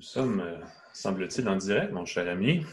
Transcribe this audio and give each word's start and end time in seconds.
Nous 0.00 0.06
sommes, 0.06 0.40
euh, 0.40 0.56
semble-t-il, 0.94 1.46
en 1.46 1.56
direct, 1.56 1.92
mon 1.92 2.06
cher 2.06 2.26
ami. 2.26 2.64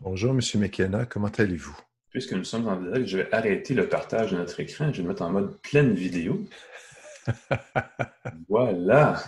Bonjour, 0.00 0.30
M. 0.30 0.40
McKenna. 0.54 1.04
Comment 1.04 1.30
allez-vous? 1.36 1.76
Puisque 2.08 2.32
nous 2.32 2.44
sommes 2.44 2.66
en 2.66 2.80
direct, 2.80 3.06
je 3.06 3.18
vais 3.18 3.28
arrêter 3.30 3.74
le 3.74 3.86
partage 3.90 4.32
de 4.32 4.38
notre 4.38 4.58
écran. 4.58 4.90
Je 4.90 4.96
vais 4.96 5.02
le 5.02 5.08
mettre 5.10 5.20
en 5.20 5.28
mode 5.28 5.60
pleine 5.60 5.92
vidéo. 5.92 6.46
voilà. 8.48 9.22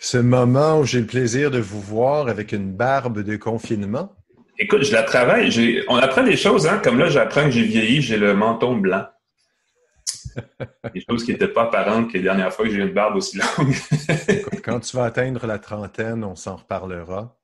Ce 0.00 0.18
moment 0.18 0.80
où 0.80 0.84
j'ai 0.84 1.00
le 1.00 1.06
plaisir 1.06 1.50
de 1.50 1.60
vous 1.60 1.80
voir 1.80 2.28
avec 2.28 2.52
une 2.52 2.72
barbe 2.72 3.22
de 3.22 3.36
confinement. 3.36 4.14
Écoute, 4.58 4.82
je 4.82 4.92
la 4.92 5.04
travaille. 5.04 5.82
On 5.88 5.96
apprend 5.96 6.24
des 6.24 6.36
choses, 6.36 6.66
hein? 6.66 6.78
Comme 6.84 6.98
là, 6.98 7.08
j'apprends 7.08 7.44
que 7.44 7.52
j'ai 7.52 7.62
vieilli, 7.62 8.02
j'ai 8.02 8.18
le 8.18 8.34
menton 8.34 8.76
blanc. 8.76 9.06
Des 10.94 11.04
choses 11.08 11.24
qui 11.24 11.32
n'étaient 11.32 11.48
pas 11.48 11.64
apparentes 11.64 12.08
que 12.08 12.16
les 12.16 12.22
dernières 12.22 12.52
fois 12.52 12.64
que 12.64 12.70
j'ai 12.70 12.78
eu 12.78 12.82
une 12.82 12.94
barbe 12.94 13.16
aussi 13.16 13.38
longue. 13.38 13.74
quand 14.62 14.80
tu 14.80 14.96
vas 14.96 15.04
atteindre 15.04 15.46
la 15.46 15.58
trentaine, 15.58 16.24
on 16.24 16.36
s'en 16.36 16.56
reparlera. 16.56 17.36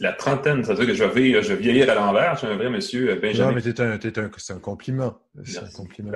La 0.00 0.12
trentaine, 0.12 0.64
ça 0.64 0.74
veut 0.74 0.84
dire 0.84 0.88
que 0.88 0.94
je 0.94 1.04
vais, 1.04 1.42
je 1.42 1.54
vieillir 1.54 1.88
à 1.90 1.94
l'envers. 1.94 2.34
Je 2.34 2.40
suis 2.40 2.48
un 2.48 2.56
vrai 2.56 2.68
monsieur 2.68 3.10
euh, 3.10 3.20
Benjamin. 3.20 3.48
Non, 3.48 3.54
mais 3.54 3.62
c'est 3.62 3.80
un, 3.80 3.92
un, 3.92 4.58
compliment. 4.58 5.18
C'est 5.44 5.58
un 5.58 5.70
compliment. 5.70 6.12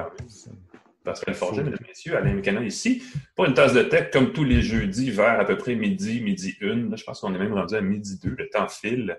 Pascal 1.05 1.35
Forget, 1.35 1.63
mesdames 1.63 1.79
et 1.83 1.89
messieurs, 1.89 2.17
Alain 2.17 2.35
Mécanin 2.35 2.63
ici, 2.65 3.03
pour 3.35 3.47
une 3.47 3.55
tasse 3.55 3.73
de 3.73 3.83
tech, 3.83 4.11
comme 4.11 4.33
tous 4.33 4.45
les 4.45 4.61
jeudis, 4.61 5.11
vers 5.11 5.41
à 5.41 5.45
peu 5.47 5.57
près 5.57 5.75
midi, 5.75 6.21
midi 6.21 6.57
une. 6.61 6.91
Là, 6.91 6.97
je 6.97 7.05
pense 7.05 7.21
qu'on 7.21 7.35
est 7.35 7.39
même 7.39 7.55
rendu 7.55 7.75
à 7.75 7.81
midi 7.81 8.19
deux. 8.19 8.35
Le 8.37 8.51
temps 8.51 8.69
file 8.69 9.19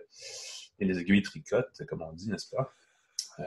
et 0.79 0.85
les 0.85 0.99
aiguilles 0.99 1.23
tricotent, 1.23 1.81
comme 1.87 2.03
on 2.03 2.13
dit, 2.13 2.29
n'est-ce 2.29 2.55
pas? 2.55 2.71
Euh, 3.39 3.43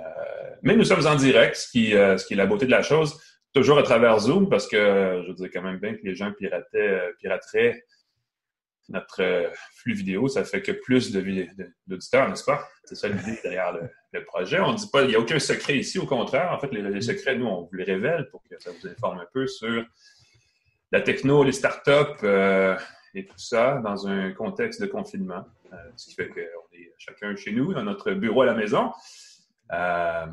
mais 0.63 0.77
nous 0.77 0.85
sommes 0.85 1.07
en 1.07 1.17
direct, 1.17 1.57
ce 1.57 1.69
qui, 1.69 1.95
euh, 1.95 2.17
ce 2.17 2.27
qui 2.27 2.35
est 2.35 2.37
la 2.37 2.47
beauté 2.47 2.67
de 2.67 2.71
la 2.71 2.83
chose, 2.83 3.21
toujours 3.53 3.79
à 3.79 3.83
travers 3.83 4.19
Zoom, 4.21 4.49
parce 4.49 4.67
que 4.67 5.25
je 5.27 5.33
dis 5.33 5.51
quand 5.51 5.63
même 5.63 5.79
bien 5.79 5.95
que 5.95 6.03
les 6.05 6.15
gens 6.15 6.33
pirataient, 6.33 6.79
euh, 6.79 7.13
pirateraient 7.19 7.85
notre 8.89 9.51
flux 9.77 9.95
vidéo, 9.95 10.29
ça 10.29 10.45
fait 10.45 10.61
que 10.61 10.73
plus 10.73 11.13
d'auditeurs, 11.13 12.29
n'est-ce 12.29 12.45
pas? 12.45 12.67
C'est 12.85 12.97
ça 12.97 13.09
l'idée 13.09 13.39
derrière 13.43 13.73
le, 14.13 14.25
projet. 14.25 14.61
On 14.61 14.75
dit 14.75 14.89
pas, 14.93 15.03
il 15.03 15.09
n'y 15.09 15.15
a 15.15 15.21
aucun 15.21 15.39
secret 15.39 15.79
ici, 15.79 15.99
au 15.99 16.05
contraire. 16.05 16.53
En 16.53 16.59
fait, 16.59 16.71
les, 16.73 17.01
secrets, 17.01 17.37
nous, 17.37 17.47
on 17.47 17.63
vous 17.63 17.75
les 17.75 17.85
révèle 17.85 18.29
pour 18.31 18.43
que 18.43 18.57
ça 18.59 18.71
vous 18.71 18.89
informe 18.89 19.21
un 19.21 19.27
peu 19.33 19.47
sur 19.47 19.87
la 20.91 21.01
techno, 21.01 21.43
les 21.45 21.53
startups 21.53 22.27
et 23.15 23.25
tout 23.25 23.39
ça 23.39 23.81
dans 23.83 24.07
un 24.07 24.33
contexte 24.33 24.83
de 24.83 24.87
confinement. 24.87 25.47
ce 25.97 26.09
qui 26.09 26.15
fait 26.15 26.29
qu'on 26.29 26.77
est 26.77 26.93
chacun 26.99 27.35
chez 27.37 27.53
nous, 27.53 27.73
dans 27.73 27.85
notre 27.85 28.13
bureau 28.13 28.43
à 28.43 28.47
la 28.47 28.55
maison. 28.55 28.93
Euh, 29.73 30.27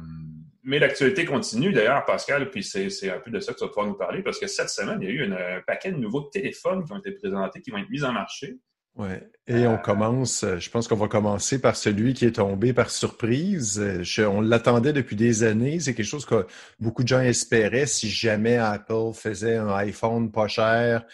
mais 0.64 0.80
l'actualité 0.80 1.26
continue 1.26 1.72
d'ailleurs, 1.72 2.06
Pascal, 2.06 2.50
puis 2.50 2.64
c'est 2.64 3.10
un 3.10 3.20
peu 3.20 3.32
de 3.32 3.40
ça 3.40 3.54
que 3.54 3.60
tu 3.60 3.64
vas 3.64 3.70
pouvoir 3.70 3.88
nous 3.88 3.98
parler, 3.98 4.22
parce 4.22 4.40
que 4.40 4.48
cette 4.48 4.70
semaine, 4.70 5.00
il 5.02 5.08
y 5.08 5.12
a 5.12 5.14
eu 5.14 5.34
un 5.34 5.62
paquet 5.66 5.92
de 5.92 5.98
nouveaux 5.98 6.22
téléphones 6.22 6.84
qui 6.84 6.92
ont 6.92 7.00
été 7.00 7.12
présentés, 7.12 7.62
qui 7.62 7.72
vont 7.72 7.78
être 7.78 7.90
mis 7.90 8.04
en 8.04 8.12
marché. 8.12 8.58
Oui, 8.96 9.08
et 9.48 9.66
on 9.66 9.76
euh, 9.76 9.78
commence, 9.78 10.44
je 10.58 10.70
pense 10.70 10.88
qu'on 10.88 10.98
va 10.98 11.08
commencer 11.08 11.62
par 11.62 11.78
celui 11.78 12.14
qui 12.14 12.26
est 12.26 12.36
tombé 12.36 12.74
par 12.74 12.90
surprise. 12.90 13.82
on 14.20 14.42
l'attendait 14.42 14.92
depuis 14.92 15.16
des 15.16 15.44
années. 15.44 15.80
C'est 15.80 15.94
quelque 15.94 16.06
chose 16.06 16.26
que 16.26 16.46
beaucoup 16.80 17.04
de 17.04 17.08
gens 17.08 17.22
espéraient 17.22 17.86
si 17.86 18.10
jamais 18.10 18.58
Apple 18.58 19.14
faisait 19.14 19.56
un 19.56 19.74
iPhone 19.76 20.32
pas 20.32 20.50
cher 20.50 21.06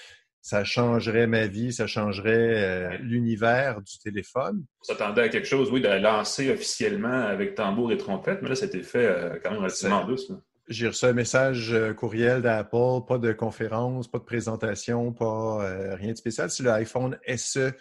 ça 0.46 0.64
changerait 0.64 1.26
ma 1.26 1.48
vie, 1.48 1.74
ça 1.74 1.88
changerait 1.88 2.54
euh, 2.54 2.98
l'univers 3.00 3.82
du 3.82 3.98
téléphone. 3.98 4.64
On 4.82 4.84
s'attendait 4.84 5.24
à 5.24 5.30
quelque 5.30 5.48
chose, 5.48 5.72
oui, 5.72 5.82
de 5.82 5.88
lancer 5.88 6.52
officiellement 6.52 7.08
avec 7.24 7.56
tambour 7.56 7.92
et 7.92 7.98
trompette, 7.98 8.44
mais 8.44 8.50
là, 8.50 8.56
c'était 8.56 8.84
fait 8.84 9.08
euh, 9.08 9.40
quand 9.42 9.50
même 9.50 9.62
relativement 9.62 10.06
douce. 10.06 10.32
J'ai 10.68 10.90
reçu 10.90 11.06
un 11.06 11.14
message 11.14 11.74
euh, 11.74 11.96
courriel 11.96 12.44
d'Apple, 12.44 13.08
pas 13.08 13.18
de 13.18 13.34
conférence, 13.34 14.08
pas 14.08 14.20
de 14.20 14.24
présentation, 14.24 15.14
pas 15.14 15.96
rien 15.96 16.12
de 16.12 16.18
spécial. 16.18 16.52
C'est 16.52 16.62
l'iPhone 16.62 17.18
SE 17.36 17.72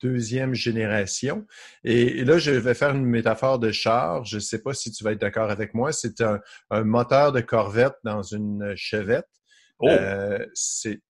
deuxième 0.00 0.54
génération. 0.54 1.44
Et, 1.82 2.24
là, 2.24 2.38
je 2.38 2.52
vais 2.52 2.74
faire 2.74 2.94
une 2.94 3.04
métaphore 3.04 3.58
de 3.58 3.72
char. 3.72 4.24
Je 4.24 4.36
ne 4.36 4.40
sais 4.40 4.62
pas 4.62 4.74
si 4.74 4.92
tu 4.92 5.02
vas 5.02 5.10
être 5.10 5.20
d'accord 5.20 5.50
avec 5.50 5.74
moi. 5.74 5.90
C'est 5.90 6.20
un, 6.20 6.40
moteur 6.84 7.32
de 7.32 7.40
Corvette 7.40 7.96
dans 8.04 8.22
une 8.22 8.74
Chevette. 8.76 9.26
Oh. 9.80 9.88
c'est 10.54 11.00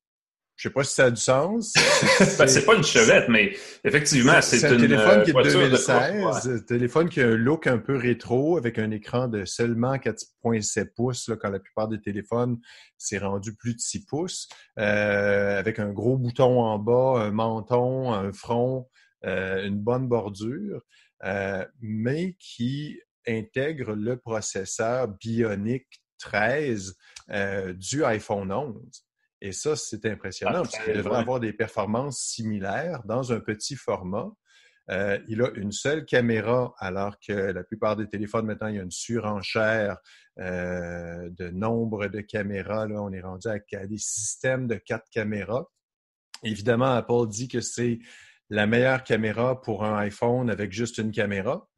je 0.63 0.69
sais 0.69 0.73
pas 0.73 0.85
si 0.85 0.95
ça 0.95 1.07
a 1.07 1.11
du 1.11 1.21
sens. 1.21 1.73
ben, 2.39 2.47
c'est 2.47 2.65
pas 2.65 2.77
une 2.77 2.85
chevette, 2.85 3.29
mais 3.29 3.53
effectivement, 3.83 4.41
c'est 4.41 4.65
un 4.65 4.77
téléphone 4.77 5.25
qui 5.25 5.31
est 5.31 5.43
2016, 5.43 6.49
un 6.49 6.59
téléphone 6.61 7.09
qui 7.09 7.21
a 7.21 7.27
un 7.27 7.35
look 7.35 7.67
un 7.67 7.79
peu 7.79 7.97
rétro 7.97 8.59
avec 8.59 8.79
un 8.79 8.93
écran 8.93 9.27
de 9.27 9.45
seulement 9.45 9.97
4.7 9.97 10.93
pouces 10.95 11.29
là, 11.29 11.35
quand 11.35 11.51
la 11.51 11.59
plupart 11.59 11.89
des 11.89 12.01
téléphones 12.01 12.61
s'est 12.97 13.19
rendu 13.19 13.57
plus 13.57 13.75
de 13.75 13.81
6 13.81 14.07
pouces, 14.07 14.49
euh, 14.79 15.59
avec 15.59 15.81
un 15.81 15.91
gros 15.91 16.17
bouton 16.17 16.61
en 16.61 16.79
bas, 16.79 17.25
un 17.25 17.33
menton, 17.33 18.13
un 18.13 18.31
front, 18.31 18.89
euh, 19.25 19.67
une 19.67 19.81
bonne 19.81 20.07
bordure, 20.07 20.81
euh, 21.25 21.67
mais 21.81 22.37
qui 22.39 23.01
intègre 23.27 23.95
le 23.95 24.17
processeur 24.17 25.09
Bionic 25.09 25.87
13 26.21 26.95
du 27.75 28.05
iPhone 28.05 28.53
11. 28.53 29.05
Et 29.45 29.51
ça, 29.51 29.75
c'est 29.75 30.07
impressionnant 30.07 30.63
parce 30.63 30.79
qu'il 30.79 30.95
devrait 30.95 31.19
avoir 31.19 31.41
des 31.41 31.53
performances 31.53 32.21
similaires 32.21 33.03
dans 33.05 33.33
un 33.33 33.41
petit 33.41 33.75
format. 33.75 34.31
Euh, 34.89 35.19
il 35.27 35.43
a 35.43 35.51
une 35.57 35.73
seule 35.73 36.05
caméra, 36.05 36.73
alors 36.79 37.19
que 37.19 37.33
la 37.33 37.65
plupart 37.65 37.97
des 37.97 38.07
téléphones, 38.07 38.47
maintenant, 38.47 38.69
il 38.69 38.77
y 38.77 38.79
a 38.79 38.83
une 38.83 38.93
surenchère 38.93 39.97
euh, 40.39 41.29
de 41.31 41.51
nombre 41.51 42.07
de 42.07 42.21
caméras. 42.21 42.87
Là, 42.87 43.03
on 43.03 43.13
est 43.13 43.21
rendu 43.21 43.49
à, 43.49 43.59
des 43.59 43.99
systèmes 43.99 44.69
de 44.69 44.77
quatre 44.77 45.11
caméras. 45.11 45.67
Évidemment, 46.45 46.95
Apple 46.95 47.27
dit 47.29 47.49
que 47.49 47.61
c'est 47.61 47.99
la 48.49 48.69
meilleure 48.69 49.03
caméra 49.03 49.61
pour 49.61 49.85
un 49.85 49.99
iPhone 49.99 50.51
avec 50.51 50.71
juste 50.71 50.99
une 50.99 51.11
caméra. 51.11 51.69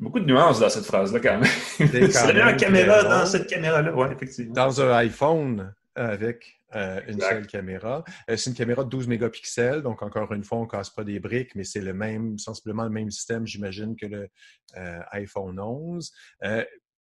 Beaucoup 0.00 0.20
de 0.20 0.26
nuances 0.26 0.60
dans 0.60 0.70
cette 0.70 0.86
phrase-là, 0.86 1.20
quand 1.20 1.40
même. 1.40 1.50
c'est 1.76 1.90
la 2.26 2.32
meilleure 2.32 2.56
caméra 2.56 3.02
dans 3.02 3.26
cette 3.26 3.46
caméra-là, 3.46 3.94
oui, 3.94 4.08
effectivement. 4.12 4.54
Dans 4.54 4.80
un 4.80 4.92
iPhone 4.92 5.74
avec 5.94 6.56
euh, 6.76 7.00
une 7.08 7.20
seule 7.20 7.46
caméra. 7.46 8.04
Euh, 8.28 8.36
c'est 8.36 8.50
une 8.50 8.56
caméra 8.56 8.84
de 8.84 8.90
12 8.90 9.08
mégapixels, 9.08 9.82
donc 9.82 10.02
encore 10.02 10.32
une 10.32 10.44
fois, 10.44 10.58
on 10.58 10.64
ne 10.64 10.68
casse 10.68 10.90
pas 10.90 11.04
des 11.04 11.18
briques, 11.18 11.54
mais 11.54 11.64
c'est 11.64 11.80
le 11.80 11.94
même, 11.94 12.38
sensiblement 12.38 12.84
le 12.84 12.90
même 12.90 13.10
système, 13.10 13.46
j'imagine, 13.46 13.96
que 13.96 14.06
le 14.06 14.28
euh, 14.76 15.00
iPhone 15.12 15.58
11. 15.58 16.12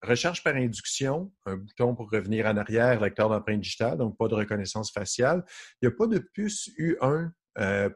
recherche 0.01 0.43
par 0.43 0.55
induction, 0.55 1.33
un 1.45 1.57
bouton 1.57 1.93
pour 1.93 2.09
revenir 2.09 2.45
en 2.45 2.55
arrière, 2.55 3.01
lecteur 3.01 3.27
d'empreinte 3.27 3.59
digitale, 3.59 3.97
donc 3.97 4.17
pas 4.17 4.29
de 4.29 4.35
reconnaissance 4.35 4.91
faciale. 4.91 5.43
Il 5.81 5.89
n'y 5.89 5.93
a 5.93 5.97
pas 5.97 6.07
de 6.07 6.19
puce 6.19 6.69
U1 6.77 7.31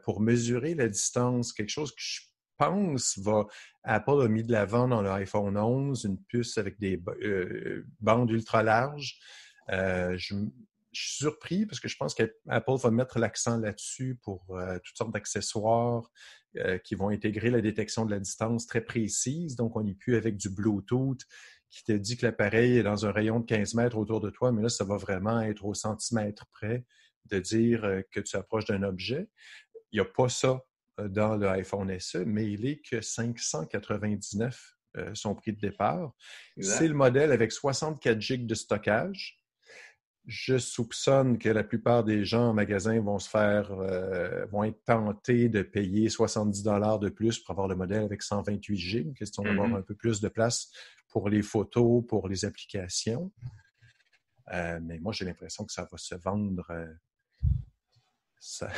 pour 0.02 0.20
mesurer 0.20 0.74
la 0.74 0.88
distance, 0.88 1.52
quelque 1.52 1.70
chose 1.70 1.92
que 1.92 2.02
je 2.02 2.20
pense 2.58 3.18
va 3.18 3.46
Apple 3.84 4.22
a 4.22 4.28
mis 4.28 4.42
de 4.42 4.52
l'avant 4.52 4.88
dans 4.88 5.00
le 5.00 5.10
iPhone 5.10 5.56
11, 5.56 6.04
une 6.04 6.22
puce 6.24 6.58
avec 6.58 6.78
des 6.78 7.00
bandes 8.00 8.30
ultra 8.30 8.62
larges. 8.62 9.18
je, 9.68 10.34
je 10.92 11.00
suis 11.00 11.16
surpris 11.18 11.66
parce 11.66 11.80
que 11.80 11.88
je 11.88 11.96
pense 11.96 12.14
qu'Apple 12.14 12.76
va 12.76 12.90
mettre 12.90 13.18
l'accent 13.18 13.58
là-dessus 13.58 14.18
pour 14.22 14.44
euh, 14.50 14.78
toutes 14.84 14.96
sortes 14.96 15.12
d'accessoires 15.12 16.10
euh, 16.56 16.78
qui 16.78 16.94
vont 16.94 17.10
intégrer 17.10 17.50
la 17.50 17.60
détection 17.60 18.04
de 18.04 18.10
la 18.10 18.18
distance 18.18 18.66
très 18.66 18.80
précise. 18.80 19.56
Donc, 19.56 19.76
on 19.76 19.82
n'est 19.82 19.94
plus 19.94 20.16
avec 20.16 20.36
du 20.36 20.50
Bluetooth 20.50 21.20
qui 21.68 21.84
te 21.84 21.92
dit 21.92 22.16
que 22.16 22.26
l'appareil 22.26 22.78
est 22.78 22.82
dans 22.82 23.06
un 23.06 23.12
rayon 23.12 23.38
de 23.38 23.46
15 23.46 23.74
mètres 23.74 23.96
autour 23.96 24.20
de 24.20 24.30
toi, 24.30 24.50
mais 24.50 24.62
là, 24.62 24.68
ça 24.68 24.84
va 24.84 24.96
vraiment 24.96 25.40
être 25.40 25.64
au 25.64 25.74
centimètre 25.74 26.46
près 26.50 26.84
de 27.26 27.38
dire 27.38 27.84
euh, 27.84 28.02
que 28.10 28.18
tu 28.18 28.36
approches 28.36 28.64
d'un 28.64 28.82
objet. 28.82 29.28
Il 29.92 29.96
n'y 29.96 30.00
a 30.00 30.04
pas 30.04 30.28
ça 30.28 30.64
dans 30.98 31.36
le 31.36 31.48
iPhone 31.48 31.98
SE, 31.98 32.18
mais 32.18 32.50
il 32.50 32.66
est 32.66 32.80
que 32.80 33.00
599 33.00 34.76
son 35.14 35.36
prix 35.36 35.52
de 35.52 35.60
départ. 35.60 36.12
C'est 36.60 36.88
le 36.88 36.94
modèle 36.94 37.30
avec 37.30 37.52
64 37.52 38.20
GB 38.20 38.44
de 38.44 38.54
stockage 38.56 39.39
je 40.30 40.58
soupçonne 40.58 41.38
que 41.38 41.48
la 41.48 41.64
plupart 41.64 42.04
des 42.04 42.24
gens 42.24 42.50
en 42.50 42.54
magasin 42.54 43.00
vont 43.00 43.18
se 43.18 43.28
faire, 43.28 43.72
euh, 43.72 44.46
vont 44.46 44.62
être 44.62 44.80
tentés 44.84 45.48
de 45.48 45.62
payer 45.62 46.08
70 46.08 46.62
dollars 46.62 47.00
de 47.00 47.08
plus 47.08 47.40
pour 47.40 47.50
avoir 47.50 47.66
le 47.66 47.74
modèle 47.74 48.04
avec 48.04 48.22
128 48.22 48.76
GB, 48.76 49.14
question 49.14 49.42
d'avoir 49.42 49.68
mm-hmm. 49.68 49.78
un 49.78 49.82
peu 49.82 49.96
plus 49.96 50.20
de 50.20 50.28
place 50.28 50.70
pour 51.08 51.28
les 51.28 51.42
photos, 51.42 52.04
pour 52.06 52.28
les 52.28 52.44
applications. 52.44 53.32
Euh, 54.52 54.78
mais 54.80 55.00
moi, 55.00 55.12
j'ai 55.12 55.24
l'impression 55.24 55.64
que 55.64 55.72
ça 55.72 55.88
va 55.90 55.98
se 55.98 56.14
vendre. 56.14 56.64
Euh, 56.70 56.86
c'est 58.40 58.68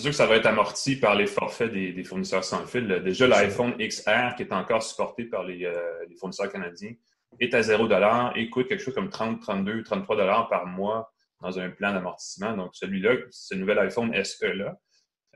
sûr 0.00 0.10
que 0.10 0.16
ça 0.16 0.26
va 0.26 0.34
être 0.34 0.46
amorti 0.46 0.96
par 0.96 1.14
les 1.14 1.28
forfaits 1.28 1.70
des, 1.72 2.02
fournisseurs 2.02 2.42
sans 2.42 2.66
fil. 2.66 3.00
Déjà, 3.04 3.28
l'iPhone 3.28 3.76
XR, 3.78 4.34
qui 4.36 4.42
est 4.42 4.52
encore 4.52 4.82
supporté 4.82 5.24
par 5.26 5.44
les 5.44 5.72
fournisseurs 6.18 6.50
canadiens, 6.50 6.94
est 7.40 7.54
à 7.54 7.62
0 7.62 7.88
et 8.34 8.50
coûte 8.50 8.68
quelque 8.68 8.82
chose 8.82 8.94
comme 8.94 9.10
30, 9.10 9.40
32, 9.40 9.82
33 9.82 10.48
par 10.48 10.66
mois 10.66 11.12
dans 11.40 11.58
un 11.58 11.70
plan 11.70 11.92
d'amortissement. 11.92 12.56
Donc, 12.56 12.70
celui-là, 12.74 13.16
ce 13.30 13.54
nouvel 13.54 13.78
iPhone 13.78 14.12
SE-là, 14.22 14.76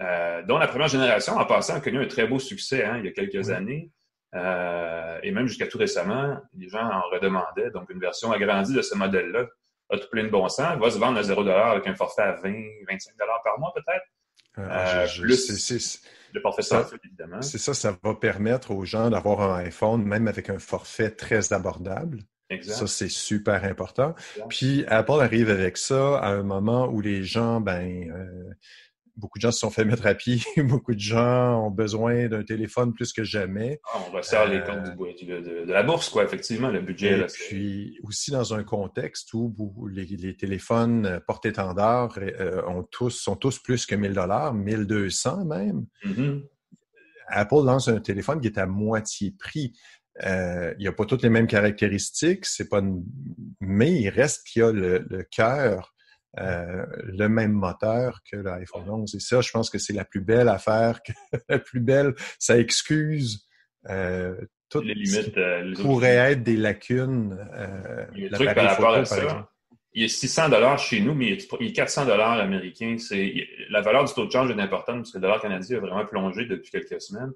euh, 0.01 0.43
dont 0.45 0.59
la 0.59 0.69
première 0.69 0.89
génération, 0.89 1.35
en 1.35 1.45
passant, 1.45 1.75
a 1.75 1.81
connu 1.81 2.01
un 2.01 2.07
très 2.07 2.27
beau 2.27 2.39
succès 2.39 2.85
hein, 2.85 2.99
il 2.99 3.05
y 3.05 3.09
a 3.09 3.13
quelques 3.13 3.51
années. 3.51 3.91
Euh, 4.35 5.19
et 5.23 5.31
même 5.31 5.47
jusqu'à 5.47 5.67
tout 5.67 5.79
récemment, 5.79 6.39
les 6.55 6.69
gens 6.69 6.85
en 6.85 7.03
redemandaient. 7.11 7.71
Donc, 7.71 7.91
une 7.91 8.01
version 8.01 8.33
agrandie 8.33 8.75
de 8.75 8.83
ce 8.83 8.95
modèle-là 8.95 9.47
a 9.91 9.99
tout 9.99 10.09
plein 10.11 10.25
de 10.25 10.29
bon 10.29 10.49
sens. 10.49 10.79
va 10.79 10.91
se 10.91 10.99
vendre 10.99 11.19
à 11.19 11.23
0 11.23 11.49
avec 11.49 11.87
un 11.87 11.95
forfait 11.95 12.23
à 12.23 12.33
20, 12.33 12.53
25 12.89 13.15
par 13.45 13.59
mois 13.59 13.73
peut-être. 13.75 14.05
Ah, 14.57 15.05
plus 15.19 15.47
le 16.33 16.41
forfait 16.41 16.63
sans 16.63 16.85
évidemment. 17.05 17.43
C'est 17.43 17.59
ça, 17.59 17.75
ça 17.75 17.97
va 18.03 18.15
permettre 18.15 18.71
aux 18.71 18.85
gens 18.85 19.11
d'avoir 19.11 19.41
un 19.41 19.59
iPhone, 19.59 20.03
même 20.03 20.29
avec 20.29 20.51
un 20.51 20.59
forfait 20.59 21.11
très 21.11 21.53
abordable. 21.53 22.23
Exact. 22.51 22.75
Ça, 22.75 22.87
c'est 22.87 23.11
super 23.11 23.65
important. 23.65 24.15
Puis 24.49 24.85
Apple 24.87 25.21
arrive 25.21 25.51
avec 25.51 25.77
ça 25.77 26.19
à 26.19 26.31
un 26.31 26.43
moment 26.43 26.89
où 26.89 27.01
les 27.01 27.23
gens, 27.23 27.61
ben, 27.61 28.11
euh, 28.11 28.55
beaucoup 29.19 29.39
de 29.39 29.43
gens 29.43 29.51
se 29.51 29.59
sont 29.59 29.71
fait 29.71 29.85
mettre 29.85 30.07
à 30.07 30.15
pied. 30.15 30.41
beaucoup 30.57 30.95
de 30.95 31.01
gens 31.01 31.67
ont 31.67 31.71
besoin 31.71 32.29
d'un 32.29 32.45
téléphone 32.45 32.95
plus 32.95 33.13
que 33.13 33.25
jamais. 33.25 33.81
Ah, 33.93 33.99
on 34.09 34.17
resserre 34.17 34.49
les 34.49 34.61
comptes 34.61 34.89
euh, 35.29 35.65
de, 35.67 35.73
la 35.73 35.83
bourse, 35.83 36.09
quoi, 36.09 36.25
effectivement, 36.25 36.69
le 36.69 36.81
budget. 36.81 37.19
Et 37.19 37.27
puis 37.27 37.99
aussi 38.05 38.31
dans 38.31 38.55
un 38.55 38.63
contexte 38.63 39.35
où 39.35 39.53
les, 39.89 40.37
téléphones 40.37 41.21
porte-étendard 41.27 42.19
euh, 42.19 42.63
ont 42.67 42.85
tous, 42.85 43.11
sont 43.11 43.37
tous 43.37 43.59
plus 43.59 43.87
que 43.87 43.95
1000 43.95 44.13
dollars, 44.13 44.55
1200 44.55 45.45
même. 45.45 45.87
Mm-hmm. 46.05 46.43
Apple 47.29 47.65
lance 47.65 47.89
un 47.89 48.01
téléphone 48.01 48.41
qui 48.41 48.47
est 48.47 48.59
à 48.59 48.67
moitié 48.67 49.35
prix. 49.39 49.75
Euh, 50.25 50.75
il 50.79 50.83
n'y 50.83 50.89
a 50.89 50.93
pas 50.93 51.05
toutes 51.05 51.23
les 51.23 51.29
mêmes 51.29 51.47
caractéristiques, 51.47 52.47
c'est 52.47 52.69
pas 52.69 52.83
mais 53.61 54.01
il 54.01 54.09
reste 54.09 54.47
qu'il 54.47 54.63
y 54.63 54.65
a 54.65 54.73
le, 54.73 55.07
le 55.09 55.23
cœur 55.23 55.95
euh, 56.39 56.85
le 57.05 57.29
même 57.29 57.53
moteur 57.53 58.21
que 58.31 58.37
l'iPhone 58.37 58.89
11. 58.89 59.15
Et 59.15 59.21
ça, 59.21 59.41
je 59.41 59.51
pense 59.51 59.71
que 59.71 59.79
c'est 59.79 59.95
la 59.95 60.05
plus 60.05 60.21
belle 60.21 60.49
affaire, 60.49 61.01
la 61.49 61.59
plus 61.59 61.81
belle, 61.81 62.15
ça 62.39 62.59
excuse 62.59 63.49
euh, 63.89 64.37
toutes 64.69 64.85
les 64.85 64.95
limites. 64.95 65.37
Euh, 65.37 65.75
pourrait 65.77 66.17
être 66.17 66.43
des 66.43 66.57
lacunes. 66.57 67.39
Euh, 67.55 68.05
le 68.15 68.31
truc 68.31 68.55
par 68.55 68.65
rapport 68.65 68.95
à 68.95 69.05
ça, 69.05 69.49
il 69.95 70.05
est 70.05 70.09
600 70.09 70.51
dollars 70.51 70.79
chez 70.79 71.01
nous, 71.01 71.15
mais 71.15 71.39
il 71.61 71.67
est 71.67 71.73
400 71.73 72.07
dollars 72.07 72.39
américains. 72.39 72.97
C'est 72.99 73.49
la 73.71 73.81
valeur 73.81 74.05
du 74.05 74.13
taux 74.13 74.27
de 74.27 74.31
change 74.31 74.51
est 74.51 74.61
importante 74.61 74.99
parce 74.99 75.13
que 75.13 75.19
le 75.19 75.23
dollar 75.23 75.41
canadien 75.41 75.79
a 75.79 75.81
vraiment 75.81 76.05
plongé 76.05 76.45
depuis 76.45 76.71
quelques 76.71 77.01
semaines. 77.01 77.33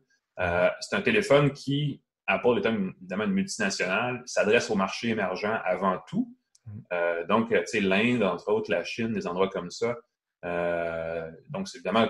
C'est 0.80 0.96
un 0.96 1.00
téléphone 1.00 1.52
qui, 1.52 2.02
à 2.26 2.38
part 2.38 2.58
étant 2.58 2.76
évidemment 3.00 3.24
une 3.24 3.32
multinationale, 3.32 4.22
s'adresse 4.26 4.70
au 4.70 4.74
marché 4.74 5.08
émergent 5.08 5.60
avant 5.64 5.98
tout. 6.06 6.36
Euh, 6.92 7.26
donc, 7.26 7.48
tu 7.50 7.56
sais, 7.66 7.80
l'Inde, 7.80 8.22
entre 8.22 8.50
autres, 8.50 8.70
la 8.70 8.84
Chine, 8.84 9.12
des 9.12 9.26
endroits 9.26 9.48
comme 9.48 9.70
ça. 9.70 9.96
Euh, 10.44 11.30
donc, 11.50 11.68
c'est 11.68 11.78
évidemment 11.78 12.08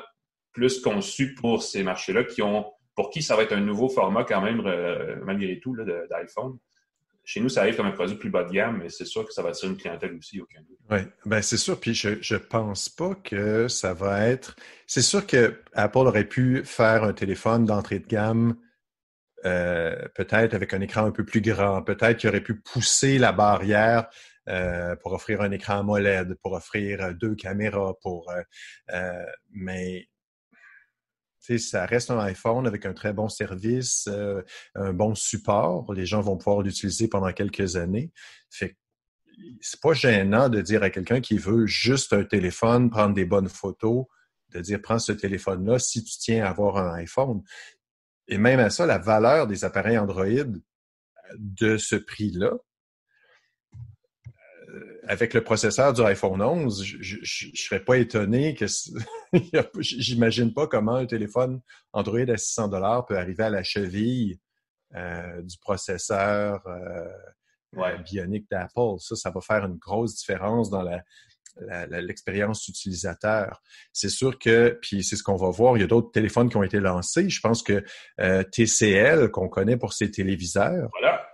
plus 0.52 0.80
conçu 0.80 1.34
pour 1.34 1.62
ces 1.62 1.82
marchés-là 1.82 2.24
qui 2.24 2.42
ont, 2.42 2.72
pour 2.94 3.10
qui 3.10 3.22
ça 3.22 3.36
va 3.36 3.42
être 3.42 3.52
un 3.52 3.60
nouveau 3.60 3.88
format 3.88 4.24
quand 4.24 4.42
même, 4.42 4.62
euh, 4.66 5.16
malgré 5.24 5.58
tout, 5.60 5.76
d'iPhone. 5.76 6.58
Chez 7.24 7.40
nous, 7.40 7.48
ça 7.48 7.60
arrive 7.60 7.76
comme 7.76 7.86
un 7.86 7.92
produit 7.92 8.16
plus 8.16 8.30
bas 8.30 8.42
de 8.42 8.50
gamme, 8.50 8.78
mais 8.82 8.88
c'est 8.88 9.04
sûr 9.04 9.24
que 9.24 9.32
ça 9.32 9.42
va 9.42 9.50
attirer 9.50 9.70
une 9.70 9.78
clientèle 9.78 10.12
aussi, 10.14 10.40
aucun 10.40 10.60
doute. 10.62 10.78
Oui, 10.90 10.98
ben 11.24 11.40
c'est 11.40 11.56
sûr. 11.56 11.78
Puis 11.78 11.94
je 11.94 12.34
ne 12.34 12.38
pense 12.38 12.88
pas 12.88 13.14
que 13.14 13.68
ça 13.68 13.94
va 13.94 14.26
être. 14.26 14.56
C'est 14.88 15.02
sûr 15.02 15.24
que 15.24 15.60
Apple 15.72 15.98
aurait 15.98 16.26
pu 16.26 16.64
faire 16.64 17.04
un 17.04 17.12
téléphone 17.12 17.64
d'entrée 17.64 18.00
de 18.00 18.08
gamme 18.08 18.56
peut-être 19.44 20.54
avec 20.54 20.72
un 20.72 20.80
écran 20.80 21.04
un 21.04 21.10
peu 21.10 21.24
plus 21.24 21.40
grand, 21.40 21.82
peut-être 21.82 22.18
qu'il 22.18 22.28
aurait 22.28 22.42
pu 22.42 22.60
pousser 22.60 23.18
la 23.18 23.32
barrière 23.32 24.08
euh, 24.48 24.96
pour 24.96 25.12
offrir 25.12 25.40
un 25.40 25.52
écran 25.52 25.78
AMOLED, 25.80 26.34
pour 26.42 26.52
offrir 26.52 27.00
euh, 27.00 27.12
deux 27.12 27.36
caméras, 27.36 27.94
pour 28.02 28.28
euh, 28.90 29.24
mais 29.50 30.08
ça 31.58 31.86
reste 31.86 32.10
un 32.10 32.18
iPhone 32.20 32.66
avec 32.66 32.86
un 32.86 32.92
très 32.92 33.12
bon 33.12 33.28
service, 33.28 34.08
un 34.76 34.92
bon 34.92 35.16
support. 35.16 35.92
Les 35.92 36.06
gens 36.06 36.20
vont 36.20 36.36
pouvoir 36.36 36.62
l'utiliser 36.62 37.08
pendant 37.08 37.32
quelques 37.32 37.74
années. 37.74 38.12
Fait 38.48 38.76
c'est 39.60 39.80
pas 39.80 39.92
gênant 39.92 40.48
de 40.48 40.60
dire 40.60 40.84
à 40.84 40.90
quelqu'un 40.90 41.20
qui 41.20 41.38
veut 41.38 41.66
juste 41.66 42.12
un 42.12 42.22
téléphone, 42.22 42.90
prendre 42.90 43.14
des 43.14 43.24
bonnes 43.24 43.48
photos, 43.48 44.06
de 44.50 44.60
dire 44.60 44.80
prends 44.80 45.00
ce 45.00 45.10
téléphone-là 45.10 45.80
si 45.80 46.04
tu 46.04 46.16
tiens 46.18 46.44
à 46.44 46.50
avoir 46.50 46.76
un 46.76 46.94
iPhone. 46.94 47.42
Et 48.28 48.38
même 48.38 48.60
à 48.60 48.70
ça, 48.70 48.86
la 48.86 48.98
valeur 48.98 49.48
des 49.48 49.64
appareils 49.64 49.98
Android 49.98 50.26
de 51.38 51.76
ce 51.76 51.96
prix-là, 51.96 52.52
avec 55.12 55.34
le 55.34 55.44
processeur 55.44 55.92
du 55.92 56.00
iPhone 56.00 56.40
11, 56.40 56.84
je 56.84 57.18
ne 57.18 57.54
serais 57.54 57.84
pas 57.84 57.98
étonné 57.98 58.54
que 58.54 58.64
j'imagine 59.78 60.54
pas 60.54 60.66
comment 60.66 60.96
un 60.96 61.04
téléphone 61.04 61.60
Android 61.92 62.18
à 62.20 62.38
600 62.38 62.68
dollars 62.68 63.04
peut 63.04 63.18
arriver 63.18 63.44
à 63.44 63.50
la 63.50 63.62
cheville 63.62 64.38
euh, 64.94 65.42
du 65.42 65.58
processeur 65.58 66.66
euh, 66.66 67.06
euh, 67.76 67.98
bionique 67.98 68.46
d'Apple. 68.50 68.98
Ça, 69.00 69.14
ça 69.14 69.30
va 69.30 69.42
faire 69.42 69.66
une 69.66 69.76
grosse 69.76 70.16
différence 70.16 70.70
dans 70.70 70.82
la, 70.82 71.02
l'expérience 72.00 72.66
utilisateur. 72.66 73.60
C'est 73.92 74.08
sûr 74.08 74.38
que, 74.38 74.78
puis 74.80 75.04
c'est 75.04 75.16
ce 75.16 75.22
qu'on 75.22 75.36
va 75.36 75.50
voir, 75.50 75.76
il 75.76 75.80
y 75.80 75.84
a 75.84 75.88
d'autres 75.88 76.10
téléphones 76.10 76.48
qui 76.48 76.56
ont 76.56 76.62
été 76.62 76.80
lancés. 76.80 77.28
Je 77.28 77.40
pense 77.42 77.62
que 77.62 77.84
TCL, 78.16 79.30
qu'on 79.30 79.50
connaît 79.50 79.76
pour 79.76 79.92
ses 79.92 80.10
téléviseurs, 80.10 80.88
voilà 80.98 81.31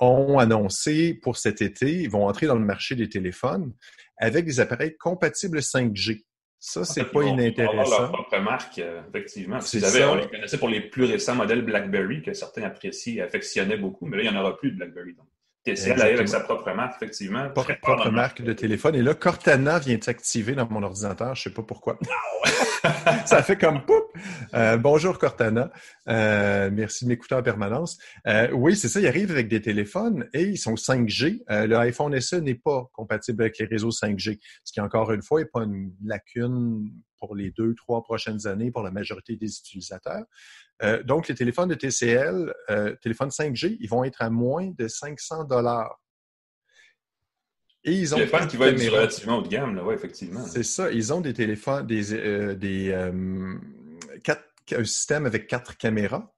ont 0.00 0.38
annoncé 0.38 1.14
pour 1.14 1.36
cet 1.36 1.62
été, 1.62 1.92
ils 1.92 2.10
vont 2.10 2.26
entrer 2.26 2.46
dans 2.46 2.54
le 2.54 2.64
marché 2.64 2.94
des 2.94 3.08
téléphones 3.08 3.72
avec 4.16 4.44
des 4.44 4.60
appareils 4.60 4.96
compatibles 4.96 5.58
5G. 5.58 6.24
Ça, 6.60 6.84
c'est 6.84 7.04
pas 7.04 7.22
inintéressant. 7.22 7.84
Ils 7.84 8.00
leur 8.00 8.12
propre 8.12 8.38
marque, 8.38 8.78
euh, 8.80 9.00
effectivement. 9.08 9.58
Vous 9.58 9.66
savez, 9.66 10.04
on 10.04 10.16
les 10.16 10.26
connaissait 10.26 10.58
pour 10.58 10.68
les 10.68 10.80
plus 10.80 11.04
récents 11.04 11.36
modèles 11.36 11.62
BlackBerry 11.62 12.20
que 12.22 12.32
certains 12.32 12.64
apprécient 12.64 13.18
et 13.18 13.20
affectionnaient 13.20 13.76
beaucoup, 13.76 14.06
mais 14.06 14.16
là, 14.16 14.22
il 14.24 14.30
n'y 14.30 14.36
en 14.36 14.40
aura 14.40 14.56
plus 14.56 14.72
de 14.72 14.76
BlackBerry. 14.76 15.14
Donc. 15.14 15.28
TCL 15.64 16.00
arrive 16.00 16.16
avec 16.16 16.28
sa 16.28 16.40
propre 16.40 16.72
marque, 16.72 16.96
effectivement. 16.96 17.50
propre 17.50 18.10
marque 18.10 18.42
de 18.42 18.52
téléphone. 18.52 18.94
Et 18.94 19.02
là, 19.02 19.14
Cortana 19.14 19.78
vient 19.78 19.98
s'activer 20.00 20.54
dans 20.54 20.68
mon 20.68 20.82
ordinateur. 20.82 21.34
Je 21.34 21.40
ne 21.40 21.44
sais 21.44 21.54
pas 21.54 21.62
pourquoi. 21.62 21.98
ça 23.26 23.42
fait 23.42 23.56
comme 23.56 23.84
poup. 23.84 24.04
Euh, 24.54 24.76
bonjour 24.76 25.18
Cortana. 25.18 25.70
Euh, 26.08 26.70
merci 26.72 27.04
de 27.04 27.10
m'écouter 27.10 27.34
en 27.34 27.42
permanence. 27.42 27.98
Euh, 28.26 28.50
oui, 28.52 28.76
c'est 28.76 28.88
ça. 28.88 29.00
Ils 29.00 29.06
arrivent 29.06 29.30
avec 29.30 29.48
des 29.48 29.60
téléphones 29.60 30.28
et 30.32 30.44
ils 30.44 30.58
sont 30.58 30.74
5G. 30.74 31.42
le 31.48 31.76
iPhone 31.76 32.18
SE 32.20 32.36
n'est 32.36 32.54
pas 32.54 32.88
compatible 32.92 33.42
avec 33.42 33.58
les 33.58 33.66
réseaux 33.66 33.90
5G, 33.90 34.38
ce 34.64 34.72
qui 34.72 34.80
encore 34.80 35.12
une 35.12 35.22
fois 35.22 35.40
n'est 35.40 35.46
pas 35.46 35.64
une 35.64 35.92
lacune 36.04 36.90
pour 37.18 37.34
les 37.34 37.50
deux, 37.50 37.74
trois 37.74 38.02
prochaines 38.02 38.46
années 38.46 38.70
pour 38.70 38.82
la 38.82 38.90
majorité 38.90 39.36
des 39.36 39.58
utilisateurs. 39.58 40.24
Euh, 40.82 41.02
donc, 41.02 41.28
les 41.28 41.34
téléphones 41.34 41.68
de 41.68 41.74
TCL, 41.74 42.54
euh, 42.70 42.94
téléphones 43.02 43.30
5G, 43.30 43.76
ils 43.80 43.88
vont 43.88 44.04
être 44.04 44.22
à 44.22 44.30
moins 44.30 44.72
de 44.76 44.88
500 44.88 45.44
dollars. 45.44 46.00
Et 47.84 47.92
ils 47.92 48.14
ont 48.14 48.18
téléphones 48.18 48.48
qui 48.48 48.56
vont 48.56 48.64
être 48.64 48.90
relativement 48.90 49.38
haut 49.38 49.42
de 49.42 49.48
gamme, 49.48 49.76
là, 49.76 49.84
ouais, 49.84 49.94
effectivement. 49.94 50.44
C'est 50.44 50.62
ça. 50.62 50.90
Ils 50.90 51.12
ont 51.12 51.20
des 51.20 51.32
téléphones, 51.32 51.86
des, 51.86 52.14
euh, 52.14 52.54
des 52.54 53.10
quatre, 54.22 54.44
un 54.72 54.84
système 54.84 55.26
avec 55.26 55.46
quatre 55.46 55.76
caméras. 55.76 56.34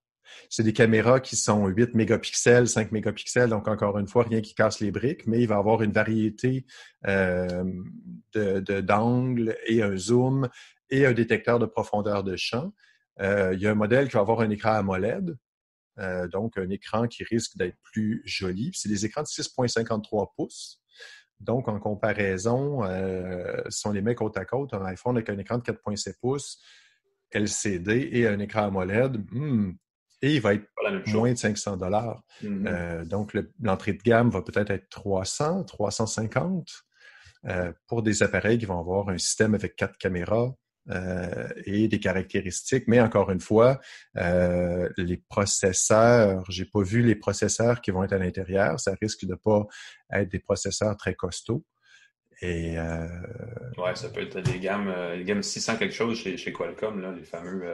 C'est 0.49 0.63
des 0.63 0.73
caméras 0.73 1.21
qui 1.21 1.37
sont 1.37 1.67
8 1.67 1.95
mégapixels, 1.95 2.69
5 2.69 2.93
mégapixels, 2.93 3.51
donc 3.51 3.69
encore 3.69 3.99
une 3.99 4.07
fois, 4.07 4.25
rien 4.25 4.41
qui 4.41 4.55
casse 4.55 4.81
les 4.81 4.91
briques, 4.91 5.27
mais 5.27 5.41
il 5.41 5.49
va 5.49 5.57
avoir 5.57 5.83
une 5.83 5.93
variété 5.93 6.67
d'angles 7.05 8.35
de, 8.35 9.57
et 9.67 9.83
un 9.83 9.97
zoom 9.97 10.49
et 10.89 11.07
un 11.07 11.13
détecteur 11.13 11.59
de 11.59 11.67
profondeur 11.67 12.23
de 12.23 12.37
champ. 12.37 12.73
Euh, 13.21 13.53
il 13.55 13.61
y 13.61 13.67
a 13.67 13.71
un 13.71 13.75
modèle 13.75 14.09
qui 14.09 14.15
va 14.15 14.21
avoir 14.21 14.41
un 14.41 14.51
écran 14.51 14.73
AMOLED, 14.73 15.37
euh, 15.99 16.29
donc 16.29 16.57
un 16.57 16.71
écran 16.71 17.07
qui 17.07 17.25
risque 17.25 17.57
d'être 17.57 17.77
plus 17.83 18.23
joli. 18.25 18.71
C'est 18.75 18.89
des 18.89 19.05
écrans 19.05 19.23
de 19.23 19.27
6,53 19.27 20.31
pouces. 20.37 20.83
Donc, 21.39 21.69
en 21.69 21.79
comparaison, 21.79 22.85
euh, 22.85 23.63
si 23.69 23.87
on 23.87 23.93
les 23.93 24.03
met 24.03 24.15
côte 24.15 24.37
à 24.37 24.45
côte, 24.45 24.75
un 24.75 24.85
iPhone 24.85 25.17
avec 25.17 25.31
un 25.31 25.39
écran 25.39 25.59
de 25.59 25.63
4,7 25.63 26.19
pouces, 26.21 26.59
LCD 27.33 28.11
et 28.13 28.27
un 28.27 28.39
écran 28.41 28.67
AMOLED, 28.67 29.17
hmm, 29.31 29.73
et 30.23 30.35
il 30.35 30.41
va 30.41 30.55
être 30.55 30.67
moins 31.07 31.33
de 31.33 31.39
500 31.39 31.79
dollars. 31.79 32.23
Mm-hmm. 32.43 33.09
donc, 33.09 33.35
l'entrée 33.63 33.95
de 33.95 34.03
gamme 34.03 34.29
va 34.29 34.43
peut-être 34.43 34.71
être 34.71 34.87
300, 34.91 35.65
350 35.65 36.69
pour 37.87 38.03
des 38.03 38.23
appareils 38.23 38.59
qui 38.59 38.67
vont 38.67 38.79
avoir 38.79 39.09
un 39.09 39.17
système 39.17 39.55
avec 39.55 39.77
quatre 39.77 39.97
caméras, 39.97 40.55
euh, 40.89 41.49
et 41.67 41.89
des 41.89 42.01
caractéristiques. 42.01 42.85
Mais 42.87 43.01
encore 43.01 43.31
une 43.31 43.41
fois, 43.41 43.81
euh, 44.17 44.89
les 44.97 45.19
processeurs, 45.29 46.43
j'ai 46.49 46.65
pas 46.65 46.83
vu 46.83 47.03
les 47.03 47.15
processeurs 47.15 47.81
qui 47.81 47.91
vont 47.91 48.03
être 48.03 48.15
à 48.15 48.19
l'intérieur. 48.19 48.81
Ça 48.81 48.95
risque 49.01 49.27
de 49.27 49.35
pas 49.35 49.67
être 50.13 50.31
des 50.31 50.39
processeurs 50.39 50.97
très 50.97 51.15
costauds. 51.15 51.65
Et 52.43 52.79
euh... 52.79 53.07
ouais, 53.77 53.95
ça 53.95 54.09
peut 54.09 54.23
être 54.23 54.41
des 54.41 54.59
gammes, 54.59 54.89
euh, 54.89 55.19
des 55.19 55.25
gammes 55.25 55.43
600 55.43 55.77
quelque 55.77 55.95
chose 55.95 56.19
chez, 56.19 56.39
chez 56.39 56.53
Qualcomm, 56.53 57.03
là, 57.03 57.13
les 57.13 57.25
fameux 57.25 57.67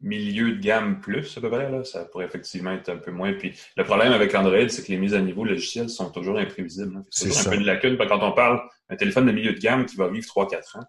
milieux 0.00 0.52
de 0.52 0.60
gamme 0.60 1.00
plus 1.00 1.36
à 1.36 1.40
peu 1.40 1.50
près. 1.50 1.70
Là, 1.70 1.84
ça 1.84 2.04
pourrait 2.04 2.26
effectivement 2.26 2.72
être 2.72 2.88
un 2.88 2.96
peu 2.96 3.10
moins. 3.10 3.32
Puis 3.32 3.58
le 3.76 3.84
problème 3.84 4.12
avec 4.12 4.34
Android, 4.34 4.68
c'est 4.68 4.86
que 4.86 4.92
les 4.92 4.98
mises 4.98 5.14
à 5.14 5.20
niveau 5.20 5.44
logicielles 5.44 5.90
sont 5.90 6.10
toujours 6.10 6.38
imprévisibles. 6.38 6.96
Hein. 6.96 7.04
C'est 7.10 7.36
un 7.36 7.50
peu 7.50 7.56
une 7.56 7.66
lacune. 7.66 7.98
Quand 7.98 8.22
on 8.22 8.32
parle 8.32 8.62
d'un 8.88 8.96
téléphone 8.96 9.26
de 9.26 9.32
milieu 9.32 9.52
de 9.52 9.58
gamme 9.58 9.84
qui 9.84 9.96
va 9.96 10.08
vivre 10.08 10.26
3-4 10.26 10.78
ans, 10.78 10.84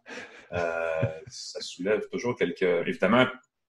ça 0.51 1.61
soulève 1.61 2.07
toujours 2.09 2.35
quelques. 2.37 2.61
Évidemment, 2.61 3.25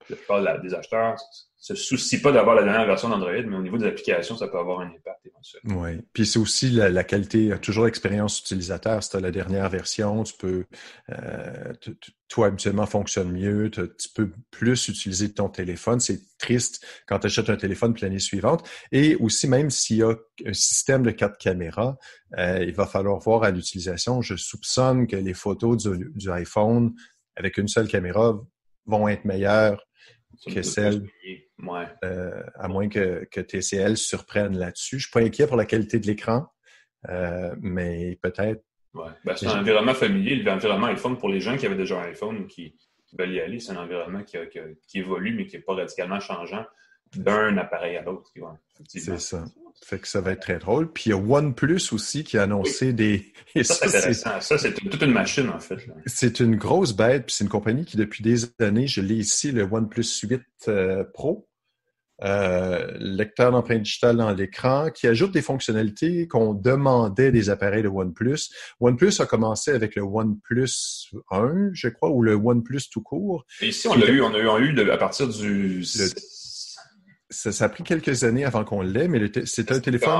la 0.08 0.16
plupart 0.16 0.60
des 0.60 0.74
acheteurs 0.74 1.16
se 1.62 1.76
soucient 1.76 2.18
pas 2.18 2.32
d'avoir 2.32 2.56
la 2.56 2.64
dernière 2.64 2.86
version 2.86 3.08
d'Android, 3.08 3.30
mais 3.30 3.54
au 3.54 3.62
niveau 3.62 3.78
des 3.78 3.86
applications, 3.86 4.36
ça 4.36 4.48
peut 4.48 4.58
avoir 4.58 4.80
un 4.80 4.88
impact 4.88 5.24
éventuel. 5.24 5.62
Oui. 5.66 6.04
Puis 6.12 6.26
c'est 6.26 6.40
aussi 6.40 6.70
la, 6.70 7.04
qualité, 7.04 7.54
toujours 7.62 7.84
l'expérience 7.84 8.40
utilisateur. 8.40 9.00
Si 9.00 9.10
tu 9.10 9.16
as 9.16 9.20
la 9.20 9.30
dernière 9.30 9.68
version, 9.68 10.24
tu 10.24 10.34
peux, 10.36 10.64
euh, 11.10 11.72
toi, 12.26 12.48
habituellement, 12.48 12.84
fonctionne 12.86 13.30
mieux, 13.30 13.70
tu 13.70 14.08
peux 14.12 14.32
plus 14.50 14.88
utiliser 14.88 15.32
ton 15.32 15.48
téléphone. 15.48 16.00
C'est 16.00 16.20
triste 16.36 16.84
quand 17.06 17.20
tu 17.20 17.28
achètes 17.28 17.48
un 17.48 17.56
téléphone 17.56 17.94
l'année 18.02 18.18
suivante. 18.18 18.68
Et 18.90 19.14
aussi, 19.14 19.46
même 19.46 19.70
s'il 19.70 19.98
y 19.98 20.02
a 20.02 20.16
un 20.44 20.52
système 20.52 21.04
de 21.04 21.12
quatre 21.12 21.38
caméras, 21.38 21.96
euh, 22.38 22.64
il 22.66 22.74
va 22.74 22.86
falloir 22.86 23.20
voir 23.20 23.44
à 23.44 23.52
l'utilisation. 23.52 24.20
Je 24.20 24.34
soupçonne 24.34 25.06
que 25.06 25.14
les 25.14 25.34
photos 25.34 25.76
du 25.86 26.28
iPhone 26.32 26.92
avec 27.36 27.56
une 27.56 27.68
seule 27.68 27.86
caméra 27.86 28.36
vont 28.86 29.06
être 29.06 29.24
meilleures 29.24 29.86
que 30.46 30.62
celle, 30.62 31.06
euh, 32.04 32.42
à 32.54 32.68
moins 32.68 32.88
que, 32.88 33.24
que, 33.30 33.40
TCL 33.40 33.96
surprenne 33.96 34.56
là-dessus. 34.56 34.98
Je 34.98 35.04
suis 35.04 35.12
pas 35.12 35.20
inquiet 35.20 35.46
pour 35.46 35.56
la 35.56 35.64
qualité 35.64 35.98
de 35.98 36.06
l'écran, 36.06 36.46
euh, 37.08 37.54
mais 37.60 38.18
peut-être. 38.22 38.62
Ouais. 38.94 39.10
Ben, 39.24 39.34
c'est 39.36 39.46
un 39.46 39.60
environnement 39.60 39.94
familier, 39.94 40.36
l'environnement 40.36 40.86
iPhone 40.86 41.18
pour 41.18 41.28
les 41.28 41.40
gens 41.40 41.56
qui 41.56 41.66
avaient 41.66 41.76
déjà 41.76 42.00
un 42.00 42.04
iPhone 42.04 42.46
qui 42.46 42.76
veulent 43.18 43.32
y 43.32 43.40
aller, 43.40 43.60
c'est 43.60 43.72
un 43.72 43.82
environnement 43.82 44.22
qui, 44.22 44.36
qui, 44.88 44.98
évolue, 44.98 45.34
mais 45.34 45.46
qui 45.46 45.56
n'est 45.56 45.62
pas 45.62 45.74
radicalement 45.74 46.20
changeant 46.20 46.64
d'un 47.16 47.56
appareil 47.58 47.96
à 47.96 48.02
l'autre. 48.02 48.30
c'est 48.88 49.18
ça. 49.20 49.44
Fait 49.84 49.98
que 49.98 50.06
ça 50.06 50.20
va 50.20 50.32
être 50.32 50.40
très 50.40 50.58
drôle. 50.58 50.92
Puis 50.92 51.04
il 51.06 51.08
y 51.10 51.12
a 51.12 51.16
OnePlus 51.16 51.92
aussi 51.92 52.24
qui 52.24 52.38
a 52.38 52.44
annoncé 52.44 52.92
des. 52.92 53.32
ça, 53.62 53.74
c'est 53.74 53.86
intéressant. 53.86 54.40
Ça, 54.40 54.58
c'est 54.58 54.74
toute 54.74 55.02
une 55.02 55.12
machine, 55.12 55.48
en 55.48 55.58
fait. 55.58 55.78
C'est 56.06 56.40
une 56.40 56.56
grosse 56.56 56.92
bête. 56.92 57.26
Puis 57.26 57.34
c'est 57.36 57.44
une 57.44 57.50
compagnie 57.50 57.84
qui, 57.84 57.96
depuis 57.96 58.22
des 58.22 58.44
années, 58.60 58.86
je 58.86 59.00
l'ai 59.00 59.16
ici, 59.16 59.50
le 59.50 59.64
OnePlus 59.64 60.04
8 60.22 60.42
euh, 60.68 61.04
Pro. 61.12 61.48
Euh, 62.24 62.92
lecteur 63.00 63.50
d'empreinte 63.50 63.82
digitale 63.82 64.16
dans 64.16 64.30
l'écran, 64.30 64.90
qui 64.90 65.08
ajoute 65.08 65.32
des 65.32 65.42
fonctionnalités 65.42 66.28
qu'on 66.28 66.54
demandait 66.54 67.32
des 67.32 67.50
appareils 67.50 67.82
de 67.82 67.88
OnePlus. 67.88 68.50
OnePlus 68.80 69.14
a 69.18 69.26
commencé 69.26 69.72
avec 69.72 69.96
le 69.96 70.02
OnePlus 70.02 71.10
1, 71.32 71.70
je 71.72 71.88
crois, 71.88 72.10
ou 72.10 72.22
le 72.22 72.34
OnePlus 72.34 72.82
tout 72.92 73.02
court. 73.02 73.44
Et 73.60 73.68
ici, 73.68 73.88
on 73.88 73.96
l'a 73.96 74.08
eu, 74.08 74.20
on 74.20 74.32
a 74.32 74.58
eu, 74.60 74.90
à 74.90 74.96
partir 74.98 75.26
du 75.26 75.82
ça, 77.32 77.64
a 77.64 77.68
pris 77.68 77.82
quelques 77.82 78.24
années 78.24 78.44
avant 78.44 78.64
qu'on 78.64 78.82
l'ait, 78.82 79.08
mais 79.08 79.20
c'est 79.44 79.72
un 79.72 79.80
téléphone. 79.80 80.12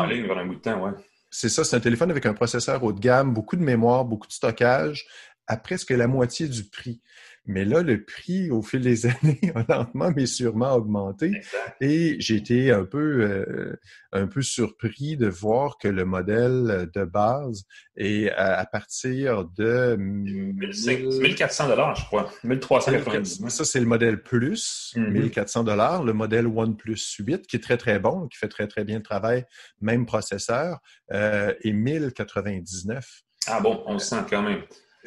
C'est 1.31 1.49
ça, 1.49 1.65
c'est 1.65 1.77
un 1.77 1.81
téléphone 1.81 2.11
avec 2.11 2.27
un 2.27 2.35
processeur 2.35 2.83
haut 2.83 2.93
de 2.93 3.01
gamme, 3.01 3.33
beaucoup 3.33 3.57
de 3.57 3.63
mémoire, 3.63 4.05
beaucoup 4.05 4.27
de 4.27 4.33
stockage, 4.33 5.07
à 5.47 5.57
presque 5.57 5.91
la 5.91 6.07
moitié 6.07 6.49
du 6.49 6.65
prix. 6.65 7.01
Mais 7.45 7.65
là, 7.65 7.83
le 7.83 8.05
prix, 8.05 8.51
au 8.51 8.63
fil 8.63 8.83
des 8.83 9.07
années, 9.07 9.41
a 9.55 9.65
lentement 9.69 10.13
mais 10.15 10.27
sûrement 10.27 10.75
augmenté. 10.75 11.33
Et 11.81 12.17
j'ai 12.21 12.37
été 12.37 12.71
un 12.71 12.85
peu, 12.85 12.99
euh, 12.99 13.81
un 14.13 14.27
peu 14.27 14.43
surpris 14.43 15.17
de 15.17 15.27
voir 15.27 15.79
que 15.79 15.89
le 15.89 16.05
modèle 16.05 16.89
de 16.95 17.05
base 17.05 17.65
est 17.97 18.31
à, 18.31 18.65
partir 18.67 19.45
de... 19.57 19.97
1400 19.99 21.69
dollars, 21.69 21.97
je 21.97 22.05
crois. 22.05 22.33
1390. 22.45 23.49
Ça, 23.49 23.65
c'est 23.65 23.81
le 23.81 23.87
modèle 23.87 24.23
Plus, 24.23 24.93
1400 24.97 25.63
mm-hmm. 25.63 25.67
dollars. 25.67 26.05
Le 26.05 26.13
modèle 26.13 26.47
OnePlus 26.47 27.01
8, 27.19 27.47
qui 27.47 27.57
est 27.57 27.61
très, 27.61 27.77
très 27.77 27.99
bon, 27.99 28.29
qui 28.29 28.39
fait 28.39 28.49
très, 28.49 28.67
très 28.67 28.85
bien 28.85 28.99
le 28.99 29.03
travail, 29.03 29.45
même 29.81 30.07
processeur, 30.07 30.79
euh, 31.13 31.53
est 31.63 31.73
1099. 31.73 33.23
Ah 33.49 33.61
bon, 33.61 33.83
on 33.87 33.95
le 33.95 33.99
sent 33.99 34.25
quand 34.31 34.43
même. 34.43 34.63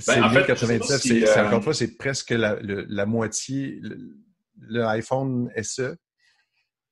Ben, 0.07 0.23
en 0.23 0.29
fait, 0.29 0.55
c'est 0.55 1.39
encore 1.39 1.57
une 1.57 1.63
fois, 1.63 1.73
c'est 1.73 1.97
presque 1.97 2.31
la, 2.31 2.57
la 2.61 3.05
moitié. 3.05 3.79
Le, 3.81 4.85
iPhone 4.85 5.51
SE 5.61 5.97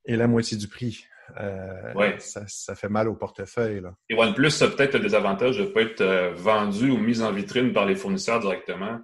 et 0.06 0.16
la 0.18 0.28
moitié 0.28 0.58
du 0.58 0.68
prix. 0.68 1.06
Euh, 1.40 1.94
ouais. 1.94 2.16
ça, 2.20 2.44
ça, 2.48 2.76
fait 2.76 2.90
mal 2.90 3.08
au 3.08 3.16
portefeuille. 3.16 3.80
Là. 3.80 3.96
Et 4.10 4.16
OnePlus 4.16 4.52
a 4.62 4.68
peut-être 4.68 4.96
le 4.96 5.00
désavantage 5.00 5.58
de 5.58 5.64
ne 5.64 5.68
pas 5.68 5.82
être 5.82 6.02
euh, 6.02 6.34
vendu 6.34 6.92
ou 6.92 6.98
mis 6.98 7.22
en 7.22 7.32
vitrine 7.32 7.72
par 7.72 7.86
les 7.86 7.96
fournisseurs 7.96 8.42
directement 8.42 9.00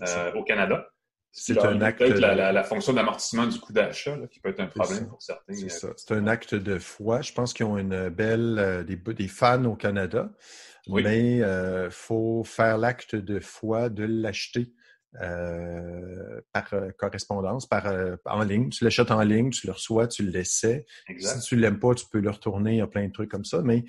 euh, 0.00 0.32
au 0.32 0.42
Canada. 0.42 0.88
C'est 1.32 1.58
un 1.58 1.80
acte. 1.80 1.98
Peut-être 1.98 2.18
la, 2.18 2.52
la, 2.52 2.64
fonction 2.64 2.92
d'amortissement 2.92 3.46
du 3.46 3.58
coût 3.60 3.72
d'achat 3.72 4.16
qui 4.30 4.40
peut 4.40 4.48
être 4.48 4.60
un 4.60 4.66
problème 4.66 5.08
pour 5.08 5.22
certains. 5.22 5.54
C'est 5.54 5.84
euh, 5.84 5.92
C'est 5.96 6.14
un 6.14 6.26
acte 6.26 6.54
de 6.54 6.78
foi. 6.78 7.20
Je 7.20 7.32
pense 7.32 7.52
qu'ils 7.52 7.66
ont 7.66 7.78
une 7.78 8.08
belle 8.08 8.56
euh, 8.58 8.82
des, 8.82 8.96
des 8.96 9.28
fans 9.28 9.64
au 9.64 9.76
Canada 9.76 10.30
mais 10.88 11.36
il 11.36 11.42
euh, 11.42 11.90
faut 11.90 12.42
faire 12.44 12.78
l'acte 12.78 13.16
de 13.16 13.40
foi 13.40 13.88
de 13.88 14.04
l'acheter 14.04 14.72
euh, 15.20 16.40
par 16.52 16.72
euh, 16.72 16.90
correspondance, 16.96 17.66
par 17.66 17.86
en 18.24 18.42
ligne. 18.42 18.70
Tu 18.70 18.84
l'achètes 18.84 19.10
en 19.10 19.22
ligne, 19.22 19.50
tu 19.50 19.66
le 19.66 19.72
reçois, 19.72 20.06
tu 20.06 20.22
le 20.22 20.30
laissais. 20.30 20.86
Si 21.18 21.40
tu 21.40 21.56
l'aimes 21.56 21.78
pas, 21.78 21.94
tu 21.94 22.06
peux 22.10 22.20
le 22.20 22.30
retourner. 22.30 22.72
Il 22.72 22.78
y 22.78 22.82
a 22.82 22.86
plein 22.86 23.06
de 23.06 23.12
trucs 23.12 23.30
comme 23.30 23.44
ça, 23.44 23.60
mais 23.62 23.84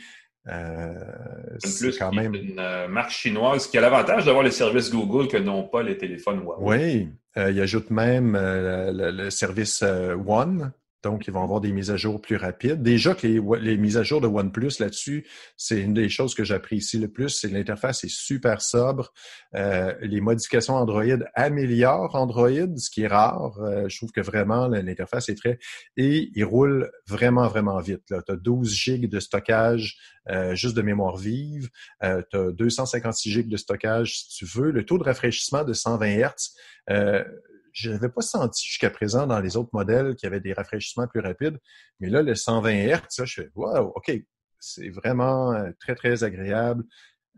c'est 1.60 1.98
quand 2.00 2.12
même 2.12 2.34
une 2.34 2.88
marque 2.88 3.12
chinoise 3.12 3.68
qui 3.68 3.78
a 3.78 3.82
l'avantage 3.82 4.26
d'avoir 4.26 4.44
les 4.44 4.52
services 4.52 4.90
Google 4.90 5.28
que 5.28 5.38
n'ont 5.38 5.68
pas 5.68 5.84
les 5.84 5.98
téléphones 5.98 6.42
Huawei. 6.42 7.10
Oui, 7.38 7.52
il 7.52 7.62
ajoute 7.62 7.92
même 7.92 8.36
le, 8.36 9.30
service 9.30 9.84
One 9.84 10.74
donc, 11.04 11.26
ils 11.28 11.34
vont 11.34 11.44
avoir 11.44 11.62
des 11.62 11.72
mises 11.72 11.90
à 11.90 11.98
jour 11.98 12.22
plus 12.22 12.36
rapides. 12.36 12.84
Déjà 12.84 13.16
que 13.16 13.26
les, 13.26 13.78
mises 13.78 13.98
à 13.98 14.04
jour 14.04 14.22
de 14.22 14.28
OnePlus 14.28 14.74
là-dessus, 14.80 15.28
c'est 15.58 15.82
une 15.82 15.94
des 15.94 16.10
choses 16.10 16.36
que 16.36 16.44
j'apprécie 16.44 17.00
le 17.00 17.08
plus. 17.08 17.30
C'est 17.30 17.48
l'interface 17.48 18.04
est 18.04 18.12
super 18.12 18.62
sobre. 18.62 19.12
Euh, 19.56 19.96
les 20.02 20.22
modifications 20.22 20.76
Android 20.76 21.04
améliorent 21.34 22.16
Android, 22.16 22.78
ce 22.78 22.90
qui 22.92 23.04
est 23.04 23.08
rare. 23.08 23.58
Euh, 23.62 23.90
je 23.90 23.98
trouve 23.98 24.12
que 24.12 24.22
vraiment 24.22 24.68
l'interface 24.68 25.30
est 25.30 25.36
très... 25.36 25.58
Et 25.98 26.30
il 26.36 26.44
roule 26.44 26.92
vraiment, 27.08 27.48
vraiment 27.48 27.80
vite. 27.80 28.04
Tu 28.08 28.32
as 28.32 28.36
12 28.36 28.72
gigs 28.72 29.10
de 29.10 29.20
stockage 29.20 29.98
euh, 30.30 30.54
juste 30.54 30.76
de 30.76 30.84
mémoire 30.84 31.18
vive. 31.18 31.70
tu 32.02 32.38
as 32.38 32.52
256 32.52 33.32
gigs 33.32 33.50
de 33.50 33.58
stockage 33.58 34.20
si 34.20 34.38
tu 34.38 34.46
veux. 34.46 34.70
Le 34.70 34.86
taux 34.86 35.00
de 35.00 35.04
rafraîchissement 35.04 35.64
de 35.64 35.74
120 35.74 36.20
Hz, 36.20 37.26
je 37.74 37.92
n'avais 37.92 38.10
pas 38.10 38.22
senti 38.22 38.66
jusqu'à 38.66 38.90
présent 38.90 39.28
dans 39.28 39.40
les 39.40 39.58
autres 39.58 39.70
modèles 39.74 40.16
qu'il 40.16 40.28
y 40.28 40.32
avait 40.32 40.40
des 40.40 40.54
rafraîchissements 40.54 41.08
plus 41.08 41.20
rapides. 41.20 41.58
Mais 42.00 42.10
là, 42.10 42.22
le 42.22 42.36
120 42.36 42.72
Hz, 42.72 43.02
ça, 43.10 43.26
je 43.26 43.42
fais 43.42 43.50
wow, 43.56 43.94
OK, 43.96 44.12
c'est 44.60 44.90
vraiment 44.90 45.54
euh, 45.54 45.72
très, 45.80 45.96
très 45.96 46.24
agréable. 46.24 46.84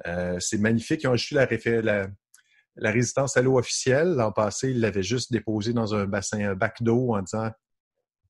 Euh, 0.08 0.40
c'est 0.40 0.58
magnifique. 0.58 1.04
Ils 1.04 1.08
ont 1.08 1.14
ajouté 1.14 1.36
la, 1.36 1.82
la, 1.82 2.08
la 2.76 2.92
résistance 2.92 3.38
à 3.38 3.42
l'eau 3.42 3.58
officielle. 3.58 4.10
L'an 4.16 4.32
passé, 4.32 4.72
ils 4.72 4.80
l'avaient 4.80 5.04
juste 5.04 5.32
déposé 5.32 5.74
dans 5.74 5.96
un 5.96 6.06
bassin, 6.06 6.52
un 6.52 6.56
bac 6.56 6.82
d'eau 6.82 7.14
en 7.16 7.22
disant 7.22 7.52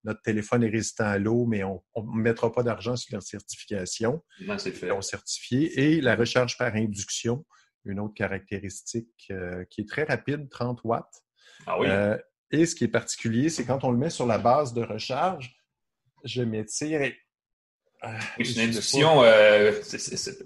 notre 0.03 0.21
téléphone 0.21 0.63
est 0.63 0.69
résistant 0.69 1.05
à 1.05 1.17
l'eau, 1.17 1.45
mais 1.45 1.63
on 1.63 1.81
ne 1.97 2.21
mettra 2.21 2.51
pas 2.51 2.63
d'argent 2.63 2.95
sur 2.95 3.13
leur 3.13 3.23
certification. 3.23 4.21
Non, 4.41 4.57
c'est 4.57 4.71
fait. 4.71 4.87
Ils 4.87 4.91
ont 4.91 5.01
certifié. 5.01 5.79
Et 5.79 6.01
la 6.01 6.15
recharge 6.15 6.57
par 6.57 6.75
induction, 6.75 7.45
une 7.85 7.99
autre 7.99 8.13
caractéristique 8.13 9.27
euh, 9.31 9.63
qui 9.69 9.81
est 9.81 9.89
très 9.89 10.03
rapide, 10.03 10.49
30 10.49 10.81
watts. 10.83 11.23
Ah 11.67 11.79
oui. 11.79 11.87
Euh, 11.89 12.17
et 12.51 12.65
ce 12.65 12.75
qui 12.75 12.83
est 12.83 12.89
particulier, 12.89 13.49
c'est 13.49 13.65
quand 13.65 13.83
on 13.83 13.91
le 13.91 13.97
met 13.97 14.09
sur 14.09 14.25
la 14.25 14.37
base 14.37 14.73
de 14.73 14.83
recharge, 14.83 15.55
je 16.23 16.43
m'étire 16.43 17.01
et 17.01 17.17
euh, 18.05 18.09
c'est 18.37 18.55
une 18.55 18.69
induction 18.69 19.23
euh, 19.23 19.71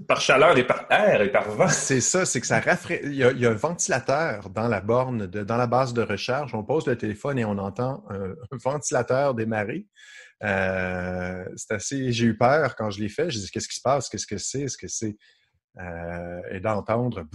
par 0.07 0.21
chaleur 0.21 0.55
et 0.57 0.65
par 0.65 0.85
air 0.91 1.21
et 1.21 1.31
par 1.31 1.49
vent. 1.49 1.67
C'est 1.69 2.01
ça, 2.01 2.23
c'est 2.23 2.39
que 2.39 2.45
ça 2.45 2.59
rafraîchit. 2.59 3.01
Il, 3.05 3.15
y 3.15 3.23
a 3.23 3.49
un 3.49 3.55
ventilateur 3.55 4.49
dans 4.51 4.67
la 4.67 4.79
borne, 4.79 5.25
dans 5.25 5.57
la 5.57 5.65
base 5.65 5.91
de 5.93 6.03
recharge. 6.03 6.53
On 6.53 6.63
pose 6.63 6.85
le 6.85 6.95
téléphone 6.95 7.39
et 7.39 7.45
on 7.45 7.57
entend 7.57 8.05
un, 8.09 8.35
ventilateur 8.51 9.33
démarrer. 9.33 9.87
c'est 10.39 11.71
assez. 11.71 12.11
J'ai 12.11 12.25
eu 12.25 12.37
peur 12.37 12.75
quand 12.75 12.91
je 12.91 12.99
l'ai 12.99 13.09
fait. 13.09 13.31
Je 13.31 13.39
dit 13.39 13.49
qu'est-ce 13.49 13.67
qui 13.67 13.77
se 13.77 13.81
passe? 13.81 14.07
Qu'est-ce 14.07 14.27
que 14.27 14.37
c'est? 14.37 14.61
Est-ce 14.61 14.77
que 14.77 14.87
c'est 14.87 15.17
et 16.51 16.59
d'entendre 16.59 17.25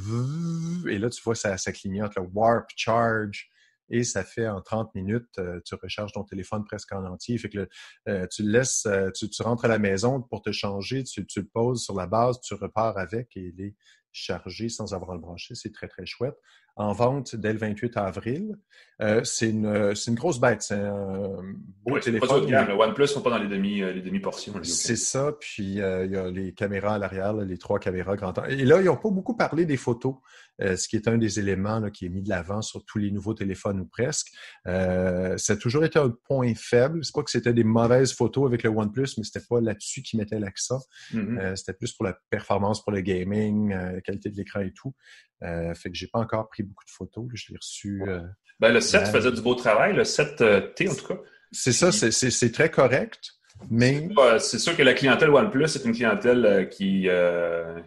et 0.88 0.98
là 0.98 1.08
tu 1.10 1.22
vois 1.22 1.36
ça, 1.36 1.56
ça 1.58 1.70
clignote 1.70 2.16
le 2.16 2.22
warp 2.22 2.68
charge 2.74 3.51
et 3.92 4.04
ça 4.04 4.24
fait 4.24 4.48
en 4.48 4.62
30 4.62 4.94
minutes, 4.94 5.38
euh, 5.38 5.60
tu 5.66 5.74
recharges 5.74 6.12
ton 6.12 6.24
téléphone 6.24 6.64
presque 6.64 6.90
en 6.92 7.04
entier. 7.04 7.36
Fait 7.36 7.50
que 7.50 7.68
euh, 8.08 8.26
tu 8.28 8.42
le 8.42 8.50
laisses, 8.50 8.86
euh, 8.86 9.10
tu, 9.10 9.28
rentres 9.42 9.66
à 9.66 9.68
la 9.68 9.78
maison 9.78 10.22
pour 10.22 10.40
te 10.40 10.50
changer, 10.50 11.04
tu, 11.04 11.26
tu, 11.26 11.40
le 11.40 11.46
poses 11.46 11.84
sur 11.84 11.94
la 11.94 12.06
base, 12.06 12.40
tu 12.40 12.54
repars 12.54 12.96
avec 12.96 13.36
et 13.36 13.52
il 13.54 13.60
est 13.60 13.76
chargé 14.10 14.70
sans 14.70 14.94
avoir 14.94 15.10
à 15.10 15.14
le 15.14 15.20
brancher. 15.20 15.54
C'est 15.54 15.72
très, 15.72 15.88
très 15.88 16.06
chouette 16.06 16.36
en 16.76 16.92
vente 16.92 17.36
dès 17.36 17.52
le 17.52 17.58
28 17.58 17.96
avril. 17.96 18.56
Euh, 19.02 19.24
c'est 19.24 19.50
une, 19.50 19.66
une, 19.66 20.14
grosse 20.14 20.38
bête. 20.38 20.62
C'est 20.62 20.74
un 20.74 21.42
beau 21.84 21.98
téléphone. 21.98 22.46
Pas 22.48 22.64
Le 22.64 22.74
OnePlus 22.74 23.02
ne 23.02 23.06
sont 23.06 23.20
pas 23.20 23.30
dans 23.30 23.38
les 23.38 23.82
euh, 23.82 23.92
les 23.92 24.00
demi 24.00 24.20
portions. 24.20 24.54
C'est 24.62 24.96
ça. 24.96 25.32
Puis 25.40 25.80
euh, 25.80 26.04
il 26.04 26.12
y 26.12 26.16
a 26.16 26.30
les 26.30 26.52
caméras 26.52 26.94
à 26.94 26.98
l'arrière, 26.98 27.32
les 27.32 27.58
trois 27.58 27.80
caméras 27.80 28.16
grand 28.16 28.32
temps. 28.32 28.44
Et 28.44 28.64
là, 28.64 28.80
ils 28.80 28.84
n'ont 28.84 28.96
pas 28.96 29.10
beaucoup 29.10 29.36
parlé 29.36 29.66
des 29.66 29.76
photos, 29.76 30.14
ce 30.60 30.86
qui 30.86 30.96
est 30.96 31.08
un 31.08 31.18
des 31.18 31.40
éléments 31.40 31.80
là, 31.80 31.90
qui 31.90 32.06
est 32.06 32.10
mis 32.10 32.22
de 32.22 32.28
l'avant 32.28 32.62
sur 32.62 32.84
tous 32.84 32.98
les 32.98 33.10
nouveaux 33.10 33.34
téléphones 33.34 33.80
ou 33.80 33.86
presque. 33.86 34.28
ça 34.64 35.52
a 35.52 35.56
toujours 35.56 35.84
été 35.84 35.98
un 35.98 36.14
point 36.28 36.54
faible. 36.54 37.04
C'est 37.04 37.14
pas 37.14 37.22
que 37.22 37.30
c'était 37.30 37.54
des 37.54 37.64
mauvaises 37.64 38.12
photos 38.12 38.46
avec 38.46 38.62
le 38.62 38.70
OnePlus, 38.70 39.08
mais 39.18 39.24
c'était 39.24 39.44
pas 39.48 39.60
là-dessus 39.60 40.02
qu'ils 40.02 40.20
mettaient 40.20 40.38
l'accent. 40.38 40.80
Mm-hmm. 41.12 41.56
c'était 41.56 41.72
plus 41.72 41.92
pour 41.92 42.04
la 42.04 42.16
performance, 42.30 42.82
pour 42.82 42.92
le 42.92 43.00
gaming, 43.00 43.70
la 43.70 44.00
qualité 44.00 44.30
de 44.30 44.36
l'écran 44.36 44.60
et 44.60 44.72
tout. 44.72 44.94
fait 45.40 45.90
que 45.90 45.94
j'ai 45.94 46.06
pas 46.06 46.20
encore 46.20 46.48
pris 46.48 46.61
beaucoup 46.64 46.84
de 46.84 46.90
photos. 46.90 47.26
Je 47.34 47.50
l'ai 47.50 47.56
reçu. 47.56 48.02
Euh, 48.06 48.20
Ben, 48.60 48.72
le 48.72 48.80
7 48.80 49.08
faisait 49.08 49.32
du 49.32 49.40
beau 49.40 49.54
travail, 49.54 49.94
le 49.94 50.04
7T 50.04 50.90
en 50.90 50.94
tout 50.94 51.06
cas. 51.06 51.20
C'est 51.52 51.72
ça, 51.72 51.92
c'est 51.92 52.52
très 52.52 52.70
correct, 52.70 53.32
mais... 53.70 54.08
C'est 54.38 54.58
sûr 54.58 54.76
que 54.76 54.82
la 54.82 54.94
clientèle 54.94 55.30
OnePlus 55.30 55.64
est 55.64 55.84
une 55.84 55.92
clientèle 55.92 56.46
euh, 56.46 56.64
qui, 56.64 57.08
euh, 57.08 57.78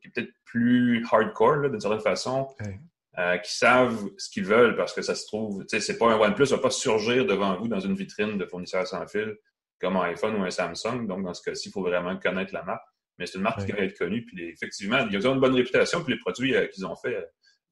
qui 0.00 0.08
est 0.08 0.10
peut-être 0.10 0.32
plus 0.44 1.06
hardcore, 1.10 1.70
d'une 1.70 1.80
certaine 1.80 2.00
façon, 2.00 2.48
euh, 3.18 3.38
qui 3.38 3.56
savent 3.56 4.10
ce 4.18 4.28
qu'ils 4.28 4.44
veulent 4.44 4.76
parce 4.76 4.92
que 4.92 5.02
ça 5.02 5.14
se 5.14 5.26
trouve... 5.26 5.60
Tu 5.62 5.68
sais, 5.68 5.80
c'est 5.80 5.98
pas 5.98 6.12
un 6.12 6.18
OnePlus, 6.18 6.46
ça 6.46 6.56
va 6.56 6.62
pas 6.62 6.70
surgir 6.70 7.24
devant 7.26 7.56
vous 7.56 7.68
dans 7.68 7.80
une 7.80 7.94
vitrine 7.94 8.38
de 8.38 8.44
fournisseurs 8.44 8.86
sans 8.86 9.06
fil 9.06 9.36
comme 9.80 9.96
un 9.96 10.02
iPhone 10.02 10.36
ou 10.36 10.44
un 10.44 10.50
Samsung. 10.50 11.06
Donc, 11.06 11.24
dans 11.24 11.34
ce 11.34 11.42
cas-ci, 11.42 11.68
il 11.68 11.72
faut 11.72 11.82
vraiment 11.82 12.16
connaître 12.16 12.54
la 12.54 12.62
marque. 12.62 12.86
Mais 13.18 13.26
c'est 13.26 13.38
une 13.38 13.42
marque 13.42 13.66
qui 13.66 13.72
va 13.72 13.80
être 13.80 13.98
connue. 13.98 14.24
Puis, 14.24 14.48
effectivement, 14.48 15.06
ils 15.10 15.26
ont 15.26 15.34
une 15.34 15.40
bonne 15.40 15.54
réputation. 15.54 16.02
Puis, 16.04 16.14
les 16.14 16.20
produits 16.20 16.54
qu'ils 16.72 16.86
ont 16.86 16.94
fait 16.94 17.16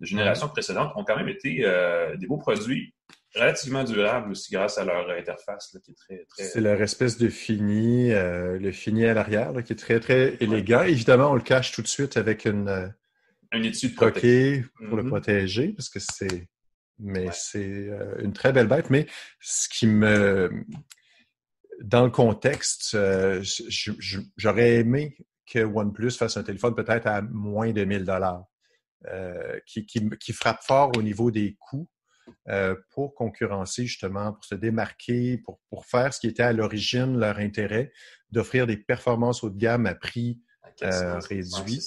de 0.00 0.06
générations 0.06 0.48
précédentes 0.48 0.92
ont 0.96 1.04
quand 1.04 1.16
même 1.16 1.28
été 1.28 1.62
des 2.18 2.26
beaux 2.26 2.38
produits 2.38 2.94
relativement 3.34 3.84
durable 3.84 4.32
aussi 4.32 4.52
grâce 4.52 4.78
à 4.78 4.84
leur 4.84 5.08
interface 5.10 5.76
qui 5.84 5.90
est 5.90 5.94
très. 5.94 6.26
très... 6.28 6.44
C'est 6.44 6.60
leur 6.60 6.80
espèce 6.82 7.18
de 7.18 7.28
fini, 7.28 8.12
euh, 8.12 8.58
le 8.58 8.72
fini 8.72 9.06
à 9.06 9.14
l'arrière 9.14 9.52
qui 9.64 9.72
est 9.72 9.76
très, 9.76 10.00
très 10.00 10.36
élégant. 10.40 10.82
Évidemment, 10.82 11.30
on 11.30 11.34
le 11.34 11.40
cache 11.40 11.72
tout 11.72 11.82
de 11.82 11.88
suite 11.88 12.16
avec 12.16 12.44
une. 12.44 12.68
Euh, 12.68 12.88
une 13.52 13.64
étude 13.64 13.96
pour 13.96 14.06
le 14.06 14.12
mm-hmm. 14.12 15.08
protéger 15.08 15.68
parce 15.68 15.88
que 15.88 15.98
c'est. 15.98 16.48
Mais 16.98 17.28
c'est 17.32 17.88
euh, 17.88 18.22
une 18.22 18.32
très 18.32 18.52
belle 18.52 18.68
bête. 18.68 18.90
Mais 18.90 19.06
ce 19.40 19.68
qui 19.68 19.86
me. 19.86 20.50
Dans 21.80 22.04
le 22.04 22.10
contexte, 22.10 22.94
j'aurais 24.36 24.74
aimé 24.74 25.16
que 25.50 25.60
OnePlus 25.60 26.10
fasse 26.10 26.36
un 26.36 26.42
téléphone 26.42 26.74
peut-être 26.74 27.06
à 27.06 27.22
moins 27.22 27.72
de 27.72 27.84
1000 27.84 28.04
dollars, 28.04 28.44
qui, 29.66 29.86
qui, 29.86 30.10
qui 30.18 30.32
frappe 30.32 30.62
fort 30.62 30.92
au 30.96 31.02
niveau 31.02 31.30
des 31.30 31.56
coûts 31.58 31.88
euh, 32.48 32.74
pour 32.90 33.14
concurrencer 33.14 33.86
justement, 33.86 34.32
pour 34.32 34.44
se 34.44 34.54
démarquer, 34.54 35.38
pour, 35.38 35.60
pour 35.68 35.86
faire 35.86 36.12
ce 36.12 36.20
qui 36.20 36.26
était 36.26 36.42
à 36.42 36.52
l'origine 36.52 37.18
leur 37.18 37.38
intérêt, 37.38 37.92
d'offrir 38.30 38.66
des 38.66 38.76
performances 38.76 39.44
haut 39.44 39.50
de 39.50 39.58
gamme 39.58 39.86
à 39.86 39.94
prix 39.94 40.40
euh, 40.82 41.18
réduit. 41.18 41.80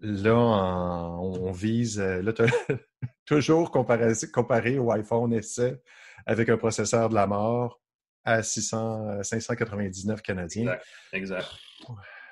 Là, 0.00 0.36
on, 0.36 1.50
vise, 1.50 1.98
euh, 1.98 2.22
là, 2.22 2.32
toujours 3.26 3.70
comparé, 3.70 4.12
comparé 4.32 4.78
au 4.78 4.92
iPhone 4.92 5.40
SE 5.42 5.80
avec 6.24 6.48
un 6.48 6.56
processeur 6.56 7.08
de 7.08 7.14
la 7.14 7.26
mort 7.26 7.80
à 8.24 8.42
600, 8.42 9.22
599 9.22 10.22
canadiens. 10.22 10.62
Exact. 10.62 10.86
exact. 11.12 11.48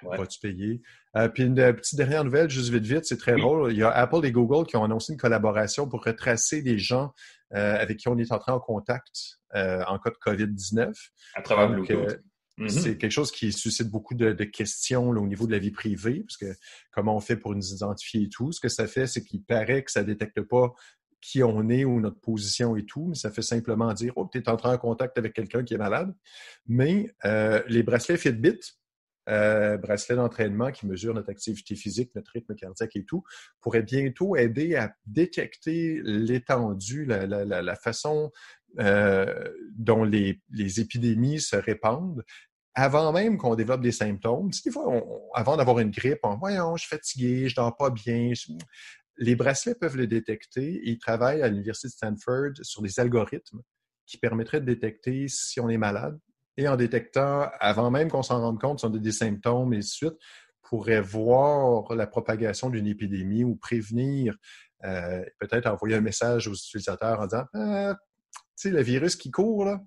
Vas-tu 0.03 0.41
payer? 0.41 0.83
Euh, 1.17 1.29
puis 1.29 1.45
une 1.45 1.59
euh, 1.59 1.73
petite 1.73 1.97
dernière 1.97 2.25
nouvelle, 2.25 2.51
juste 2.51 2.71
vite 2.71 2.85
vite, 2.85 3.05
c'est 3.05 3.17
très 3.17 3.37
drôle. 3.37 3.73
Il 3.73 3.79
y 3.79 3.83
a 3.83 3.91
Apple 3.91 4.25
et 4.25 4.33
Google 4.33 4.67
qui 4.67 4.77
ont 4.77 4.85
annoncé 4.85 5.13
une 5.13 5.19
collaboration 5.19 5.89
pour 5.89 6.05
retracer 6.05 6.63
des 6.63 6.79
gens 6.79 7.13
euh, 7.55 7.77
avec 7.81 7.99
qui 7.99 8.09
on 8.09 8.19
est 8.19 8.33
entré 8.33 8.53
en 8.53 8.61
contact 8.61 9.39
en 9.55 9.99
cas 9.99 10.11
de 10.11 10.17
COVID-19. 10.23 10.93
À 11.35 11.41
travers 11.41 11.71
Bluetooth. 11.71 12.21
Mm-hmm. 12.59 12.69
C'est 12.69 12.99
quelque 12.99 13.11
chose 13.11 13.31
qui 13.31 13.53
suscite 13.53 13.89
beaucoup 13.89 14.15
de, 14.15 14.33
questions 14.45 15.09
au 15.09 15.27
niveau 15.27 15.47
de 15.47 15.53
la 15.53 15.59
vie 15.59 15.71
privée, 15.71 16.25
parce 16.27 16.37
que 16.37 16.59
comment 16.91 17.17
on 17.17 17.21
fait 17.21 17.37
pour 17.37 17.55
nous 17.55 17.73
identifier 17.73 18.25
et 18.25 18.29
tout. 18.29 18.53
Ce 18.53 18.61
que 18.61 18.69
ça 18.69 18.87
fait, 18.87 19.07
c'est 19.07 19.23
qu'il 19.25 19.43
paraît 19.43 19.83
que 19.83 19.91
ça 19.91 20.03
ne 20.03 20.07
détecte 20.07 20.43
pas 20.43 20.75
qui 21.23 21.43
on 21.43 21.71
est 21.71 21.87
ou 21.87 22.01
notre 22.01 22.21
position 22.21 22.77
et 22.77 22.85
tout, 22.85 23.07
mais 23.09 23.15
ça 23.15 23.31
fait 23.31 23.43
simplement 23.43 23.93
dire 23.95 24.13
Oh, 24.17 24.29
tu 24.31 24.39
es 24.39 24.49
entré 24.51 24.69
en 24.69 24.79
contact 24.79 25.17
avec 25.17 25.33
quelqu'un 25.33 25.65
qui 25.65 25.73
est 25.73 25.79
malade. 25.79 26.15
Mais 26.67 27.15
les 27.25 27.83
bracelets 27.83 28.19
Fitbit, 28.19 28.61
euh, 29.29 29.77
bracelet 29.77 30.17
d'entraînement 30.17 30.71
qui 30.71 30.87
mesure 30.87 31.15
notre 31.15 31.31
activité 31.31 31.75
physique, 31.75 32.15
notre 32.15 32.31
rythme 32.33 32.55
cardiaque 32.55 32.95
et 32.97 33.05
tout, 33.05 33.25
pourrait 33.61 33.83
bientôt 33.83 34.37
aider 34.37 34.77
à 34.77 34.95
détecter 35.07 36.01
l'étendue, 36.05 37.05
la, 37.07 37.77
façon 37.77 38.31
euh, 38.79 39.53
dont 39.77 40.05
les, 40.05 40.41
épidémies 40.79 41.41
se 41.41 41.57
répandent 41.57 42.25
avant 42.75 43.11
même 43.11 43.39
qu'on 43.39 43.55
développe 43.55 43.81
des 43.81 43.93
symptômes. 43.93 44.51
des 44.65 44.71
fois, 44.71 45.03
avant 45.35 45.57
d'avoir 45.57 45.79
une 45.79 45.91
grippe, 45.91 46.21
on 46.23 46.37
voyons, 46.37 46.77
je 46.77 46.83
suis 46.83 46.91
fatigué, 46.91 47.49
je 47.49 47.55
dors 47.55 47.75
pas 47.75 47.91
bien. 47.91 48.33
Les 49.17 49.35
bracelets 49.35 49.75
peuvent 49.75 49.97
le 49.97 50.07
détecter. 50.07 50.83
Ils 50.85 50.99
travaillent 50.99 51.41
à 51.41 51.49
l'Université 51.49 51.89
de 51.89 51.93
Stanford 51.93 52.51
sur 52.61 52.83
des 52.83 53.01
algorithmes 53.01 53.63
qui 54.05 54.19
permettraient 54.19 54.61
de 54.61 54.67
détecter 54.67 55.27
si 55.29 55.59
on 55.59 55.71
est 55.71 55.79
malade 55.79 56.19
et 56.57 56.69
en 56.69 56.77
détectant, 56.77 57.49
avant 57.61 57.91
même 57.91 58.11
qu'on 58.11 58.23
s'en 58.23 58.41
rende 58.41 58.61
compte, 58.61 58.81
si 58.81 58.87
on 58.87 58.95
a 58.95 58.99
des 58.99 59.13
symptômes 59.13 59.73
et 59.75 59.79
de 59.79 59.83
suite, 59.83 60.15
pourrait 60.63 61.01
voir 61.01 61.95
la 61.95 62.07
propagation 62.07 62.71
d'une 62.71 62.87
épidémie 62.87 63.45
ou 63.45 63.57
prévenir, 63.57 64.37
euh, 64.85 65.25
peut-être 65.39 65.67
envoyer 65.67 65.97
un 65.97 66.01
message 66.01 66.49
aux 66.49 66.55
utilisateurs 66.55 67.21
en 67.21 67.27
disant 67.27 67.45
ah, 67.55 67.97
Tu 68.35 68.41
sais, 68.57 68.71
le 68.71 68.83
virus 68.83 69.17
qui 69.17 69.31
court, 69.31 69.65
là, 69.65 69.81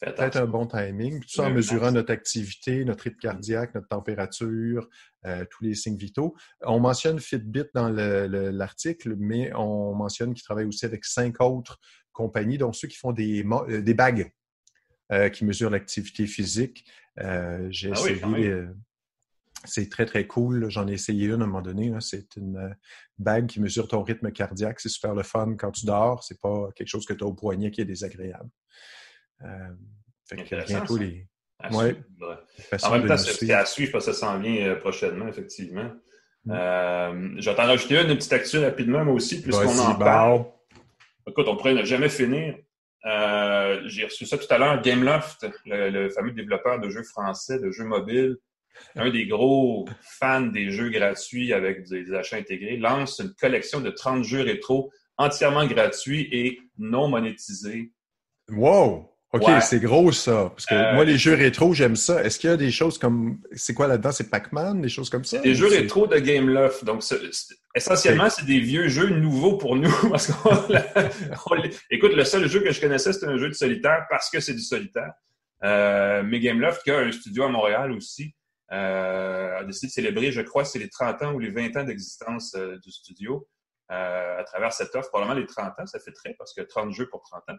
peut-être 0.00 0.36
un 0.36 0.46
bon 0.46 0.66
timing. 0.66 1.20
Tout 1.20 1.28
ça 1.28 1.44
en 1.44 1.50
mesurant 1.50 1.92
notre 1.92 2.12
activité, 2.12 2.84
notre 2.84 3.04
rythme 3.04 3.18
cardiaque, 3.18 3.74
notre 3.74 3.88
température, 3.88 4.88
euh, 5.26 5.44
tous 5.50 5.64
les 5.64 5.74
signes 5.74 5.96
vitaux. 5.96 6.36
On 6.62 6.80
mentionne 6.80 7.18
Fitbit 7.18 7.64
dans 7.74 7.88
l'article, 7.88 9.16
mais 9.18 9.52
on 9.54 9.94
mentionne 9.94 10.34
qu'ils 10.34 10.44
travaillent 10.44 10.66
aussi 10.66 10.84
avec 10.84 11.04
cinq 11.04 11.40
autres 11.40 11.78
compagnies, 12.12 12.58
dont 12.58 12.72
ceux 12.72 12.88
qui 12.88 12.96
font 12.96 13.12
des, 13.12 13.44
euh, 13.44 13.82
des 13.82 13.94
bagues 13.94 14.32
euh, 15.12 15.28
qui 15.28 15.44
mesure 15.44 15.70
l'activité 15.70 16.26
physique. 16.26 16.84
Euh, 17.20 17.66
j'ai 17.70 17.90
ah 17.94 18.00
essayé. 18.00 18.48
Euh, 18.48 18.68
c'est 19.64 19.88
très, 19.90 20.06
très 20.06 20.26
cool. 20.26 20.70
J'en 20.70 20.86
ai 20.86 20.92
essayé 20.92 21.26
une 21.26 21.32
à 21.32 21.44
un 21.44 21.48
moment 21.48 21.62
donné. 21.62 21.92
C'est 22.00 22.36
une 22.36 22.76
bague 23.18 23.46
qui 23.46 23.60
mesure 23.60 23.88
ton 23.88 24.02
rythme 24.02 24.30
cardiaque. 24.30 24.78
C'est 24.80 24.88
super 24.88 25.14
le 25.14 25.24
fun 25.24 25.56
quand 25.58 25.72
tu 25.72 25.84
dors. 25.84 26.22
C'est 26.22 26.40
pas 26.40 26.68
quelque 26.76 26.88
chose 26.88 27.04
que 27.04 27.12
tu 27.12 27.24
as 27.24 27.26
au 27.26 27.34
poignet 27.34 27.70
qui 27.70 27.80
est 27.80 27.84
désagréable. 27.84 28.50
fait 30.24 30.36
que 30.36 30.66
bientôt 30.66 30.96
les. 30.96 31.26
Ouais. 31.72 31.96
En 32.84 32.92
même 32.92 33.08
temps, 33.08 33.16
c'est 33.16 33.52
à 33.52 33.66
suivre 33.66 33.90
parce 33.90 34.06
que 34.06 34.12
ça 34.12 34.18
s'en 34.20 34.38
vient 34.38 34.76
prochainement, 34.76 35.26
effectivement. 35.26 35.90
Mm. 36.44 36.52
Euh, 36.52 37.30
je 37.38 37.50
vais 37.50 37.56
t'en 37.56 37.66
rajouter 37.66 38.00
une, 38.00 38.10
une 38.10 38.16
petite 38.16 38.32
actu 38.32 38.58
rapidement, 38.58 39.04
moi 39.04 39.14
aussi, 39.14 39.42
puisqu'on 39.42 39.78
en 39.78 39.94
parle. 39.94 40.44
Écoute, 41.26 41.46
on 41.48 41.56
pourrait 41.56 41.74
ne 41.74 41.84
jamais 41.84 42.08
finir. 42.08 42.56
Euh, 43.06 43.80
j'ai 43.86 44.04
reçu 44.04 44.26
ça 44.26 44.38
tout 44.38 44.52
à 44.52 44.58
l'heure. 44.58 44.82
Gameloft, 44.82 45.46
le, 45.66 46.08
fameux 46.10 46.32
développeur 46.32 46.80
de 46.80 46.90
jeux 46.90 47.04
français, 47.04 47.58
de 47.58 47.70
jeux 47.70 47.84
mobiles, 47.84 48.36
un 48.96 49.10
des 49.10 49.26
gros 49.26 49.88
fans 50.02 50.42
des 50.42 50.70
jeux 50.70 50.90
gratuits 50.90 51.52
avec 51.52 51.88
des, 51.88 52.12
achats 52.14 52.36
intégrés, 52.36 52.76
lance 52.76 53.20
une 53.20 53.34
collection 53.34 53.80
de 53.80 53.90
30 53.90 54.24
jeux 54.24 54.42
rétro 54.42 54.92
entièrement 55.16 55.66
gratuits 55.66 56.28
et 56.32 56.60
non 56.78 57.08
monétisés. 57.08 57.92
Wow! 58.50 59.10
OK, 59.32 59.44
c'est 59.60 59.80
gros 59.80 60.10
ça. 60.10 60.50
Parce 60.50 60.64
que 60.64 60.74
euh, 60.74 60.94
moi, 60.94 61.04
les 61.04 61.18
jeux 61.18 61.34
rétro, 61.34 61.74
j'aime 61.74 61.96
ça. 61.96 62.24
Est-ce 62.24 62.38
qu'il 62.38 62.48
y 62.48 62.52
a 62.52 62.56
des 62.56 62.70
choses 62.70 62.96
comme. 62.96 63.40
C'est 63.52 63.74
quoi 63.74 63.86
là-dedans? 63.86 64.10
C'est 64.10 64.30
Pac-Man, 64.30 64.80
des 64.80 64.88
choses 64.88 65.10
comme 65.10 65.24
ça? 65.24 65.38
Des 65.38 65.54
jeux 65.54 65.68
rétro 65.68 66.06
de 66.06 66.18
Gameloft. 66.18 66.84
Donc, 66.84 67.04
essentiellement, 67.74 68.30
c'est 68.30 68.46
des 68.46 68.60
vieux 68.60 68.88
jeux 68.88 69.10
nouveaux 69.10 69.58
pour 69.58 69.76
nous. 69.76 69.94
parce 70.10 70.32
Écoute, 71.90 72.12
le 72.14 72.24
seul 72.24 72.48
jeu 72.48 72.60
que 72.60 72.72
je 72.72 72.80
connaissais, 72.80 73.12
c'était 73.12 73.26
un 73.26 73.36
jeu 73.36 73.48
de 73.48 73.54
solitaire 73.54 74.06
parce 74.08 74.30
que 74.30 74.40
c'est 74.40 74.54
du 74.54 74.62
solitaire. 74.62 75.12
Euh, 75.64 76.22
mais 76.24 76.40
Gameloft, 76.40 76.82
qui 76.82 76.90
a 76.90 76.98
un 76.98 77.12
studio 77.12 77.44
à 77.44 77.48
Montréal 77.48 77.92
aussi, 77.92 78.34
euh, 78.72 79.58
a 79.58 79.64
décidé 79.64 79.88
de 79.88 79.92
célébrer, 79.92 80.32
je 80.32 80.40
crois, 80.40 80.64
c'est 80.64 80.78
les 80.78 80.88
30 80.88 81.22
ans 81.22 81.32
ou 81.34 81.38
les 81.38 81.50
20 81.50 81.76
ans 81.76 81.84
d'existence 81.84 82.54
euh, 82.54 82.78
du 82.78 82.90
studio. 82.90 83.48
à 83.88 84.42
travers 84.44 84.72
cette 84.72 84.94
offre, 84.94 85.08
probablement 85.08 85.38
les 85.38 85.46
30 85.46 85.72
ans, 85.78 85.86
ça 85.86 85.98
fait 85.98 86.12
très 86.12 86.34
parce 86.34 86.54
que 86.54 86.62
30 86.62 86.92
jeux 86.92 87.08
pour 87.08 87.22
30 87.22 87.42
ans. 87.48 87.56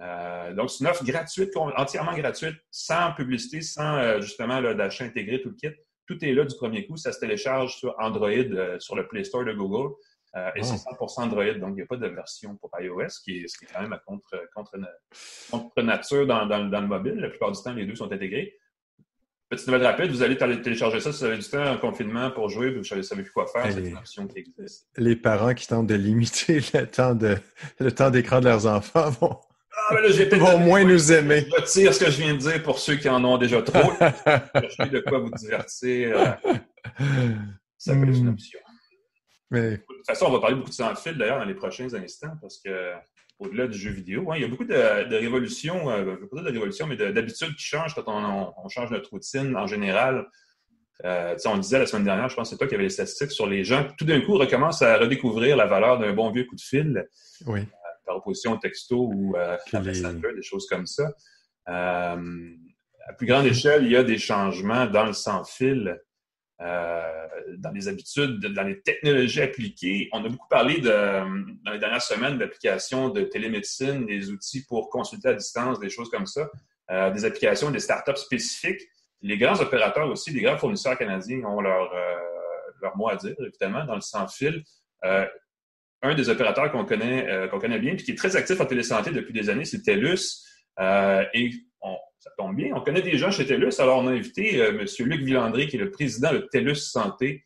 Euh, 0.00 0.52
donc, 0.52 0.70
c'est 0.70 0.84
une 0.84 0.90
offre 0.90 1.04
gratuite, 1.04 1.56
entièrement 1.56 2.14
gratuite, 2.14 2.56
sans 2.70 3.12
publicité, 3.12 3.62
sans 3.62 3.96
euh, 3.96 4.20
justement 4.20 4.60
d'achat 4.74 5.04
intégré, 5.04 5.40
tout 5.40 5.50
le 5.50 5.54
kit. 5.54 5.74
Tout 6.06 6.24
est 6.24 6.32
là 6.32 6.44
du 6.44 6.54
premier 6.56 6.86
coup. 6.86 6.96
Ça 6.96 7.12
se 7.12 7.18
télécharge 7.18 7.76
sur 7.76 7.94
Android, 7.98 8.28
euh, 8.28 8.78
sur 8.78 8.94
le 8.94 9.08
Play 9.08 9.24
Store 9.24 9.44
de 9.44 9.52
Google. 9.52 9.94
et 10.54 10.62
c'est 10.62 10.74
100% 10.74 11.22
Android, 11.22 11.54
donc 11.54 11.70
il 11.70 11.76
n'y 11.76 11.82
a 11.82 11.86
pas 11.86 11.96
de 11.96 12.08
version 12.08 12.56
pour 12.56 12.70
iOS, 12.78 13.08
ce 13.08 13.20
qui 13.22 13.38
est, 13.38 13.48
ce 13.48 13.56
qui 13.56 13.64
est 13.64 13.68
quand 13.72 13.80
même 13.80 13.94
à 13.94 13.98
contre, 13.98 14.38
contre, 14.54 14.76
contre 15.50 15.82
nature 15.82 16.26
dans, 16.26 16.44
dans, 16.44 16.68
dans, 16.68 16.82
le 16.82 16.86
mobile. 16.86 17.14
La 17.14 17.30
plupart 17.30 17.52
du 17.52 17.62
temps, 17.62 17.72
les 17.72 17.86
deux 17.86 17.94
sont 17.94 18.12
intégrés. 18.12 18.54
Petite 19.48 19.68
nouvelle 19.68 19.86
rapide, 19.86 20.10
vous 20.10 20.22
allez 20.22 20.36
télécharger 20.36 20.98
ça 20.98 21.12
si 21.12 21.20
vous 21.20 21.24
avez 21.24 21.38
du 21.38 21.48
temps 21.48 21.64
en 21.64 21.78
confinement 21.78 22.32
pour 22.32 22.48
jouer, 22.48 22.70
vous 22.72 22.80
ne 22.80 23.02
savez 23.02 23.22
plus 23.22 23.30
quoi 23.32 23.46
faire, 23.46 23.72
c'est 23.72 23.80
une 23.80 23.96
option 23.96 24.26
qui 24.26 24.40
existe. 24.40 24.88
Les 24.96 25.14
parents 25.14 25.54
qui 25.54 25.68
tentent 25.68 25.86
de 25.86 25.94
limiter 25.94 26.60
le 26.74 26.86
temps 26.86 27.14
de 27.14 27.36
le 27.78 27.92
temps 27.92 28.10
d'écran 28.10 28.40
de 28.40 28.46
leurs 28.46 28.66
enfants 28.66 29.08
vont, 29.20 29.38
ah, 29.76 29.94
ben 29.94 30.00
là, 30.00 30.38
vont 30.38 30.58
moins 30.58 30.84
nous 30.84 31.12
aimer. 31.12 31.46
Je 31.48 31.54
retire 31.54 31.94
ce 31.94 32.04
que 32.04 32.10
je 32.10 32.20
viens 32.20 32.34
de 32.34 32.38
dire 32.38 32.62
pour 32.62 32.78
ceux 32.78 32.96
qui 32.96 33.08
en 33.08 33.22
ont 33.24 33.38
déjà 33.38 33.62
trop. 33.62 33.92
je 34.00 34.88
de 34.88 35.00
quoi 35.00 35.18
vous 35.18 35.30
divertir. 35.30 36.38
Euh, 37.00 37.34
ça 37.78 37.94
peut 37.94 38.08
être 38.08 38.16
une 38.16 38.28
option. 38.28 38.58
De 39.50 39.76
toute 39.76 40.06
façon, 40.06 40.26
on 40.26 40.32
va 40.32 40.40
parler 40.40 40.56
beaucoup 40.56 40.70
de 40.70 40.74
sans-fil 40.74 41.16
d'ailleurs 41.16 41.38
dans 41.38 41.44
les 41.44 41.54
prochains 41.54 41.92
instants 41.94 42.36
parce 42.40 42.58
que 42.58 42.94
au-delà 43.38 43.66
du 43.66 43.78
jeu 43.78 43.90
vidéo, 43.90 44.30
hein, 44.30 44.36
il 44.36 44.42
y 44.42 44.44
a 44.44 44.48
beaucoup 44.48 44.64
de, 44.64 45.08
de 45.08 45.16
révolutions, 45.16 45.90
euh, 45.90 46.16
pas 46.30 46.40
de 46.40 46.48
révolutions, 46.48 46.86
mais 46.86 46.96
d'habitudes 46.96 47.54
qui 47.54 47.64
changent 47.64 47.94
quand 47.94 48.04
on, 48.06 48.68
change 48.68 48.90
notre 48.90 49.10
routine 49.10 49.54
en 49.56 49.66
général. 49.66 50.26
Euh, 51.04 51.36
on 51.44 51.58
disait 51.58 51.78
la 51.78 51.86
semaine 51.86 52.04
dernière, 52.04 52.30
je 52.30 52.34
pense 52.34 52.48
que 52.48 52.54
c'est 52.54 52.58
toi 52.58 52.66
qui 52.66 52.74
avais 52.74 52.84
les 52.84 52.90
statistiques 52.90 53.30
sur 53.30 53.46
les 53.46 53.62
gens 53.62 53.84
qui 53.84 53.94
tout 53.96 54.06
d'un 54.06 54.22
coup 54.22 54.38
recommencent 54.38 54.80
à 54.80 54.96
redécouvrir 54.96 55.56
la 55.56 55.66
valeur 55.66 55.98
d'un 55.98 56.14
bon 56.14 56.30
vieux 56.30 56.44
coup 56.44 56.56
de 56.56 56.60
fil. 56.60 57.06
Oui. 57.46 57.60
Par 58.06 58.16
opposition 58.16 58.52
au 58.52 58.58
texto 58.58 59.10
ou 59.12 59.36
à 59.36 59.58
Messenger, 59.80 60.34
des 60.34 60.42
choses 60.42 60.66
comme 60.66 60.86
ça. 60.86 61.12
à 61.66 62.16
plus 63.18 63.26
grande 63.26 63.46
échelle, 63.46 63.84
il 63.84 63.92
y 63.92 63.96
a 63.96 64.04
des 64.04 64.18
changements 64.18 64.86
dans 64.86 65.04
le 65.04 65.12
sans-fil 65.12 65.98
euh, 66.62 67.26
dans 67.58 67.70
les 67.70 67.86
habitudes, 67.86 68.40
dans 68.40 68.62
les 68.62 68.80
technologies 68.80 69.42
appliquées. 69.42 70.08
On 70.12 70.24
a 70.24 70.28
beaucoup 70.30 70.48
parlé 70.48 70.80
de, 70.80 70.88
dans 71.62 71.72
les 71.72 71.78
dernières 71.78 72.00
semaines 72.00 72.38
d'applications 72.38 73.10
de 73.10 73.22
télémédecine, 73.22 74.06
des 74.06 74.30
outils 74.30 74.64
pour 74.64 74.88
consulter 74.88 75.28
à 75.28 75.34
distance, 75.34 75.78
des 75.78 75.90
choses 75.90 76.08
comme 76.08 76.24
ça, 76.24 76.48
euh, 76.90 77.10
des 77.10 77.26
applications, 77.26 77.70
des 77.70 77.78
startups 77.78 78.16
spécifiques. 78.16 78.80
Les 79.20 79.36
grands 79.36 79.60
opérateurs 79.60 80.08
aussi, 80.08 80.30
les 80.30 80.40
grands 80.40 80.56
fournisseurs 80.56 80.96
canadiens 80.96 81.44
ont 81.44 81.60
leur, 81.60 81.92
euh, 81.92 82.16
leur 82.80 82.96
mot 82.96 83.10
à 83.10 83.16
dire, 83.16 83.34
évidemment, 83.38 83.84
dans 83.84 83.96
le 83.96 84.00
sans-fil. 84.00 84.64
Un 86.06 86.14
des 86.14 86.28
opérateurs 86.28 86.70
qu'on 86.72 86.84
connaît, 86.84 87.48
qu'on 87.50 87.58
connaît 87.58 87.78
bien, 87.78 87.94
puis 87.94 88.04
qui 88.04 88.12
est 88.12 88.16
très 88.16 88.36
actif 88.36 88.60
en 88.60 88.66
télésanté 88.66 89.10
depuis 89.10 89.32
des 89.32 89.50
années, 89.50 89.64
c'est 89.64 89.82
TELUS. 89.82 90.44
et 90.78 91.50
on, 91.80 91.96
ça 92.26 92.32
tombe 92.36 92.56
bien. 92.56 92.74
On 92.74 92.80
connaît 92.80 93.02
des 93.02 93.16
gens 93.18 93.30
chez 93.30 93.46
TELUS, 93.46 93.78
alors 93.78 93.98
on 93.98 94.08
a 94.08 94.12
invité 94.12 94.60
euh, 94.60 94.80
M. 94.80 95.06
Luc 95.06 95.22
Villandry, 95.22 95.68
qui 95.68 95.76
est 95.76 95.80
le 95.80 95.90
président 95.90 96.32
de 96.32 96.38
TELUS 96.38 96.74
Santé 96.74 97.44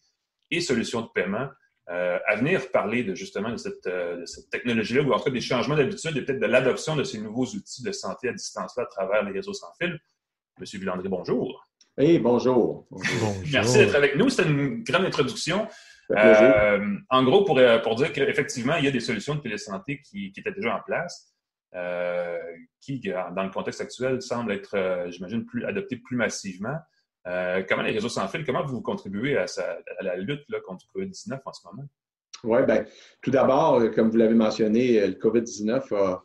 et 0.51 0.61
Solutions 0.61 1.03
de 1.03 1.09
paiement, 1.15 1.49
euh, 1.91 2.19
à 2.27 2.37
venir 2.37 2.71
parler 2.71 3.05
de 3.05 3.15
justement 3.15 3.51
de 3.51 3.57
cette, 3.57 3.87
euh, 3.87 4.25
technologie-là, 4.51 5.03
ou 5.03 5.13
en 5.13 5.19
tout 5.19 5.25
cas 5.25 5.31
des 5.31 5.41
changements 5.41 5.77
d'habitude 5.77 6.17
et 6.17 6.23
peut-être 6.23 6.41
de 6.41 6.47
l'adoption 6.47 6.97
de 6.97 7.05
ces 7.05 7.19
nouveaux 7.19 7.47
outils 7.47 7.83
de 7.83 7.93
santé 7.93 8.29
à 8.29 8.33
distance-là 8.33 8.85
à 8.85 8.87
travers 8.87 9.23
les 9.25 9.33
réseaux 9.33 9.53
sans 9.53 9.73
fil. 9.79 9.99
M. 10.59 10.65
Villandry, 10.65 11.09
bonjour. 11.09 11.67
Oui, 11.99 12.19
bonjour. 12.19 12.87
Merci 13.53 13.79
d'être 13.79 13.97
avec 13.97 14.17
nous. 14.17 14.31
C'était 14.31 14.49
une 14.49 14.83
grande 14.83 15.05
introduction. 15.05 15.69
En 16.17 17.25
gros, 17.25 17.45
pour, 17.45 17.61
pour 17.83 17.95
dire 17.97 18.13
qu'effectivement, 18.13 18.77
il 18.77 18.85
y 18.85 18.89
a 18.89 18.91
des 18.91 19.01
solutions 19.01 19.35
de 19.37 19.41
télésanté 19.41 20.01
qui, 20.01 20.33
qui 20.33 20.41
étaient 20.41 20.53
déjà 20.53 20.77
en 20.77 20.81
place. 20.81 21.31
Euh, 21.77 22.39
qui, 22.81 23.01
dans 23.01 23.45
le 23.45 23.51
contexte 23.51 23.81
actuel, 23.81 24.21
semble 24.21 24.53
être, 24.53 24.75
euh, 24.75 25.09
j'imagine, 25.11 25.45
plus 25.45 25.65
adopté 25.65 25.97
plus 25.97 26.17
massivement. 26.17 26.77
Euh, 27.29 27.63
comment 27.69 27.83
les 27.83 27.93
réseaux 27.93 28.09
sans 28.09 28.27
fil, 28.27 28.45
comment 28.45 28.65
vous 28.65 28.81
contribuez 28.81 29.37
à, 29.37 29.47
la 30.01 30.17
lutte 30.17 30.43
là, 30.49 30.59
contre 30.67 30.87
le 30.95 31.03
COVID-19 31.03 31.41
en 31.45 31.53
ce 31.53 31.67
moment? 31.67 31.89
Oui, 32.43 32.65
bien, 32.65 32.85
tout 33.23 33.31
d'abord, 33.31 33.83
comme 33.93 34.11
vous 34.11 34.17
l'avez 34.17 34.35
mentionné, 34.35 35.07
le 35.07 35.13
COVID-19 35.13 35.95
a 35.95 36.25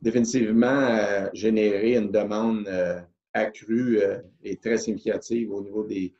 définitivement 0.00 1.28
généré 1.34 1.96
une 1.96 2.12
demande 2.12 2.66
accrue 3.34 4.00
et 4.44 4.56
très 4.56 4.78
significative 4.78 5.50
au 5.50 5.60
niveau 5.60 5.84
des, 5.84 6.14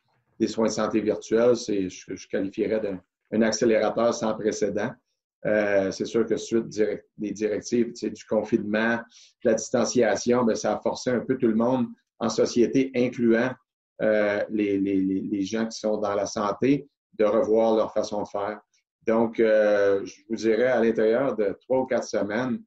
soins 0.46 0.66
de 0.66 0.72
santé 0.72 1.01
virtuels. 1.01 1.57
Je, 1.57 1.88
je 1.88 2.29
qualifierais 2.29 2.81
d'un 2.81 3.42
accélérateur 3.42 4.14
sans 4.14 4.35
précédent. 4.35 4.92
Euh, 5.46 5.90
c'est 5.92 6.05
sûr 6.05 6.27
que 6.27 6.37
suite 6.37 6.66
des 7.16 7.33
directives 7.33 7.92
du 7.92 8.24
confinement, 8.24 8.96
de 8.96 9.51
la 9.51 9.55
distanciation, 9.55 10.44
bien, 10.44 10.55
ça 10.55 10.74
a 10.74 10.81
forcé 10.81 11.11
un 11.11 11.20
peu 11.20 11.37
tout 11.37 11.46
le 11.46 11.55
monde 11.55 11.87
en 12.18 12.29
société, 12.29 12.90
incluant 12.96 13.53
euh, 14.03 14.44
les, 14.51 15.42
gens 15.42 15.66
qui 15.66 15.79
sont 15.79 15.98
dans 15.98 16.14
la 16.14 16.27
santé, 16.27 16.88
de 17.14 17.24
revoir 17.24 17.77
leur 17.77 17.92
façon 17.92 18.22
de 18.22 18.29
faire. 18.29 18.61
Donc, 19.07 19.38
euh, 19.38 20.05
je 20.05 20.22
vous 20.29 20.37
dirais, 20.37 20.66
à 20.66 20.81
l'intérieur 20.81 21.37
de 21.37 21.57
trois 21.61 21.81
ou 21.81 21.87
quatre 21.87 22.07
semaines, 22.09 22.61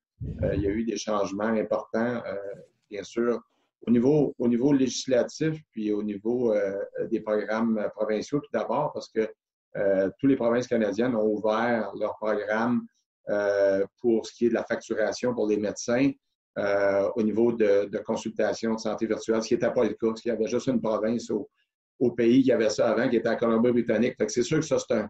il 0.54 0.62
y 0.62 0.68
a 0.68 0.70
eu 0.70 0.84
des 0.84 0.98
changements 0.98 1.46
importants, 1.46 2.22
bien 2.90 3.04
sûr, 3.04 3.42
au 3.88 3.92
niveau, 3.92 4.36
au 4.38 4.48
niveau 4.48 4.74
législatif, 4.74 5.60
puis 5.72 5.92
au 5.92 6.04
niveau 6.04 6.54
des 7.10 7.20
programmes 7.20 7.90
provinciaux 7.96 8.40
tout 8.40 8.52
d'abord, 8.54 8.92
parce 8.94 9.10
que 9.10 9.28
euh, 9.78 10.10
toutes 10.20 10.30
les 10.30 10.36
provinces 10.36 10.68
canadiennes 10.68 11.16
ont 11.16 11.26
ouvert 11.26 11.92
leur 11.98 12.18
programme 12.18 12.86
euh, 13.30 13.86
pour 14.02 14.26
ce 14.26 14.34
qui 14.34 14.46
est 14.48 14.50
de 14.50 14.54
la 14.54 14.66
facturation 14.66 15.34
pour 15.34 15.48
les 15.48 15.58
médecins 15.58 16.12
euh, 16.58 17.10
au 17.16 17.24
niveau 17.24 17.54
de, 17.54 17.86
de, 17.86 17.98
consultation 18.00 18.74
de 18.74 18.80
santé 18.80 19.08
virtuelle, 19.08 19.42
ce 19.42 19.48
qui 19.48 19.54
n'était 19.54 19.72
pas 19.72 19.84
le 19.84 19.94
cas, 19.94 20.08
parce 20.08 20.22
qu'il 20.22 20.32
y 20.32 20.36
avait 20.36 20.48
juste 20.48 20.68
une 20.68 20.82
province 20.82 21.30
au, 21.30 21.50
pays 22.18 22.42
qui 22.44 22.52
avait 22.52 22.72
ça 22.72 22.90
avant, 22.90 23.08
qui 23.08 23.18
était 23.18 23.30
la 23.30 23.36
Colombie-Britannique. 23.36 24.16
c'est 24.28 24.42
sûr 24.42 24.60
que 24.60 24.66
ça, 24.66 24.80
c'est 24.80 24.96
un, 24.96 25.10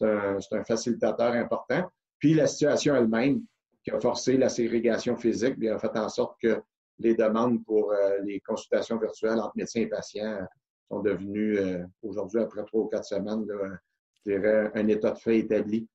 un, 0.00 0.38
un, 0.50 0.64
facilitateur 0.64 1.32
important. 1.34 1.88
Puis 2.18 2.34
la 2.34 2.48
situation 2.48 2.96
elle-même, 2.96 3.42
qui 3.84 3.92
a 3.92 4.00
forcé 4.00 4.36
la 4.36 4.48
ségrégation 4.48 5.16
physique, 5.16 5.56
bien, 5.56 5.76
a 5.76 5.78
fait 5.78 5.96
en 5.96 6.08
sorte 6.08 6.36
que 6.42 6.60
les 6.98 7.14
demandes 7.14 7.64
pour 7.64 7.92
les 8.24 8.40
consultations 8.40 8.98
virtuelles 8.98 9.38
entre 9.38 9.56
médecins 9.56 9.80
et 9.80 9.86
patients 9.86 10.38
sont 10.88 11.00
devenues, 11.00 11.58
aujourd'hui, 12.02 12.40
après 12.40 12.64
trois 12.64 12.82
ou 12.82 12.86
quatre 12.86 13.06
semaines, 13.06 13.46
là, 13.46 13.76
je 14.24 14.32
dirais, 14.32 14.70
un 14.74 14.88
état 14.88 15.10
de 15.10 15.18
fait 15.18 15.38
établi. 15.38 15.88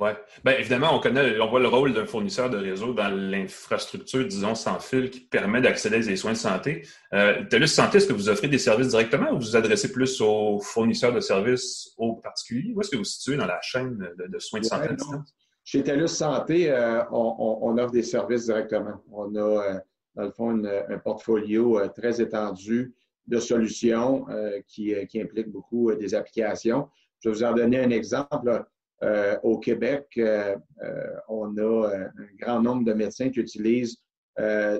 Oui. 0.00 0.10
Bien, 0.42 0.54
évidemment, 0.54 0.96
on 0.96 1.00
connaît, 1.00 1.38
on 1.38 1.50
voit 1.50 1.60
le 1.60 1.68
rôle 1.68 1.92
d'un 1.92 2.06
fournisseur 2.06 2.48
de 2.48 2.56
réseau 2.56 2.94
dans 2.94 3.08
l'infrastructure, 3.08 4.26
disons, 4.26 4.54
sans 4.54 4.80
fil 4.80 5.10
qui 5.10 5.20
permet 5.20 5.60
d'accéder 5.60 5.96
à 5.96 5.98
des 6.00 6.16
soins 6.16 6.32
de 6.32 6.38
santé. 6.38 6.86
Euh, 7.12 7.44
TELUS 7.44 7.66
Santé, 7.66 7.98
est-ce 7.98 8.06
que 8.06 8.14
vous 8.14 8.30
offrez 8.30 8.48
des 8.48 8.58
services 8.58 8.88
directement 8.88 9.30
ou 9.30 9.34
vous 9.34 9.40
vous 9.40 9.56
adressez 9.56 9.92
plus 9.92 10.20
aux 10.22 10.60
fournisseurs 10.60 11.12
de 11.12 11.20
services 11.20 11.92
aux 11.98 12.14
particuliers? 12.16 12.72
Où 12.74 12.80
est-ce 12.80 12.90
que 12.90 12.96
vous 12.96 13.02
vous 13.02 13.08
situez 13.08 13.36
dans 13.36 13.46
la 13.46 13.60
chaîne 13.60 13.98
de, 13.98 14.38
soins 14.38 14.60
de 14.60 14.64
santé 14.64 14.88
à 14.88 14.92
distance? 14.94 15.34
Chez 15.62 15.82
TELUS 15.82 16.08
Santé, 16.08 16.70
euh, 16.70 17.02
on, 17.10 17.76
offre 17.76 17.92
des 17.92 18.02
services 18.02 18.46
directement. 18.46 19.04
On 19.12 19.34
a, 19.34 19.40
euh, 19.40 19.78
dans 20.14 20.24
le 20.24 20.30
fond, 20.30 20.62
un 20.64 20.98
portfolio 20.98 21.78
euh, 21.78 21.88
très 21.88 22.20
étendu 22.20 22.94
de 23.28 23.38
solutions 23.38 24.26
qui, 24.66 24.92
qui 25.06 25.20
impliquent 25.20 25.52
beaucoup 25.52 25.94
des 25.94 26.12
applications. 26.12 26.88
Je 27.20 27.28
vais 27.28 27.34
vous 27.36 27.44
en 27.44 27.54
donner 27.54 27.78
un 27.78 27.90
exemple. 27.90 28.66
Euh, 29.02 29.36
au 29.42 29.58
Québec, 29.58 30.06
euh, 30.18 30.56
euh, 30.82 31.16
on 31.28 31.56
a 31.56 31.88
un 31.96 32.10
grand 32.38 32.60
nombre 32.60 32.84
de 32.84 32.92
médecins 32.92 33.30
qui 33.30 33.40
utilisent 33.40 33.98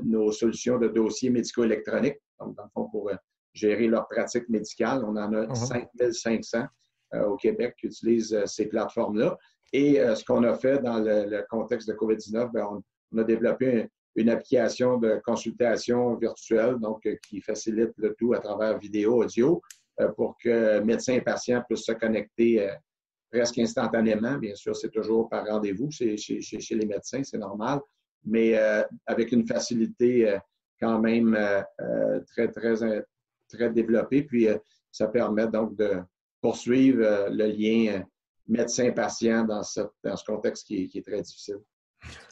nos 0.03 0.33
solutions 0.33 0.79
de 0.79 0.89
dossiers 0.89 1.29
médico-électroniques, 1.29 2.19
donc 2.41 2.57
dans 2.57 2.63
le 2.63 2.69
fond 2.73 2.89
pour 2.89 3.11
gérer 3.53 3.87
leur 3.87 4.09
pratique 4.09 4.49
médicale. 4.49 5.05
On 5.05 5.15
en 5.17 5.31
a 5.35 5.55
5500 5.55 6.65
uh-huh. 7.13 7.25
au 7.25 7.37
Québec 7.37 7.75
qui 7.79 7.89
utilisent 7.89 8.47
ces 8.47 8.67
plateformes-là. 8.69 9.37
Et 9.75 9.97
ce 9.97 10.25
qu'on 10.25 10.43
a 10.45 10.55
fait 10.55 10.79
dans 10.79 11.01
le, 11.01 11.45
contexte 11.51 11.87
de 11.87 11.93
COVID-19, 11.93 12.51
ben, 12.51 12.83
on, 13.13 13.19
a 13.19 13.25
développé 13.25 13.91
une 14.15 14.29
application 14.29 14.99
de 14.99 15.21
consultation 15.25 16.17
virtuelle, 16.17 16.77
donc 16.79 17.09
qui 17.27 17.41
facilite 17.41 17.93
le 17.97 18.15
tout 18.15 18.35
à 18.35 18.41
travers 18.41 18.79
vidéo, 18.79 19.23
audio, 19.23 19.63
euh, 20.01 20.09
pour 20.09 20.37
que 20.43 20.81
médecins 20.81 21.15
et 21.15 21.21
patients 21.21 21.63
puissent 21.69 21.85
se 21.85 21.93
connecter 21.93 22.67
euh, 22.67 22.75
presque 23.31 23.59
instantanément. 23.59 24.39
Bien 24.39 24.55
sûr, 24.55 24.75
c'est 24.75 24.91
toujours 24.91 25.29
par 25.29 25.47
rendez-vous 25.47 25.91
chez, 25.91 26.17
les 26.17 26.87
médecins, 26.87 27.23
c'est 27.23 27.39
normal, 27.39 27.81
mais 28.25 28.57
euh, 28.57 28.83
avec 29.07 29.33
une 29.33 29.47
facilité 29.47 30.39
quand 30.81 30.99
même 30.99 31.39
très, 32.27 32.49
très, 32.49 33.05
très 33.49 33.71
développée. 33.71 34.23
Puis, 34.23 34.49
ça 34.91 35.07
permet 35.07 35.47
donc 35.47 35.77
de 35.77 36.03
poursuivre 36.41 37.29
le 37.31 37.47
lien 37.47 38.03
médecin-patient 38.49 39.45
dans, 39.45 39.63
ce 39.63 40.25
contexte 40.27 40.67
qui 40.67 40.91
est, 40.93 41.07
très 41.07 41.23
difficile. 41.23 41.61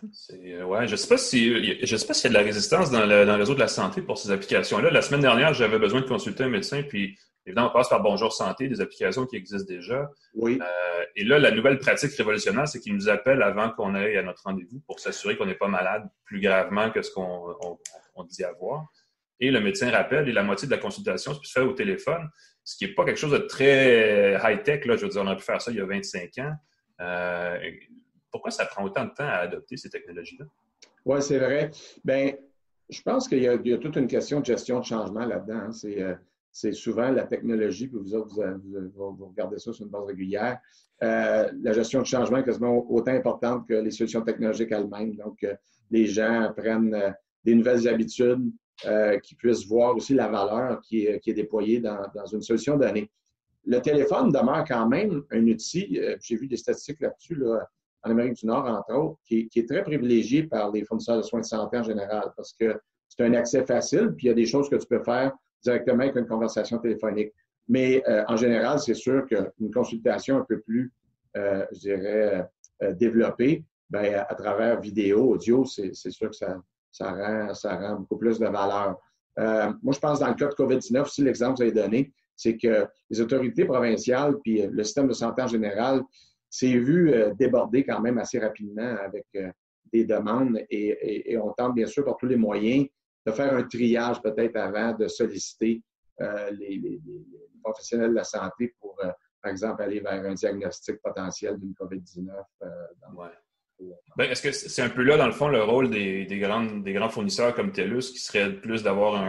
Ouais, 0.03 0.87
je 0.87 0.93
ne 0.93 0.97
sais 0.97 1.09
pas 1.09 1.19
si 1.19 1.39
s'il 1.39 1.53
y 1.53 2.27
a 2.27 2.29
de 2.29 2.35
la 2.35 2.43
résistance 2.43 2.91
dans 2.91 3.07
le, 3.07 3.25
dans 3.25 3.35
le 3.35 3.41
réseau 3.41 3.55
de 3.55 3.61
la 3.61 3.69
santé 3.69 4.03
pour 4.03 4.19
ces 4.19 4.31
applications-là. 4.31 4.91
La 4.91 5.03
semaine 5.03 5.21
dernière, 5.21 5.55
j'avais 5.55 5.79
besoin 5.79 6.01
de 6.01 6.07
consulter 6.07 6.45
un 6.45 6.49
médecin, 6.49 6.83
puis 6.83 7.17
Évidemment, 7.47 7.69
on 7.69 7.73
passe 7.73 7.89
par 7.89 8.03
Bonjour 8.03 8.33
Santé, 8.33 8.69
des 8.69 8.81
applications 8.81 9.27
qui 9.27 9.37
existent 9.37 9.67
déjà. 9.67 10.11
Oui. 10.35 10.59
Euh, 10.61 11.05
et 11.17 11.25
là, 11.25 11.39
la 11.39 11.51
nouvelle 11.51 11.79
pratique 11.79 12.13
révolutionnaire, 12.13 12.69
c'est 12.69 12.81
qu'ils 12.81 12.95
nous 12.95 13.09
appellent 13.09 13.43
avant 13.43 13.71
qu'on 13.71 13.95
aille 13.95 14.17
à 14.19 14.23
notre 14.23 14.43
rendez-vous 14.45 14.81
pour 14.87 15.01
s'assurer 15.01 15.37
qu'on 15.37 15.47
n'est 15.47 15.55
pas 15.55 15.69
malade 15.69 16.09
plus 16.25 16.41
gravement 16.41 16.91
que 16.91 17.01
ce 17.01 17.11
qu'on 17.11 18.25
dit 18.29 18.45
avoir. 18.45 18.87
Et 19.41 19.51
le 19.51 19.61
médecin 19.61 19.91
rappelle, 19.91 20.29
et 20.29 20.33
la 20.33 20.43
moitié 20.43 20.69
de 20.69 20.73
la 20.73 20.79
consultation 20.79 21.33
se 21.33 21.51
fait 21.51 21.61
au 21.61 21.73
téléphone, 21.73 22.29
ce 22.63 22.77
qui 22.77 22.85
n'est 22.87 22.93
pas 22.93 23.07
quelque 23.07 23.19
chose 23.19 23.33
de 23.33 23.39
très 23.39 24.39
high-tech. 24.45 24.83
Je 24.85 24.91
veux 24.91 25.09
dire, 25.09 25.23
on 25.23 25.27
a 25.27 25.35
pu 25.35 25.43
faire 25.43 25.63
ça 25.63 25.71
il 25.71 25.79
y 25.79 25.81
a 25.81 25.87
25 25.87 26.39
ans. 26.39 26.53
Euh, 27.01 27.59
pourquoi 28.31 28.51
ça 28.51 28.64
prend 28.66 28.85
autant 28.85 29.05
de 29.05 29.11
temps 29.11 29.27
à 29.27 29.38
adopter 29.38 29.77
ces 29.77 29.90
technologies-là? 29.90 30.47
Oui, 31.05 31.23
c'est 31.23 31.38
vrai. 31.38 31.71
Bien, 32.05 32.33
je 32.90 33.03
pense 33.03 33.29
qu'il 33.29 33.43
y, 33.43 33.49
a 33.49 33.79
toute 33.79 33.97
une 33.97 34.07
question 34.07 34.40
de 34.40 34.45
gestion 34.45 34.81
de 34.81 34.85
changement 34.85 35.25
là-dedans. 35.25 35.66
Hein. 35.69 35.73
C'est 35.73 36.03
euh, 36.03 36.14
c'est 36.53 36.73
souvent 36.73 37.11
la 37.11 37.27
technologie, 37.27 37.87
puis 37.87 37.97
vous 37.97 39.27
regardez 39.29 39.59
ça 39.61 39.73
sur 39.73 39.85
une 39.85 39.90
base 39.90 40.05
régulière. 40.05 40.59
Euh, 41.01 41.49
la 41.62 41.73
gestion 41.73 42.01
de 42.01 42.07
changement 42.07 42.38
est 42.38 42.45
quasiment 42.45 42.90
autant 42.90 43.12
importante 43.12 43.69
que 43.69 43.75
les 43.75 43.93
solutions 43.93 44.23
technologiques 44.23 44.73
elles-mêmes. 44.73 45.14
Donc, 45.14 45.45
euh, 45.45 45.55
les 45.93 46.07
gens 46.07 46.53
prennent 46.57 47.14
des 47.45 47.55
nouvelles 47.55 47.87
habitudes, 47.87 48.51
qui 49.23 49.35
puissent 49.35 49.66
voir 49.66 49.95
aussi 49.95 50.14
la 50.14 50.27
valeur 50.27 50.81
qui 50.81 51.05
est, 51.05 51.35
déployée 51.35 51.81
dans, 51.81 52.27
une 52.33 52.40
solution 52.40 52.79
donnée. 52.79 53.11
Le 53.66 53.79
téléphone 53.81 54.33
demeure 54.33 54.64
quand 54.66 54.88
même 54.88 55.23
un 55.31 55.47
outil, 55.47 56.01
j'ai 56.23 56.37
vu 56.37 56.49
des 56.49 56.57
statistiques 56.57 57.01
là-dessus, 57.01 57.35
là, 57.35 57.69
en 58.03 58.11
Amérique 58.11 58.35
du 58.35 58.47
Nord, 58.47 58.67
entre 58.67 58.95
autres, 58.95 59.19
qui, 59.27 59.49
est 59.55 59.69
très 59.69 59.83
privilégié 59.83 60.45
par 60.45 60.71
les 60.71 60.85
fournisseurs 60.85 61.19
de 61.19 61.23
soins 61.23 61.41
de 61.41 61.47
santé 61.47 61.79
en 61.79 61.83
général, 61.83 62.33
parce 62.37 62.53
que 62.53 62.81
c'est 63.09 63.25
un 63.25 63.35
accès 63.35 63.65
facile, 63.65 64.15
puis 64.17 64.27
il 64.27 64.29
y 64.29 64.33
a 64.33 64.35
des 64.35 64.47
choses 64.47 64.69
que 64.69 64.77
tu 64.77 64.87
peux 64.87 65.03
faire 65.03 65.33
directement 65.63 66.03
avec 66.03 66.17
une 66.17 66.27
conversation 66.27 66.79
téléphonique. 66.79 67.33
Mais 67.69 68.03
en 68.29 68.37
général, 68.37 68.79
c'est 68.79 68.95
sûr 68.95 69.27
qu'une 69.27 69.71
consultation 69.73 70.39
un 70.39 70.45
peu 70.45 70.61
plus, 70.61 70.93
je 71.35 71.79
dirais, 71.79 72.49
développée, 72.93 73.65
ben, 73.91 74.25
à, 74.29 74.35
travers 74.35 74.81
vidéo, 74.81 75.33
audio, 75.35 75.65
c'est 75.65 75.93
sûr 75.95 76.31
que 76.31 76.37
ça, 76.37 76.63
rend, 77.01 77.55
ça 77.55 77.77
rend 77.77 77.97
beaucoup 77.97 78.17
plus 78.17 78.39
de 78.39 78.47
valeur. 78.47 78.97
moi, 79.83 79.93
je 79.93 79.99
pense 79.99 80.21
dans 80.21 80.29
le 80.29 80.35
cas 80.35 80.49
de 80.49 80.55
COVID-19, 80.55 81.03
aussi 81.03 81.23
l'exemple 81.23 81.59
que 81.59 81.65
vous 81.65 81.71
avez 81.71 81.83
donné, 81.83 82.13
c'est 82.41 82.57
que 82.57 82.87
les 83.11 83.21
autorités 83.21 83.67
provinciales 83.67 84.39
puis 84.43 84.63
le 84.67 84.83
système 84.83 85.09
de 85.09 85.13
santé 85.13 85.43
en 85.43 85.47
général 85.47 86.03
s'est 86.51 86.79
vu 86.79 87.15
déborder 87.39 87.85
quand 87.85 88.01
même 88.01 88.19
assez 88.19 88.39
rapidement 88.39 88.97
avec 88.99 89.27
des 89.93 90.05
demandes 90.05 90.59
et, 90.69 91.37
on 91.39 91.53
tente 91.53 91.75
bien 91.75 91.87
sûr 91.87 92.05
par 92.05 92.17
tous 92.17 92.27
les 92.27 92.37
moyens 92.37 92.87
de 93.27 93.33
faire 93.33 93.55
un 93.55 93.63
triage 93.65 94.21
peut-être 94.23 94.57
avant 94.57 94.93
de 94.95 95.09
solliciter 95.09 95.83
euh, 96.21 96.51
les, 96.51 97.01
professionnels 97.63 98.11
de 98.11 98.15
la 98.15 98.25
santé 98.25 98.75
pour, 98.81 98.97
euh, 99.05 99.11
par 99.43 99.53
exemple, 99.53 99.83
aller 99.83 100.01
vers 100.01 100.25
un 100.25 100.35
diagnostic 100.35 100.97
potentiel 101.03 101.59
d'une 101.59 101.73
COVID-19. 101.73 102.31
Euh, 102.63 102.69
ben, 104.17 104.31
est-ce 104.31 104.43
que 104.43 104.53
c'est 104.53 104.83
un 104.83 104.89
peu 104.91 105.03
là, 105.03 105.17
dans 105.17 105.27
le 105.27 105.33
fond, 105.33 105.49
le 105.49 105.63
rôle 105.63 105.91
des, 105.91 106.25
des, 106.25 106.39
des 106.39 106.93
grands 106.93 107.09
fournisseurs 107.09 107.55
comme 107.55 107.73
TELUS, 107.73 108.13
qui 108.13 108.19
serait 108.19 108.53
plus 108.53 108.83
d'avoir 108.83 109.23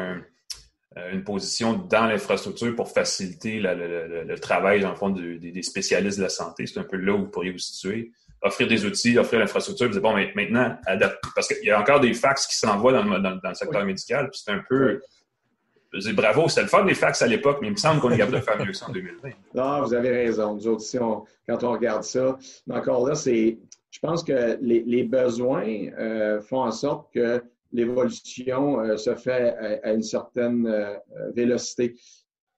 une 1.11 1.23
position 1.23 1.73
dans 1.73 2.05
l'infrastructure 2.05 2.75
pour 2.75 2.89
faciliter 2.89 3.59
le, 3.61 4.35
travail, 4.35 4.81
dans 4.81 4.89
le 4.89 4.95
fond, 4.95 5.09
des, 5.09 5.63
spécialistes 5.63 6.17
de 6.17 6.23
la 6.23 6.29
santé? 6.29 6.67
C'est 6.67 6.79
un 6.79 6.83
peu 6.83 6.97
là 6.97 7.13
où 7.13 7.19
vous 7.19 7.29
pourriez 7.29 7.51
vous 7.51 7.57
situer 7.57 8.11
offrir 8.41 8.67
des 8.67 8.85
outils, 8.85 9.17
offrir 9.17 9.39
l'infrastructure, 9.39 9.89
puis 9.89 9.99
bon, 9.99 10.15
mais 10.15 10.31
maintenant, 10.35 10.75
Parce 11.35 11.47
qu'il 11.47 11.65
y 11.65 11.71
a 11.71 11.79
encore 11.79 11.99
des 11.99 12.13
fax 12.13 12.47
qui 12.47 12.55
s'envoient 12.55 12.91
dans, 12.93 13.19
dans, 13.19 13.49
le 13.49 13.53
secteur 13.53 13.85
médical, 13.85 14.29
puis 14.29 14.41
c'est 14.43 14.51
un 14.51 14.63
peu. 14.67 15.01
Je 15.93 15.99
dis 15.99 16.13
bravo, 16.13 16.47
c'était 16.47 16.61
le 16.61 16.67
fun 16.67 16.85
des 16.85 16.93
fax 16.93 17.21
à 17.21 17.27
l'époque, 17.27 17.59
mais 17.61 17.67
il 17.67 17.71
me 17.71 17.77
semble 17.77 17.99
qu'on 17.99 18.11
est 18.11 18.17
capable 18.17 18.37
de 18.37 18.43
faire 18.43 18.65
mieux 18.65 18.73
ça 18.73 18.87
en 18.87 18.93
2020. 18.93 19.29
Non, 19.53 19.81
vous 19.81 19.93
avez 19.93 20.09
raison. 20.09 20.55
Nous 20.55 20.67
autres, 20.67 20.83
quand 21.47 21.63
on 21.63 21.71
regarde 21.71 22.03
ça, 22.03 22.37
mais 22.65 22.75
encore 22.75 23.07
là, 23.07 23.15
c'est. 23.15 23.57
Je 23.91 23.99
pense 23.99 24.23
que 24.23 24.57
les, 24.61 25.03
besoins 25.03 25.89
euh, 25.99 26.39
font 26.41 26.61
en 26.61 26.71
sorte 26.71 27.13
que 27.13 27.43
l'évolution 27.71 28.79
euh, 28.79 28.97
se 28.97 29.15
fait 29.15 29.55
à, 29.83 29.93
une 29.93 30.03
certaine 30.03 30.67
euh, 30.67 30.95
vélocité. 31.33 31.95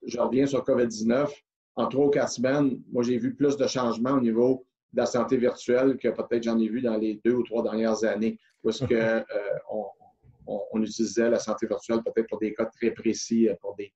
Je 0.06 0.20
reviens 0.20 0.46
sur 0.46 0.64
COVID-19. 0.64 1.30
En 1.76 1.88
trois 1.88 2.06
ou 2.06 2.10
quatre 2.10 2.32
semaines, 2.32 2.82
moi, 2.92 3.04
j'ai 3.04 3.18
vu 3.18 3.34
plus 3.34 3.58
de 3.58 3.66
changements 3.66 4.12
au 4.12 4.22
niveau 4.22 4.66
de 4.92 5.00
la 5.00 5.06
santé 5.08 5.38
virtuelle 5.38 5.98
que 5.98 6.10
peut-être 6.10 6.44
j'en 6.44 6.60
ai 6.60 6.68
vu 6.68 6.82
dans 6.82 6.98
les 6.98 7.20
deux 7.26 7.34
ou 7.34 7.44
trois 7.44 7.64
dernières 7.64 8.04
années, 8.04 8.38
parce 8.64 8.80
que 8.80 8.94
euh, 8.94 9.24
on, 9.68 10.82
utilisait 10.82 11.30
la 11.30 11.40
santé 11.40 11.66
virtuelle 11.66 12.02
peut-être 12.04 12.28
pour 12.28 12.40
des 12.40 12.54
cas 12.54 12.66
très 12.66 12.92
précis, 12.92 13.50
euh, 13.50 13.56
pour 13.62 13.76
des, 13.76 13.92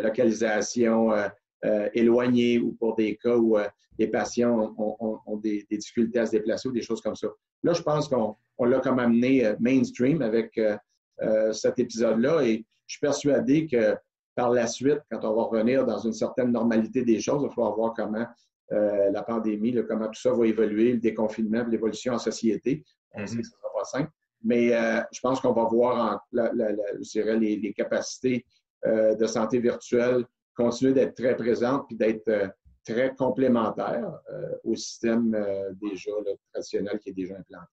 localisations 0.00 1.10
éloignées 1.94 2.58
ou 2.58 2.72
pour 2.72 2.94
des 2.94 3.16
cas 3.16 3.36
où 3.36 3.56
les 3.98 4.08
patients 4.08 4.74
ont, 4.76 5.36
des, 5.38 5.66
difficultés 5.70 6.18
à 6.18 6.26
se 6.26 6.32
déplacer 6.32 6.68
ou 6.68 6.72
des 6.72 6.82
choses 6.82 7.00
comme 7.00 7.16
ça. 7.16 7.28
Là, 7.62 7.72
je 7.72 7.82
pense 7.82 8.08
qu'on 8.08 8.64
l'a 8.64 8.80
comme 8.80 8.98
amené 8.98 9.54
mainstream 9.60 10.20
avec 10.20 10.60
cet 11.52 11.78
épisode-là 11.78 12.42
et 12.42 12.64
je 12.86 12.94
suis 12.94 13.00
persuadé 13.00 13.66
que 13.66 13.96
par 14.34 14.50
la 14.50 14.66
suite, 14.66 15.00
quand 15.10 15.24
on 15.24 15.34
va 15.34 15.42
revenir 15.44 15.86
dans 15.86 15.98
une 15.98 16.12
certaine 16.12 16.50
normalité 16.50 17.02
des 17.02 17.20
choses, 17.20 17.42
il 17.42 17.48
va 17.48 17.54
falloir 17.54 17.74
voir 17.76 17.94
comment 17.94 18.26
euh, 18.72 19.10
la 19.10 19.22
pandémie, 19.22 19.74
comment 19.88 20.06
tout 20.06 20.20
ça 20.20 20.32
va 20.32 20.46
évoluer, 20.46 20.92
le 20.92 20.98
déconfinement, 20.98 21.64
l'évolution 21.68 22.14
en 22.14 22.18
société. 22.18 22.84
On 23.12 23.26
sait 23.26 23.36
que 23.36 23.42
ce 23.42 23.48
ne 23.48 23.56
sera 23.60 23.72
pas 23.74 23.84
simple. 23.84 24.10
Mais 24.42 24.74
euh, 24.74 25.00
je 25.12 25.20
pense 25.20 25.40
qu'on 25.40 25.52
va 25.52 25.64
voir 25.64 26.26
les, 26.32 27.74
capacités 27.76 28.44
euh, 28.86 29.14
de 29.14 29.26
santé 29.26 29.58
virtuelle 29.58 30.24
continuer 30.54 30.92
d'être 30.92 31.14
très 31.14 31.36
présentes 31.36 31.86
puis 31.88 31.96
d'être 31.96 32.54
très 32.84 33.14
complémentaires 33.14 34.18
au 34.62 34.74
système 34.76 35.30
déjà 35.80 36.10
traditionnel 36.52 36.98
qui 36.98 37.10
est 37.10 37.14
déjà 37.14 37.34
implanté. 37.36 37.66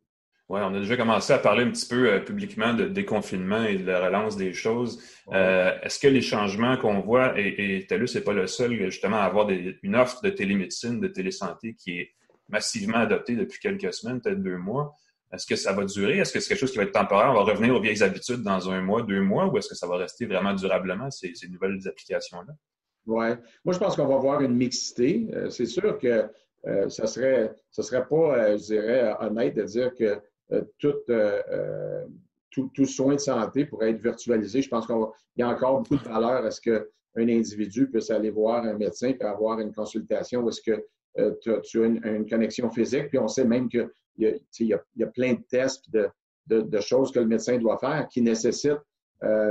Oui, 0.51 0.59
on 0.61 0.75
a 0.75 0.79
déjà 0.79 0.97
commencé 0.97 1.31
à 1.31 1.39
parler 1.39 1.63
un 1.63 1.71
petit 1.71 1.87
peu 1.87 2.11
euh, 2.11 2.19
publiquement 2.19 2.73
de 2.73 2.83
déconfinement 2.83 3.63
et 3.63 3.77
de 3.77 3.85
la 3.85 4.05
relance 4.05 4.35
des 4.35 4.51
choses. 4.51 5.01
Euh, 5.31 5.71
est-ce 5.81 5.97
que 5.97 6.09
les 6.09 6.21
changements 6.21 6.75
qu'on 6.75 6.99
voit, 6.99 7.39
et, 7.39 7.77
et 7.77 7.87
TELUS 7.87 8.15
n'est 8.15 8.21
pas 8.21 8.33
le 8.33 8.47
seul 8.47 8.73
justement 8.89 9.15
à 9.15 9.23
avoir 9.23 9.49
une 9.49 9.95
offre 9.95 10.21
de 10.21 10.29
télémédecine, 10.29 10.99
de 10.99 11.07
télésanté 11.07 11.73
qui 11.75 11.99
est 11.99 12.11
massivement 12.49 12.97
adoptée 12.97 13.37
depuis 13.37 13.61
quelques 13.61 13.93
semaines, 13.93 14.19
peut-être 14.19 14.43
deux 14.43 14.57
mois, 14.57 14.93
est-ce 15.31 15.45
que 15.45 15.55
ça 15.55 15.71
va 15.71 15.85
durer? 15.85 16.17
Est-ce 16.17 16.33
que 16.33 16.41
c'est 16.41 16.49
quelque 16.49 16.59
chose 16.59 16.71
qui 16.71 16.79
va 16.79 16.83
être 16.83 16.91
temporaire? 16.91 17.31
On 17.31 17.45
va 17.45 17.49
revenir 17.49 17.73
aux 17.73 17.79
vieilles 17.79 18.03
habitudes 18.03 18.41
dans 18.41 18.69
un 18.69 18.81
mois, 18.81 19.03
deux 19.03 19.21
mois, 19.21 19.47
ou 19.47 19.57
est-ce 19.57 19.69
que 19.69 19.75
ça 19.75 19.87
va 19.87 19.95
rester 19.95 20.25
vraiment 20.25 20.53
durablement, 20.53 21.09
ces, 21.09 21.31
nouvelles 21.49 21.79
applications-là? 21.87 22.51
Oui. 23.07 23.27
Moi, 23.65 23.73
je 23.73 23.79
pense 23.79 23.95
qu'on 23.95 24.07
va 24.07 24.17
voir 24.17 24.41
une 24.41 24.55
mixité. 24.55 25.27
Euh, 25.33 25.49
c'est 25.49 25.65
sûr 25.65 25.97
que 25.97 26.29
ça 26.89 27.07
serait, 27.07 27.55
ça 27.71 27.81
serait 27.81 28.07
pas, 28.07 28.55
je 28.55 28.63
dirais, 28.65 29.15
honnête 29.19 29.55
de 29.55 29.63
dire 29.63 29.95
que 29.95 30.21
euh, 30.51 30.63
euh, 30.83 31.41
euh, 31.49 32.05
tout, 32.49 32.69
tout, 32.73 32.85
soin 32.85 33.15
de 33.15 33.19
santé 33.19 33.65
pourrait 33.65 33.91
être 33.91 34.01
virtualisé. 34.01 34.61
Je 34.61 34.69
pense 34.69 34.85
qu'il 34.85 34.95
y 35.37 35.41
a 35.41 35.47
encore 35.47 35.81
beaucoup 35.81 35.95
de 35.95 36.09
valeur 36.09 36.45
à 36.45 36.51
ce 36.51 36.59
qu'un 36.59 36.83
individu 37.15 37.89
puisse 37.89 38.09
aller 38.09 38.29
voir 38.29 38.65
un 38.65 38.73
médecin 38.73 39.13
et 39.17 39.23
avoir 39.23 39.59
une 39.59 39.73
consultation 39.73 40.41
où 40.41 40.49
est-ce 40.49 40.61
que 40.61 40.85
tu, 41.41 41.83
as 41.83 41.85
une, 41.85 42.29
connexion 42.29 42.69
physique. 42.69 43.07
Puis 43.07 43.19
on 43.19 43.29
sait 43.29 43.45
même 43.45 43.69
qu'il 43.69 43.89
y, 44.17 44.25
y, 44.59 44.73
a 44.73 45.07
plein 45.07 45.33
de 45.33 45.43
tests 45.49 45.89
de, 45.89 46.09
de, 46.47 46.79
choses 46.81 47.11
que 47.13 47.19
le 47.19 47.27
médecin 47.27 47.57
doit 47.57 47.77
faire 47.77 48.07
qui 48.09 48.21
nécessitent 48.21 48.81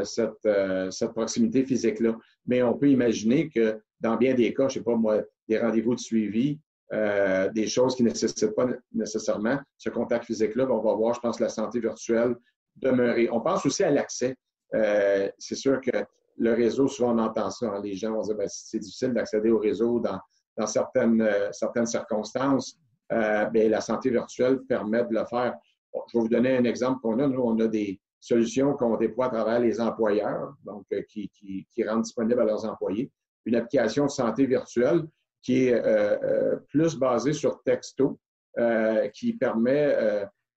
cette, 0.05 0.49
cette, 0.91 1.13
proximité 1.13 1.65
physique-là. 1.65 2.17
Mais 2.47 2.63
on 2.63 2.75
peut 2.75 2.89
imaginer 2.89 3.49
que 3.49 3.81
dans 4.01 4.17
bien 4.17 4.35
des 4.35 4.53
cas, 4.53 4.69
je 4.69 4.79
ne 4.79 4.81
sais 4.81 4.85
pas 4.85 4.97
moi, 4.97 5.23
des 5.49 5.59
rendez-vous 5.59 5.95
de 5.95 6.01
suivi, 6.01 6.59
euh, 6.93 7.49
des 7.51 7.69
choses 7.69 7.95
qui 7.95 8.03
ne 8.03 8.09
nécessitent 8.09 8.55
pas 8.55 8.67
nécessairement 8.93 9.61
ce 9.79 9.91
contact 9.91 10.25
physique-là, 10.25 10.67
ben, 10.67 10.75
on 10.75 10.81
va 10.81 10.93
voir, 10.95 11.15
je 11.15 11.21
pense, 11.21 11.39
la 11.39 11.49
santé 11.49 11.79
virtuelle 11.79 12.35
demeurer. 12.77 13.29
On 13.31 13.41
pense 13.41 13.65
aussi 13.65 13.85
à 13.85 13.91
l'accès. 13.91 14.37
Euh, 14.75 15.29
c'est 15.39 15.55
sûr 15.55 15.81
que 15.81 16.05
le 16.37 16.53
réseau, 16.53 16.89
souvent 16.89 17.15
on 17.15 17.19
entend 17.19 17.51
ça, 17.51 17.67
hein, 17.67 17.81
les 17.83 17.95
gens 17.95 18.13
vont 18.13 18.23
dire 18.23 18.35
ben, 18.35 18.49
c'est 18.49 18.81
difficile 18.81 19.13
d'accéder 19.13 19.51
au 19.51 19.59
réseau 19.59 20.01
dans, 20.01 20.67
certaines, 20.67 21.21
euh, 21.21 21.53
certaines 21.53 21.87
circonstances. 21.87 22.77
Ben, 23.09 23.69
la 23.71 23.81
santé 23.81 24.11
virtuelle 24.11 24.61
permet 24.69 25.05
de 25.05 25.13
le 25.15 25.25
faire. 25.27 25.55
je 25.93 26.17
vais 26.17 26.23
vous 26.23 26.29
donner 26.29 26.57
un 26.57 26.65
exemple 26.65 27.01
qu'on 27.01 27.19
a. 27.19 27.27
Nous, 27.27 27.41
on 27.41 27.59
a 27.59 27.67
des 27.67 28.01
solutions 28.21 28.75
qu'on 28.75 28.97
déploie 28.97 29.27
à 29.27 29.31
travers 29.31 29.61
les 29.61 29.81
employeurs, 29.81 30.55
donc 30.65 30.85
qui, 31.09 31.31
qui, 31.31 31.85
rendent 31.85 32.03
disponibles 32.03 32.41
à 32.41 32.45
leurs 32.45 32.65
employés. 32.65 33.11
Une 33.47 33.57
application 33.57 34.05
de 34.05 34.11
santé 34.11 34.47
virtuelle 34.47 35.03
qui 35.43 35.69
est 35.69 35.75
euh, 35.75 36.19
euh, 36.23 36.57
plus 36.69 36.97
basé 36.97 37.33
sur 37.33 37.63
texto, 37.63 38.19
euh, 38.59 39.09
qui 39.09 39.33
permet, 39.33 39.97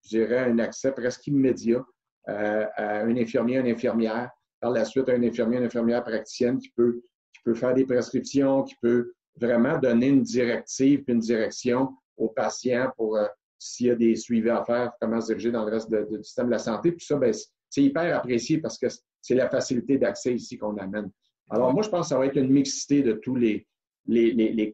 je 0.03 0.17
dirais, 0.17 0.39
un 0.39 0.59
accès 0.59 0.91
presque 0.91 1.27
immédiat 1.27 1.83
à 2.25 3.01
un 3.01 3.15
infirmier, 3.17 3.57
une 3.57 3.67
infirmière, 3.67 4.29
par 4.59 4.71
la 4.71 4.85
suite 4.85 5.09
un 5.09 5.21
infirmier, 5.23 5.57
une 5.57 5.65
infirmière 5.65 6.03
praticienne 6.03 6.57
qui 6.57 6.69
peut, 6.69 7.01
qui 7.33 7.41
peut 7.43 7.53
faire 7.53 7.73
des 7.73 7.85
prescriptions, 7.85 8.63
qui 8.63 8.75
peut 8.81 9.13
vraiment 9.35 9.77
donner 9.77 10.07
une 10.07 10.21
directive 10.21 11.03
puis 11.03 11.13
une 11.13 11.19
direction 11.19 11.93
aux 12.15 12.29
patients 12.29 12.91
pour 12.95 13.17
s'il 13.63 13.87
y 13.87 13.91
a 13.91 13.95
des 13.95 14.15
suivis 14.15 14.49
à 14.49 14.63
faire, 14.65 14.91
comment 14.99 15.21
se 15.21 15.27
diriger 15.27 15.51
dans 15.51 15.65
le 15.65 15.71
reste 15.71 15.89
du 15.89 16.23
système 16.23 16.47
de 16.47 16.51
la 16.51 16.59
santé. 16.59 16.91
Puis 16.91 17.05
ça, 17.05 17.15
ben, 17.15 17.33
c'est 17.69 17.81
hyper 17.81 18.17
apprécié 18.17 18.59
parce 18.59 18.77
que 18.77 18.87
c'est 19.21 19.35
la 19.35 19.49
facilité 19.49 19.97
d'accès 19.97 20.35
ici 20.35 20.57
qu'on 20.57 20.75
amène. 20.77 21.09
Alors, 21.49 21.73
moi, 21.73 21.81
je 21.81 21.89
pense 21.89 22.07
que 22.07 22.09
ça 22.09 22.17
va 22.17 22.25
être 22.25 22.37
une 22.37 22.51
mixité 22.51 23.01
de 23.01 23.13
tous 23.13 23.35
les, 23.35 23.65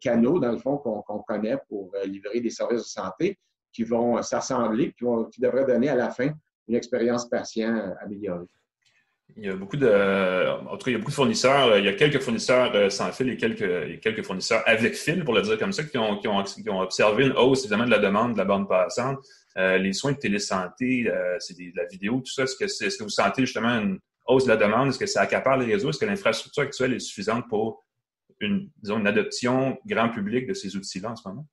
canaux, 0.02 0.40
dans 0.40 0.52
le 0.52 0.58
fond, 0.58 0.78
qu'on 0.78 1.20
connaît 1.20 1.58
pour 1.68 1.92
euh, 1.96 2.06
livrer 2.06 2.40
des 2.42 2.50
services 2.50 2.82
de 2.82 2.88
santé 2.88 3.40
qui 3.72 3.84
vont 3.84 4.18
euh, 4.18 4.22
s'assembler, 4.22 4.94
qui, 4.94 5.06
qui 5.32 5.42
devraient 5.42 5.66
donner 5.66 5.90
à 5.90 5.96
la 5.96 6.10
fin 6.10 6.32
une 6.68 6.76
expérience 6.76 7.30
patient 7.30 7.76
euh, 7.76 7.94
améliorée. 8.02 8.48
Il 9.38 9.46
y 9.46 9.50
a 9.50 9.56
beaucoup 9.56 9.78
de, 9.78 9.88
en 10.68 10.78
tout 10.78 10.86
cas, 10.86 10.92
il 10.92 10.94
y 10.94 10.96
a 10.96 10.98
beaucoup 10.98 11.12
de 11.12 11.16
fournisseurs. 11.16 11.78
Il 11.78 11.86
y 11.86 11.88
a 11.88 11.94
quelques 11.94 12.20
fournisseurs 12.20 12.92
sans 12.92 13.12
fil 13.12 13.30
et 13.30 13.38
quelques, 13.38 14.02
quelques 14.02 14.24
fournisseurs 14.24 14.62
avec 14.66 14.96
fil, 14.96 15.24
pour 15.24 15.34
le 15.34 15.42
dire 15.42 15.58
comme 15.58 15.72
ça, 15.72 15.84
qui 15.84 15.98
ont, 15.98 16.18
qui 16.18 16.28
ont, 16.28 16.80
observé 16.80 17.26
une 17.26 17.34
hausse 17.34 17.62
évidemment 17.62 17.86
de 17.86 17.92
la 17.92 18.00
demande 18.00 18.34
de 18.34 18.38
la 18.38 18.46
bande 18.46 18.68
passante. 18.68 19.20
les 19.56 19.94
soins 19.94 20.12
de 20.12 20.18
télésanté, 20.18 21.10
c'est 21.40 21.58
de 21.58 21.72
la 21.76 21.86
vidéo, 21.86 22.22
tout 22.26 22.32
ça. 22.32 22.44
Est-ce 22.44 22.56
que, 22.56 22.66
est, 22.66 22.98
que 22.98 23.04
vous 23.04 23.10
sentez 23.10 23.44
justement 23.44 23.80
une 23.80 24.00
hausse 24.26 24.44
de 24.44 24.50
la 24.50 24.58
demande? 24.58 24.90
Est-ce 24.90 25.00
que 25.00 25.06
ça 25.06 25.22
accapare 25.22 25.58
les 25.58 25.74
réseaux? 25.74 25.90
Est-ce 25.90 26.00
que 26.00 26.06
l'infrastructure 26.06 26.64
actuelle 26.64 26.94
est 26.94 27.00
suffisante 27.00 27.48
pour 27.48 27.86
une, 28.40 28.70
disons, 28.82 29.00
une 29.00 29.08
adoption 29.08 29.78
grand 29.86 30.10
public 30.10 30.48
de 30.48 30.54
ces 30.54 30.76
outils-là 30.76 31.12
en 31.12 31.16
ce 31.16 31.28
moment? 31.28 31.46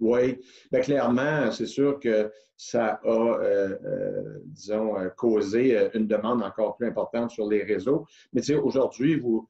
Oui, 0.00 0.40
bien, 0.72 0.80
clairement, 0.80 1.50
c'est 1.52 1.66
sûr 1.66 2.00
que 2.00 2.30
ça 2.56 3.00
a, 3.02 3.08
euh, 3.08 3.78
euh, 3.84 4.38
disons, 4.46 4.98
euh, 4.98 5.08
causé 5.10 5.88
une 5.94 6.06
demande 6.06 6.42
encore 6.42 6.76
plus 6.76 6.86
importante 6.86 7.30
sur 7.30 7.48
les 7.48 7.62
réseaux. 7.62 8.06
Mais 8.32 8.40
tu 8.40 8.48
sais, 8.48 8.54
aujourd'hui, 8.54 9.18
vous, 9.18 9.48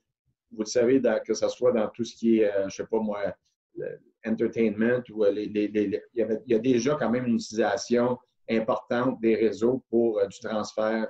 vous 0.53 0.61
le 0.61 0.67
savez, 0.67 1.03
que 1.27 1.35
ce 1.35 1.49
soit 1.49 1.73
dans 1.73 1.89
tout 1.89 2.05
ce 2.05 2.15
qui 2.15 2.41
est, 2.41 2.53
je 2.61 2.65
ne 2.65 2.71
sais 2.71 2.87
pas 2.87 3.01
moi, 3.01 3.35
entertainment 4.25 5.03
ou 5.11 5.25
les, 5.25 5.45
il, 5.45 6.01
y 6.15 6.55
a 6.55 6.59
déjà 6.59 6.95
quand 6.95 7.11
même 7.11 7.27
une 7.27 7.35
utilisation 7.35 8.19
importante 8.49 9.21
des 9.21 9.35
réseaux 9.35 9.83
pour 9.91 10.25
du 10.27 10.39
transfert 10.39 11.09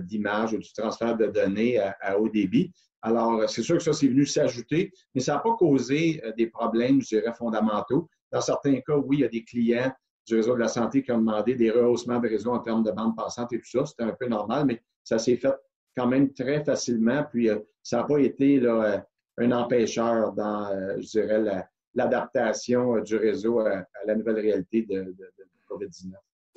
d'images 0.00 0.52
ou 0.52 0.58
du 0.58 0.72
transfert 0.72 1.16
de 1.16 1.26
données 1.26 1.78
à, 1.78 2.18
haut 2.18 2.28
débit. 2.28 2.70
Alors, 3.00 3.48
c'est 3.48 3.62
sûr 3.62 3.76
que 3.76 3.82
ça, 3.82 3.92
c'est 3.92 4.08
venu 4.08 4.26
s'ajouter, 4.26 4.92
mais 5.14 5.20
ça 5.20 5.34
n'a 5.34 5.38
pas 5.38 5.54
causé 5.54 6.20
des 6.36 6.48
problèmes, 6.48 7.00
je 7.00 7.16
dirais, 7.16 7.32
fondamentaux. 7.32 8.08
Dans 8.32 8.40
certains 8.40 8.80
cas, 8.80 8.96
oui, 8.96 9.18
il 9.18 9.20
y 9.20 9.24
a 9.24 9.28
des 9.28 9.44
clients 9.44 9.92
du 10.26 10.36
réseau 10.36 10.54
de 10.54 10.60
la 10.60 10.68
santé 10.68 11.02
qui 11.02 11.10
ont 11.12 11.18
demandé 11.18 11.54
des 11.54 11.70
rehaussements 11.70 12.18
de 12.18 12.28
réseau 12.28 12.52
en 12.52 12.58
termes 12.58 12.82
de 12.82 12.90
bande 12.90 13.16
passante 13.16 13.52
et 13.52 13.58
tout 13.58 13.68
ça. 13.68 13.86
C'était 13.86 14.02
un 14.02 14.14
peu 14.18 14.26
normal, 14.26 14.66
mais 14.66 14.82
ça 15.02 15.18
s'est 15.18 15.36
fait 15.36 15.54
quand 15.96 16.06
même 16.06 16.32
très 16.32 16.62
facilement. 16.64 17.24
Puis, 17.30 17.48
ça 17.82 17.98
n'a 17.98 18.04
pas 18.04 18.18
été 18.18 18.60
là, 18.60 19.06
un 19.38 19.52
empêcheur 19.52 20.32
dans, 20.32 20.68
je 21.00 21.06
dirais, 21.06 21.66
l'adaptation 21.94 23.00
du 23.00 23.16
réseau 23.16 23.60
à, 23.60 23.84
la 24.04 24.14
nouvelle 24.14 24.40
réalité 24.40 24.82
de, 24.82 25.14
de 25.18 25.32
COVID-19. 25.68 26.12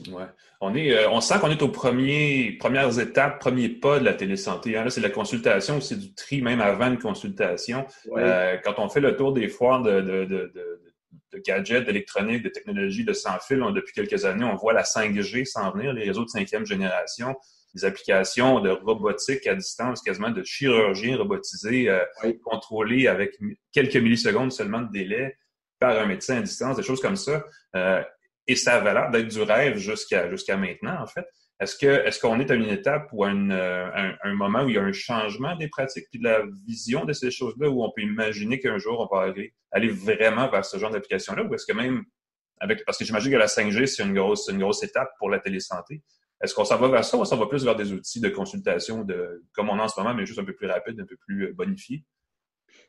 Ouais. 0.10 0.24
On, 0.60 0.74
est, 0.74 0.92
euh, 0.92 1.10
on 1.10 1.22
sent 1.22 1.36
qu'on 1.40 1.50
est 1.50 1.62
aux 1.62 1.70
premiers, 1.70 2.58
premières 2.60 2.98
étapes, 3.00 3.40
premiers 3.40 3.70
pas 3.70 4.00
de 4.00 4.06
la 4.06 4.14
télésanté. 4.14 4.78
Hein. 4.78 4.86
Là, 4.86 4.90
c'est 4.90 5.02
la 5.02 5.10
consultation, 5.10 5.80
c'est 5.82 5.98
du 5.98 6.14
tri 6.14 6.42
même 6.42 6.62
avant 6.62 6.88
une 6.88 7.00
consultation. 7.00 7.86
Euh, 8.18 8.58
quand 8.64 8.80
on 8.80 8.90
fait 8.90 9.00
le 9.00 9.16
tour 9.16 9.34
des 9.34 9.48
foires 9.48 9.82
de, 9.82 10.02
de, 10.02 10.26
de, 10.26 10.82
de 11.34 11.40
gadgets, 11.40 11.86
d'électronique, 11.86 12.44
de 12.44 12.50
technologies 12.50 13.06
de 13.06 13.14
sans 13.14 13.40
fil, 13.40 13.64
depuis 13.74 13.94
quelques 13.94 14.26
années, 14.26 14.46
on 14.46 14.56
voit 14.56 14.74
la 14.74 14.84
5G 14.84 15.46
s'en 15.46 15.72
venir, 15.72 15.94
les 15.94 16.06
réseaux 16.06 16.26
de 16.26 16.30
cinquième 16.30 16.66
génération, 16.66 17.36
des 17.74 17.86
applications 17.86 18.60
de 18.60 18.70
robotique 18.70 19.48
à 19.48 19.56
distance, 19.56 20.02
quasiment 20.02 20.30
de 20.30 20.44
chirurgie 20.44 21.16
robotisée, 21.16 21.90
euh, 21.90 22.04
contrôlée 22.44 23.08
avec 23.08 23.38
quelques 23.72 23.96
millisecondes 23.96 24.52
seulement 24.52 24.82
de 24.82 24.92
délai 24.92 25.38
par 25.80 25.98
un 25.98 26.06
médecin 26.06 26.38
à 26.38 26.42
distance, 26.42 26.78
des 26.78 26.84
choses 26.84 27.02
comme 27.02 27.16
ça. 27.16 27.44
Euh, 27.76 28.04
et 28.48 28.56
ça 28.56 28.76
avait 28.76 28.94
l'air 28.94 29.10
d'être 29.12 29.28
du 29.28 29.42
rêve 29.42 29.78
jusqu'à 29.78 30.30
jusqu'à 30.30 30.58
maintenant, 30.58 31.02
en 31.02 31.08
fait. 31.08 31.26
Est-ce 31.62 31.86
est-ce 31.86 32.20
qu'on 32.20 32.40
est 32.40 32.50
à 32.50 32.56
une 32.56 32.70
étape 32.70 33.10
ou 33.14 33.24
à 33.24 33.30
euh, 33.30 34.12
un, 34.24 34.34
moment 34.34 34.64
où 34.64 34.70
il 34.70 34.76
y 34.76 34.78
a 34.80 34.82
un 34.82 34.92
changement 34.92 35.56
des 35.56 35.68
pratiques 35.68 36.08
puis 36.10 36.20
de 36.20 36.24
la 36.24 36.42
vision 36.68 37.06
de 37.06 37.14
ces 37.14 37.30
choses-là, 37.30 37.70
où 37.70 37.84
on 37.84 37.92
peut 37.92 38.02
imaginer 38.02 38.60
qu'un 38.60 38.80
jour 38.80 39.00
on 39.00 39.16
va 39.16 39.32
aller, 39.72 39.90
vraiment 39.90 40.50
vers 40.50 40.66
ce 40.66 40.78
genre 40.78 40.90
d'application-là, 40.90 41.44
ou 41.44 41.54
est-ce 41.54 41.68
que 41.68 41.74
même 41.74 42.04
avec 42.60 42.84
parce 42.84 42.98
que 42.98 43.06
j'imagine 43.06 43.32
que 43.32 43.38
la 43.38 43.46
5G 43.46 43.86
c'est 43.86 44.04
une 44.04 44.16
grosse 44.16 44.48
une 44.48 44.58
grosse 44.58 44.82
étape 44.82 45.12
pour 45.20 45.30
la 45.30 45.40
télésanté. 45.40 46.02
Est-ce 46.44 46.56
qu'on 46.56 46.66
s'en 46.66 46.78
va 46.78 46.88
vers 46.88 47.06
ça 47.06 47.16
ou 47.16 47.22
on 47.22 47.26
s'en 47.26 47.38
va 47.38 47.46
plus 47.46 47.64
vers 47.64 47.76
des 47.76 47.94
outils 47.94 48.20
de 48.20 48.30
consultation 48.30 49.04
de 49.04 49.44
comme 49.54 49.70
on 49.70 49.78
a 49.78 49.84
en 49.84 49.88
ce 49.88 50.00
moment, 50.00 50.16
mais 50.16 50.26
juste 50.26 50.40
un 50.40 50.46
peu 50.46 50.56
plus 50.56 50.68
rapide, 50.68 51.00
un 51.00 51.06
peu 51.06 51.18
plus 51.28 51.46
euh, 51.46 51.54
bonifié? 51.54 52.04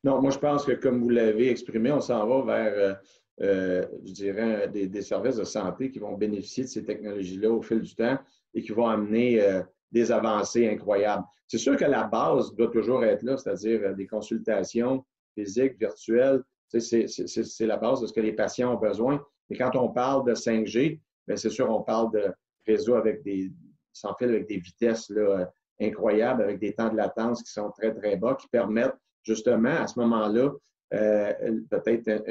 Non, 0.03 0.23
moi 0.23 0.31
je 0.31 0.39
pense 0.39 0.65
que 0.65 0.73
comme 0.73 1.03
vous 1.03 1.11
l'avez 1.11 1.51
exprimé, 1.51 1.93
on 1.93 2.01
s'en 2.01 2.27
va 2.27 2.43
vers 2.57 2.97
euh, 3.41 3.85
je 4.05 4.13
dirais, 4.13 4.69
des, 4.69 5.03
services 5.03 5.37
de 5.37 5.45
santé 5.45 5.91
qui 5.91 5.99
vont 5.99 6.17
bénéficier 6.17 6.65
de 6.65 6.69
ces 6.69 6.85
technologies-là 6.85 7.51
au 7.51 7.63
fil 7.63 7.81
du 7.81 7.95
temps 7.95 8.19
et 8.55 8.63
qui 8.63 8.73
vont 8.73 8.87
amener 8.87 9.41
euh, 9.43 9.63
des 9.91 10.11
avancées 10.11 10.69
incroyables. 10.69 11.25
C'est 11.49 11.59
sûr 11.59 11.77
que 11.77 11.85
la 11.85 12.05
base 12.05 12.55
doit 12.55 12.71
toujours 12.71 13.05
être 13.05 13.23
là, 13.23 13.37
c'est-à-dire 13.37 13.81
euh, 13.85 13.93
des 13.95 14.07
consultations 14.07 15.05
physiques, 15.35 15.79
virtuelles. 15.79 16.43
C'est 16.69 17.67
la 17.67 17.77
base 17.77 18.01
de 18.01 18.07
ce 18.07 18.13
que 18.13 18.21
les 18.21 18.33
patients 18.33 18.75
ont 18.75 18.79
besoin. 18.79 19.23
Mais 19.51 19.57
quand 19.57 19.77
on 19.77 19.91
parle 19.91 20.27
de 20.27 20.35
5G, 20.35 21.01
bien, 21.27 21.37
c'est 21.37 21.51
sûr, 21.51 21.69
on 21.71 21.83
parle 21.83 22.11
de 22.13 22.33
réseaux 22.67 22.95
avec 22.95 23.23
des, 23.23 23.53
sans 23.93 24.15
fil 24.15 24.29
avec 24.31 24.49
des 24.49 24.57
vitesses 24.57 25.11
là, 25.11 25.51
incroyables, 25.81 26.43
avec 26.43 26.59
des 26.59 26.73
temps 26.73 26.89
de 26.89 26.97
latence 26.97 27.43
qui 27.43 27.53
sont 27.53 27.71
très, 27.71 27.95
très 27.95 28.17
bas, 28.17 28.35
qui 28.35 28.49
permettent 28.49 28.97
justement 29.23 29.77
à 29.77 29.87
ce 29.87 29.99
moment-là 30.01 30.51
euh, 30.93 31.33
peut-être 31.71 32.23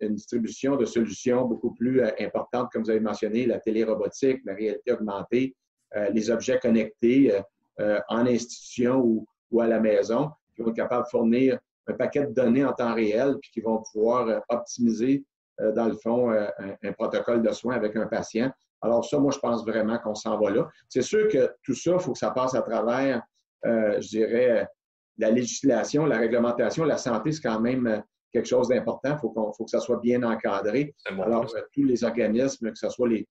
une, 0.00 0.14
distribution 0.14 0.76
de 0.76 0.84
solutions 0.84 1.44
beaucoup 1.44 1.72
plus 1.72 2.02
euh, 2.02 2.10
importantes, 2.18 2.68
comme 2.72 2.82
vous 2.82 2.90
avez 2.90 3.00
mentionné, 3.00 3.46
la 3.46 3.60
télérobotique, 3.60 4.40
la 4.44 4.54
réalité 4.54 4.92
augmentée, 4.92 5.54
euh, 5.94 6.10
les 6.10 6.30
objets 6.30 6.58
connectés 6.58 7.32
en 8.08 8.26
institution 8.26 9.00
ou, 9.00 9.26
ou, 9.50 9.60
à 9.60 9.66
la 9.66 9.80
maison, 9.80 10.30
qui 10.54 10.62
vont 10.62 10.68
être 10.68 10.76
capables 10.76 11.04
de 11.04 11.08
fournir 11.08 11.58
un 11.86 11.94
paquet 11.94 12.26
de 12.26 12.32
données 12.32 12.64
en 12.64 12.72
temps 12.72 12.94
réel, 12.94 13.36
puis 13.40 13.50
qui 13.50 13.60
vont 13.60 13.82
pouvoir 13.92 14.42
optimiser, 14.48 15.24
dans 15.58 15.86
le 15.86 15.94
fond, 15.94 16.30
un, 16.30 16.92
protocole 16.92 17.42
de 17.42 17.50
soins 17.50 17.74
avec 17.74 17.96
un 17.96 18.06
patient. 18.06 18.52
Alors 18.82 19.04
ça, 19.04 19.18
moi, 19.18 19.32
je 19.32 19.38
pense 19.38 19.64
vraiment 19.64 19.98
qu'on 19.98 20.14
s'en 20.14 20.38
va 20.38 20.50
là. 20.50 20.68
C'est 20.88 21.02
sûr 21.02 21.28
que 21.28 21.50
tout 21.64 21.74
ça, 21.74 21.92
il 21.94 22.00
faut 22.00 22.12
que 22.12 22.18
ça 22.18 22.30
passe 22.30 22.54
à 22.54 22.62
travers, 22.62 23.22
je 23.64 24.08
dirais, 24.08 24.68
la 25.18 25.30
législation, 25.30 26.06
la 26.06 26.18
réglementation, 26.18 26.84
la 26.84 26.98
santé, 26.98 27.32
c'est 27.32 27.42
quand 27.42 27.60
même 27.60 27.86
euh, 27.86 27.98
quelque 28.32 28.48
chose 28.48 28.68
d'important. 28.68 29.14
Il 29.14 29.18
faut, 29.18 29.52
faut, 29.56 29.64
que 29.64 29.70
ça 29.70 29.80
soit 29.80 30.00
bien 30.00 30.22
encadré. 30.22 30.94
Alors, 31.06 31.44
euh, 31.54 31.60
tous 31.72 31.84
les 31.84 32.04
organismes, 32.04 32.70
que 32.70 32.78
ce 32.78 32.88
soit 32.88 33.08
les, 33.08 33.26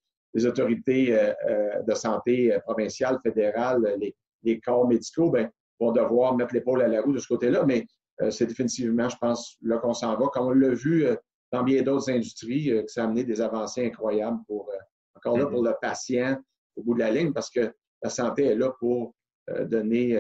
autorités 0.46 1.14
euh, 1.14 1.82
de 1.86 1.94
santé 1.94 2.58
provinciales, 2.64 3.20
fédérales, 3.22 3.98
les, 4.44 4.60
corps 4.62 4.88
médicaux, 4.88 5.30
ben, 5.30 5.50
vont 5.80 5.92
devoir 5.92 6.36
mettre 6.36 6.54
l'épaule 6.54 6.82
à 6.82 6.88
la 6.88 7.02
roue 7.02 7.14
de 7.14 7.20
ce 7.20 7.28
côté-là. 7.28 7.66
Mais 7.66 7.86
c'est 8.30 8.46
définitivement, 8.46 9.10
je 9.10 9.18
pense, 9.18 9.58
là 9.62 9.78
qu'on 9.80 9.94
s'en 9.94 10.16
va. 10.16 10.28
Comme 10.28 10.48
on 10.48 10.52
l'a 10.52 10.74
vu 10.74 11.06
dans 11.52 11.64
bien 11.64 11.82
d'autres 11.82 12.10
industries, 12.12 12.68
que 12.70 12.88
ça 12.88 13.02
a 13.02 13.06
amené 13.06 13.24
des 13.24 13.42
avancées 13.42 13.86
incroyables 13.86 14.40
pour, 14.48 14.72
encore 15.16 15.38
là, 15.38 15.46
mm-hmm. 15.46 15.50
pour 15.50 15.64
le 15.64 15.74
patient 15.82 16.38
au 16.76 16.84
bout 16.84 16.94
de 16.94 17.00
la 17.00 17.12
ligne, 17.12 17.34
parce 17.34 17.50
que 17.50 17.74
la 18.02 18.10
santé 18.10 18.46
est 18.46 18.56
là 18.56 18.72
pour 18.80 19.14
donner 19.66 20.18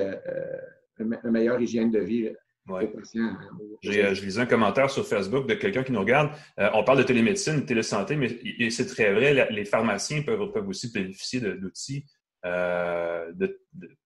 une 1.00 1.32
meilleure 1.32 1.62
hygiène 1.62 1.92
de 1.92 2.00
vie. 2.00 2.30
Ouais. 2.68 2.94
Hein, 3.16 3.38
euh, 3.86 4.14
je 4.14 4.24
lisais 4.24 4.42
un 4.42 4.46
commentaire 4.46 4.90
sur 4.90 5.06
Facebook 5.06 5.48
de 5.48 5.56
quelqu'un 5.56 5.84
qui 5.84 5.92
nous 5.92 6.00
regarde. 6.00 6.32
Euh, 6.60 6.70
on 6.74 6.84
parle 6.84 7.00
de 7.00 7.04
télémédecine, 7.04 7.62
de 7.62 7.66
télésanté, 7.66 8.16
mais 8.16 8.40
c'est 8.70 8.86
très 8.86 9.14
vrai, 9.14 9.50
les 9.50 9.66
pharmaciens 9.66 10.22
peuvent, 10.22 10.52
peuvent 10.52 10.68
aussi 10.68 10.92
bénéficier 10.92 11.42
d'outils 11.42 12.06
euh, 12.46 13.32
de, 13.34 13.60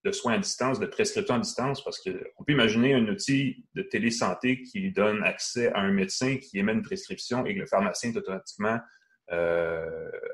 de, 0.04 0.12
soins 0.12 0.34
à 0.34 0.38
distance, 0.38 0.80
de 0.80 0.86
prescription 0.86 1.36
à 1.36 1.40
distance, 1.40 1.84
parce 1.84 2.00
qu'on 2.00 2.44
peut 2.46 2.54
imaginer 2.54 2.94
un 2.94 3.08
outil 3.08 3.66
de 3.76 3.82
télésanté 3.82 4.62
qui 4.62 4.92
donne 4.92 5.22
accès 5.24 5.72
à 5.74 5.80
un 5.80 5.92
médecin 5.92 6.38
qui 6.38 6.58
émet 6.58 6.74
une 6.74 6.82
prescription 6.82 7.46
et 7.46 7.56
que 7.56 7.60
le 7.60 7.66
pharmacien 7.66 8.12
est 8.12 8.18
automatiquement 8.18 8.80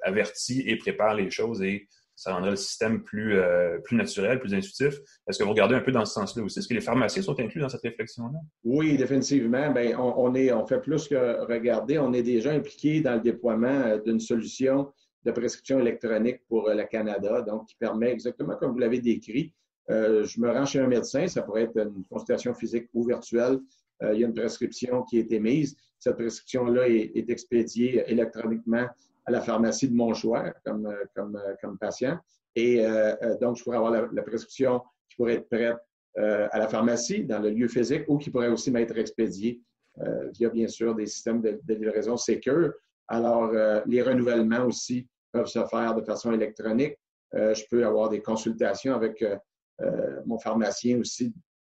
averti 0.04 0.64
et 0.68 0.76
prépare 0.76 1.16
les 1.16 1.32
choses 1.32 1.64
et 1.64 1.88
ça 2.22 2.36
rendrait 2.36 2.52
le 2.52 2.56
système 2.56 3.02
plus, 3.02 3.40
euh, 3.40 3.80
plus 3.80 3.98
naturel, 3.98 4.40
plus 4.40 4.54
intuitif. 4.54 5.00
Est-ce 5.28 5.40
que 5.40 5.44
vous 5.44 5.50
regardez 5.50 5.74
un 5.74 5.80
peu 5.80 5.92
dans 5.92 6.06
ce 6.06 6.14
sens-là 6.14 6.44
aussi? 6.44 6.60
Est-ce 6.60 6.68
que 6.68 6.76
les 6.76 6.82
pharmaciens 6.82 7.24
sont 7.24 7.40
inclus 7.40 7.60
dans 7.60 7.70
cette 7.70 7.82
réflexion-là? 7.82 8.38
Oui, 8.64 8.96
définitivement. 8.96 9.72
Bien, 9.72 9.98
on, 10.00 10.36
est, 10.36 10.52
on 10.54 10.68
fait 10.68 10.80
plus 10.80 11.08
que 11.08 11.44
regarder. 11.52 11.98
On 11.98 12.14
est 12.14 12.22
déjà 12.22 12.52
impliqué 12.52 13.02
dans 13.02 13.16
le 13.16 13.22
déploiement 13.22 13.68
euh, 13.70 14.00
d'une 14.00 14.20
solution 14.20 14.92
de 15.26 15.32
prescription 15.32 15.80
électronique 15.80 16.42
pour 16.48 16.70
euh, 16.70 16.76
le 16.76 16.84
Canada, 16.84 17.42
donc 17.42 17.66
qui 17.66 17.76
permet 17.76 18.12
exactement 18.12 18.56
comme 18.56 18.74
vous 18.74 18.80
l'avez 18.80 19.02
décrit. 19.02 19.52
je 19.90 20.40
me 20.40 20.52
rends 20.52 20.66
chez 20.66 20.80
un 20.80 20.88
médecin, 20.88 21.26
ça 21.28 21.42
pourrait 21.42 21.64
être 21.64 21.78
une 21.78 22.06
consultation 22.06 22.54
physique 22.54 22.88
ou 22.94 23.04
virtuelle. 23.04 23.58
il 24.14 24.20
y 24.20 24.24
a 24.24 24.28
une 24.28 24.34
prescription 24.34 25.02
qui 25.04 25.18
est 25.18 25.32
émise. 25.32 25.76
Cette 25.98 26.18
prescription-là 26.18 26.88
est, 26.88 27.12
est 27.16 27.30
expédiée 27.32 28.04
électroniquement 28.08 28.86
la 29.32 29.41
pharmacie 29.41 29.89
de 29.89 29.96
mon 29.96 30.13
choix 30.13 30.54
comme, 30.65 30.86
euh, 30.86 31.06
euh, 31.17 31.56
comme 31.62 31.78
patient. 31.78 32.20
Et 32.56 32.86
euh, 32.86 33.15
donc, 33.39 33.58
je 33.58 33.63
pourrais 33.63 33.78
avoir 33.78 33.91
la, 34.12 34.24
prescription 34.24 34.82
qui 35.10 35.15
pourrait 35.15 35.36
être 35.36 35.50
prête 35.50 35.78
à 36.17 36.60
la 36.60 36.67
pharmacie, 36.67 37.24
dans 37.24 37.39
le 37.39 37.50
lieu 37.50 37.70
physique, 37.70 38.04
ou 38.10 38.17
qui 38.17 38.30
pourrait 38.30 38.50
aussi 38.50 38.70
m'être 38.70 38.98
expédiée 38.98 39.62
via, 40.34 40.50
bien 40.50 40.67
sûr, 40.67 40.94
des 40.94 41.06
systèmes 41.06 41.41
de, 41.41 41.74
livraison 41.74 42.17
sécure. 42.17 42.74
Alors, 43.08 43.54
les 43.86 44.02
renouvellements 44.02 44.65
aussi 44.65 45.08
peuvent 45.32 45.48
se 45.48 45.65
faire 45.67 45.96
de 45.96 46.02
façon 46.02 46.34
électronique. 46.34 46.98
je 47.32 47.63
peux 47.70 47.86
avoir 47.86 48.10
des 48.10 48.22
consultations 48.22 48.94
avec 48.94 49.24
mon 50.26 50.38
pharmacien 50.38 51.00
aussi, 51.00 51.34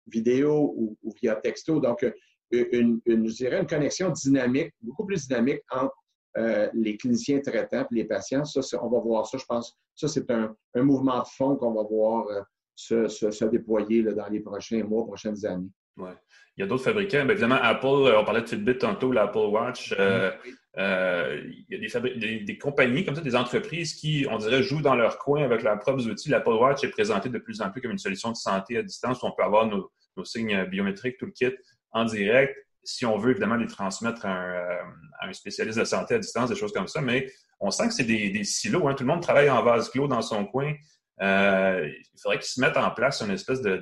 vidéo 0.06 0.74
ou, 0.78 1.12
via 1.20 1.36
texto. 1.36 1.78
Donc, 1.78 2.10
une, 2.50 3.02
je 3.04 3.34
dirais 3.34 3.60
une 3.60 3.66
connexion 3.66 4.08
dynamique, 4.08 4.72
beaucoup 4.80 5.04
plus 5.04 5.28
dynamique 5.28 5.60
entre 5.70 6.01
euh, 6.38 6.68
les 6.72 6.96
cliniciens 6.96 7.40
traitants 7.40 7.86
et 7.90 7.94
les 7.94 8.04
patients. 8.04 8.44
Ça, 8.44 8.60
on 8.82 8.88
va 8.88 8.98
voir 9.00 9.26
ça, 9.26 9.36
je 9.38 9.44
pense. 9.44 9.76
Ça, 9.94 10.08
c'est 10.08 10.30
un, 10.30 10.54
mouvement 10.76 11.18
de 11.18 11.26
fond 11.26 11.56
qu'on 11.56 11.72
va 11.72 11.82
voir 11.82 12.26
euh, 12.28 12.40
se, 12.74 13.44
déployer 13.44 14.02
dans 14.02 14.28
les 14.28 14.40
prochains 14.40 14.82
mois, 14.82 15.04
prochaines 15.04 15.44
années. 15.44 15.68
Ouais. 15.98 16.14
Il 16.56 16.62
y 16.62 16.64
a 16.64 16.66
d'autres 16.66 16.84
fabricants. 16.84 17.24
Bien, 17.24 17.28
évidemment, 17.28 17.58
Apple, 17.60 17.86
euh, 17.86 18.18
on 18.18 18.24
parlait 18.24 18.40
de 18.40 18.48
Fitbit 18.48 18.78
tantôt, 18.78 19.12
l'Apple 19.12 19.38
Watch. 19.38 19.92
il 19.98 21.66
y 21.68 21.74
a 21.74 22.00
des, 22.00 22.40
des, 22.40 22.58
compagnies 22.58 23.04
comme 23.04 23.14
ça, 23.14 23.20
des 23.20 23.36
entreprises 23.36 23.94
qui, 23.94 24.26
on 24.30 24.38
dirait, 24.38 24.62
jouent 24.62 24.80
dans 24.80 24.94
leur 24.94 25.18
coin 25.18 25.44
avec 25.44 25.62
leurs 25.62 25.78
propres 25.80 26.08
outils. 26.08 26.30
L'Apple 26.30 26.54
Watch 26.54 26.82
est 26.82 26.90
présenté 26.90 27.28
de 27.28 27.38
plus 27.38 27.60
en 27.60 27.70
plus 27.70 27.82
comme 27.82 27.90
une 27.90 27.98
solution 27.98 28.30
de 28.30 28.36
santé 28.36 28.78
à 28.78 28.82
distance 28.82 29.22
où 29.22 29.26
on 29.26 29.32
peut 29.32 29.44
avoir 29.44 29.66
nos, 29.66 29.92
nos 30.16 30.24
signes 30.24 30.64
biométriques, 30.64 31.18
tout 31.18 31.26
le 31.26 31.32
kit 31.32 31.54
en 31.90 32.06
direct 32.06 32.56
si 32.84 33.06
on 33.06 33.16
veut 33.16 33.30
évidemment 33.30 33.56
les 33.56 33.66
transmettre 33.66 34.26
euh, 34.26 34.82
à 35.20 35.28
un, 35.28 35.32
spécialiste 35.32 35.78
de 35.78 35.84
santé 35.84 36.14
à 36.14 36.18
distance, 36.18 36.50
des 36.50 36.56
choses 36.56 36.72
comme 36.72 36.88
ça, 36.88 37.00
mais 37.00 37.30
on 37.60 37.70
sent 37.70 37.88
que 37.88 37.94
c'est 37.94 38.04
des, 38.04 38.44
silos. 38.44 38.88
Hein. 38.88 38.94
Tout 38.94 39.04
le 39.04 39.08
monde 39.08 39.22
travaille 39.22 39.50
en 39.50 39.62
vase 39.62 39.88
clos 39.88 40.08
dans 40.08 40.22
son 40.22 40.44
coin. 40.46 40.72
Euh, 41.20 41.88
il 41.88 42.20
faudrait 42.20 42.38
qu'ils 42.38 42.46
se 42.46 42.60
mettent 42.60 42.76
en 42.76 42.90
place 42.90 43.20
une 43.20 43.30
espèce 43.30 43.60
de, 43.60 43.76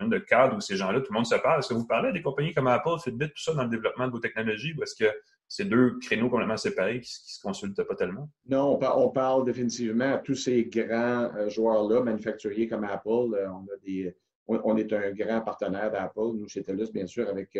de, 0.00 0.18
cadre 0.18 0.56
où 0.56 0.60
ces 0.60 0.76
gens-là, 0.76 1.00
tout 1.00 1.12
le 1.12 1.16
monde 1.16 1.26
se 1.26 1.36
parle. 1.36 1.60
Est-ce 1.60 1.68
que 1.68 1.74
vous 1.74 1.86
parlez 1.86 2.12
des 2.12 2.20
compagnies 2.20 2.52
comme 2.52 2.66
Apple, 2.66 2.98
Fitbit, 3.02 3.28
tout 3.28 3.42
ça 3.42 3.54
dans 3.54 3.62
le 3.62 3.70
développement 3.70 4.06
de 4.06 4.12
vos 4.12 4.18
technologies 4.18 4.74
ou 4.76 4.82
est-ce 4.82 4.96
que 4.96 5.10
c'est 5.48 5.64
deux 5.64 5.98
créneaux 6.00 6.28
complètement 6.28 6.56
séparés 6.56 7.00
qui 7.00 7.10
ne 7.10 7.34
se 7.34 7.40
consultent 7.40 7.82
pas 7.82 7.94
tellement? 7.94 8.28
Non, 8.46 8.78
on, 8.82 9.08
parle 9.10 9.44
définitivement 9.44 10.14
à 10.14 10.18
tous 10.18 10.34
ces 10.34 10.64
grands 10.64 11.30
euh, 11.34 11.48
joueurs-là, 11.48 12.02
manufacturiers 12.02 12.68
comme 12.68 12.84
Apple. 12.84 13.08
on 13.08 13.66
a 13.72 13.76
des, 13.82 14.14
on, 14.46 14.76
est 14.76 14.92
un 14.92 15.12
grand 15.12 15.40
partenaire 15.40 15.90
d'Apple, 15.90 16.32
nous, 16.34 16.48
chez 16.48 16.62
TELUS, 16.62 16.90
bien 16.92 17.06
sûr, 17.06 17.28
avec 17.28 17.56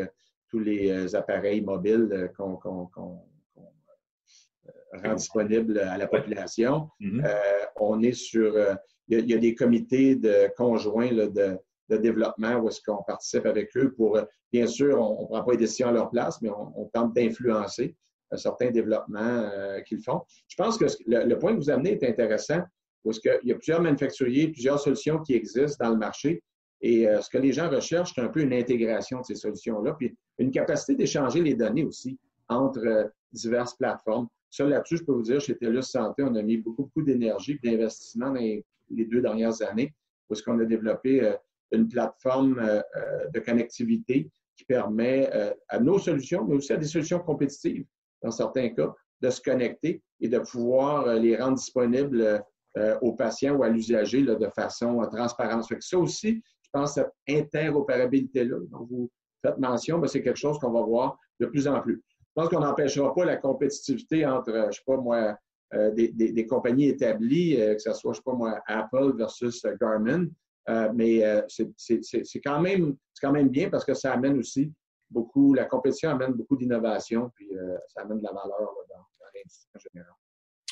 tous 0.52 0.60
les 0.60 1.14
appareils 1.14 1.62
mobiles 1.62 2.30
qu'on 2.36 2.56
rend 2.56 3.24
disponibles 5.14 5.78
à 5.78 5.96
la 5.96 6.06
population. 6.06 6.90
Mm-hmm. 7.00 7.24
on 7.80 8.02
est 8.02 8.12
sur, 8.12 8.54
il 9.08 9.30
y, 9.30 9.34
a, 9.34 9.38
des 9.38 9.54
comités 9.54 10.14
de 10.14 10.48
conjoints 10.56 11.10
de, 11.10 11.58
développement 11.88 12.56
où 12.56 12.68
est-ce 12.68 12.80
qu'on 12.82 13.02
participe 13.02 13.44
avec 13.44 13.76
eux 13.76 13.92
pour, 13.92 14.18
bien 14.50 14.66
sûr, 14.66 14.98
on 14.98 15.22
ne 15.22 15.26
prend 15.26 15.42
pas 15.42 15.52
les 15.52 15.58
décisions 15.58 15.88
à 15.88 15.92
leur 15.92 16.10
place, 16.10 16.40
mais 16.42 16.50
on, 16.50 16.88
tente 16.92 17.14
d'influencer 17.14 17.96
certains 18.36 18.70
développements 18.70 19.50
qu'ils 19.86 20.02
font. 20.02 20.22
Je 20.48 20.56
pense 20.56 20.76
que 20.78 20.84
le, 21.06 21.34
point 21.38 21.54
que 21.54 21.60
vous 21.60 21.70
amenez 21.70 21.92
est 21.92 22.04
intéressant 22.04 22.62
parce 23.04 23.18
qu'il 23.18 23.40
y 23.44 23.52
a 23.52 23.54
plusieurs 23.54 23.80
manufacturiers, 23.80 24.48
plusieurs 24.48 24.78
solutions 24.78 25.18
qui 25.20 25.34
existent 25.34 25.84
dans 25.84 25.92
le 25.92 25.98
marché. 25.98 26.42
Et 26.82 27.06
ce 27.20 27.30
que 27.30 27.38
les 27.38 27.52
gens 27.52 27.70
recherchent, 27.70 28.12
c'est 28.14 28.20
un 28.20 28.28
peu 28.28 28.40
une 28.40 28.52
intégration 28.52 29.20
de 29.20 29.24
ces 29.24 29.36
solutions-là, 29.36 29.94
puis 29.94 30.16
une 30.38 30.50
capacité 30.50 30.96
d'échanger 30.96 31.40
les 31.40 31.54
données 31.54 31.84
aussi 31.84 32.18
entre 32.48 33.12
diverses 33.32 33.74
plateformes. 33.74 34.26
Ça, 34.50 34.66
là-dessus, 34.66 34.98
je 34.98 35.04
peux 35.04 35.12
vous 35.12 35.22
dire, 35.22 35.40
chez 35.40 35.56
TELUS 35.56 35.82
Santé, 35.82 36.24
on 36.24 36.34
a 36.34 36.42
mis 36.42 36.58
beaucoup, 36.58 36.82
beaucoup 36.82 37.02
d'énergie 37.02 37.58
et 37.62 37.70
d'investissement 37.70 38.26
dans 38.26 38.40
les, 38.40 38.64
deux 38.90 39.22
dernières 39.22 39.62
années, 39.62 39.94
parce 40.28 40.42
qu'on 40.42 40.58
a 40.58 40.64
développé 40.64 41.32
une 41.70 41.88
plateforme 41.88 42.60
de 43.32 43.40
connectivité 43.40 44.28
qui 44.56 44.64
permet 44.64 45.30
à 45.68 45.78
nos 45.78 45.98
solutions, 45.98 46.44
mais 46.44 46.56
aussi 46.56 46.72
à 46.72 46.76
des 46.76 46.86
solutions 46.86 47.20
compétitives, 47.20 47.86
dans 48.22 48.32
certains 48.32 48.70
cas, 48.70 48.92
de 49.20 49.30
se 49.30 49.40
connecter 49.40 50.02
et 50.20 50.28
de 50.28 50.40
pouvoir 50.40 51.14
les 51.14 51.36
rendre 51.36 51.56
disponibles 51.56 52.44
aux 53.00 53.12
patients 53.12 53.54
ou 53.54 53.62
à 53.62 53.68
l'usager 53.68 54.22
de 54.22 54.48
façon 54.54 55.00
transparente. 55.10 55.64
ça 55.80 55.98
aussi, 55.98 56.42
pense, 56.72 56.94
cette 56.94 57.12
interopérabilité-là 57.28 58.58
dont 58.70 58.86
vous 58.90 59.10
faites 59.42 59.58
mention, 59.58 60.04
c'est 60.06 60.22
quelque 60.22 60.38
chose 60.38 60.58
qu'on 60.58 60.70
va 60.70 60.82
voir 60.82 61.18
de 61.40 61.46
plus 61.46 61.66
en 61.68 61.80
plus. 61.80 62.02
Je 62.18 62.40
pense 62.40 62.48
qu'on 62.48 62.60
n'empêchera 62.60 63.14
pas 63.14 63.24
la 63.24 63.36
compétitivité 63.36 64.24
entre, 64.24 64.52
je 64.52 64.66
ne 64.66 64.72
sais 64.72 64.82
pas 64.86 64.96
moi, 64.96 65.36
euh, 65.74 65.90
des, 65.90 66.46
compagnies 66.46 66.88
établies, 66.88 67.60
euh, 67.60 67.74
que 67.74 67.80
ce 67.80 67.92
soit, 67.94 68.12
je 68.12 68.18
sais 68.18 68.22
pas 68.24 68.34
moi, 68.34 68.60
Apple 68.66 69.16
versus 69.16 69.64
euh, 69.64 69.74
Garmin. 69.80 70.26
mais 70.94 71.22
c'est 71.48 72.40
quand, 72.44 72.60
même, 72.60 72.96
quand 73.20 73.32
même 73.32 73.48
bien 73.48 73.70
parce 73.70 73.84
que 73.84 73.94
ça 73.94 74.12
amène 74.12 74.38
aussi 74.38 74.70
beaucoup, 75.10 75.54
la 75.54 75.64
compétition 75.64 76.10
amène 76.10 76.32
beaucoup 76.32 76.56
d'innovation, 76.56 77.30
puis 77.34 77.50
ça 77.88 78.02
amène 78.02 78.18
de 78.18 78.22
la 78.22 78.32
valeur 78.32 78.74
dans, 78.88 79.04
l'industrie 79.34 79.70
en 79.74 79.78
général. 79.78 80.14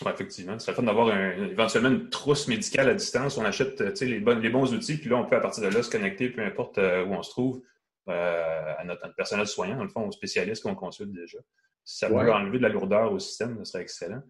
Effectivement. 0.09 0.59
Ce 0.59 0.67
serait 0.67 0.75
fun 0.75 0.83
d'avoir 0.83 1.15
éventuellement 1.17 1.91
une 1.91 2.09
trousse 2.09 2.49
médicale 2.49 2.89
à 2.89 2.95
distance. 2.95 3.37
On 3.37 3.45
achète 3.45 3.81
les, 4.01 4.21
les 4.21 4.51
bons 4.51 4.73
outils, 4.73 4.97
puis 4.97 5.11
là, 5.11 5.17
on 5.17 5.27
peut 5.27 5.37
à 5.37 5.41
partir 5.41 5.63
de 5.63 5.75
là 5.75 5.83
se 5.83 5.91
connecter, 5.91 6.31
peu 6.31 6.43
importe 6.43 6.79
où 6.79 7.13
on 7.13 7.23
se 7.23 7.31
trouve, 7.31 7.63
euh, 8.11 8.75
à, 8.79 8.85
notre, 8.85 9.15
personnel 9.15 9.47
soignant, 9.47 9.77
dans 9.77 9.85
le 9.85 9.89
fond, 9.89 10.07
aux 10.07 10.13
spécialistes 10.13 10.63
qu'on 10.63 10.75
consulte 10.75 11.13
déjà. 11.13 11.39
Si 11.85 11.99
ça 11.99 12.09
peut 12.09 12.33
enlever 12.33 12.59
de 12.59 12.63
la 12.63 12.69
lourdeur 12.69 13.13
au 13.13 13.19
système, 13.19 13.59
ce 13.59 13.73
serait 13.73 13.83
excellent. 13.83 14.23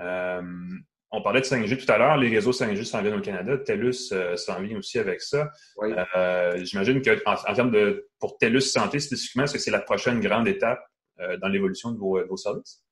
Euh, 0.00 0.42
on 1.10 1.22
parlait 1.22 1.40
de 1.40 1.46
5G 1.46 1.84
tout 1.84 1.90
à 1.90 1.98
l'heure. 1.98 2.16
Les 2.16 2.28
réseaux 2.28 2.52
5G 2.52 2.84
s'en 2.84 3.02
viennent 3.02 3.14
au 3.14 3.20
Canada. 3.20 3.56
TELUS 3.56 4.12
euh, 4.12 4.36
s'en 4.36 4.60
vient 4.60 4.76
aussi 4.76 4.98
avec 4.98 5.20
ça. 5.20 5.50
J'imagine 6.56 7.02
qu'en 7.02 7.34
en 7.34 7.54
termes 7.54 7.70
de 7.70 8.08
pour 8.18 8.36
TELUS 8.38 8.60
Santé 8.60 9.00
spécifiquement, 9.00 9.44
est-ce 9.44 9.54
que 9.54 9.58
c'est 9.58 9.70
la 9.70 9.80
prochaine 9.80 10.20
grande 10.20 10.46
étape 10.48 10.84
dans 11.40 11.48
l'évolution 11.48 11.92
de 11.92 11.98
vos, 11.98 12.36
services? 12.36 12.82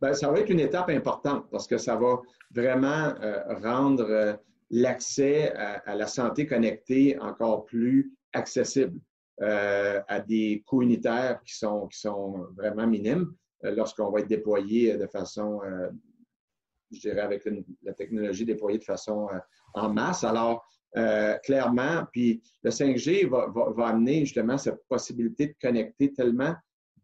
Bien, 0.00 0.12
ça 0.14 0.30
va 0.30 0.40
être 0.40 0.50
une 0.50 0.60
étape 0.60 0.90
importante 0.90 1.46
parce 1.50 1.66
que 1.66 1.78
ça 1.78 1.96
va 1.96 2.20
vraiment 2.50 3.14
rendre 3.62 4.38
l'accès 4.70 5.52
à, 5.54 5.94
la 5.94 6.06
santé 6.06 6.46
connectée 6.46 7.18
encore 7.20 7.64
plus 7.64 8.12
accessible. 8.32 8.98
Euh, 9.42 10.00
à 10.06 10.20
des 10.20 10.62
coûts 10.64 10.82
unitaires 10.82 11.40
qui 11.44 11.56
sont, 11.56 11.88
qui 11.88 11.98
sont 11.98 12.46
vraiment 12.56 12.86
minimes 12.86 13.34
euh, 13.64 13.74
lorsqu'on 13.74 14.08
va 14.12 14.20
être 14.20 14.28
déployé 14.28 14.96
de 14.96 15.08
façon, 15.08 15.60
euh, 15.64 15.90
je 16.92 17.00
dirais, 17.00 17.22
avec 17.22 17.42
la 17.82 17.94
technologie 17.94 18.44
déployée 18.44 18.78
de 18.78 18.84
façon 18.84 19.28
en 19.72 19.92
masse. 19.92 20.22
Alors, 20.22 20.64
clairement, 21.42 22.06
puis 22.12 22.40
le 22.62 22.70
5G 22.70 23.28
va, 23.28 23.48
va, 23.48 23.88
amener 23.88 24.20
justement 24.20 24.56
cette 24.56 24.80
possibilité 24.88 25.48
de 25.48 25.54
connecter 25.60 26.12
tellement 26.12 26.54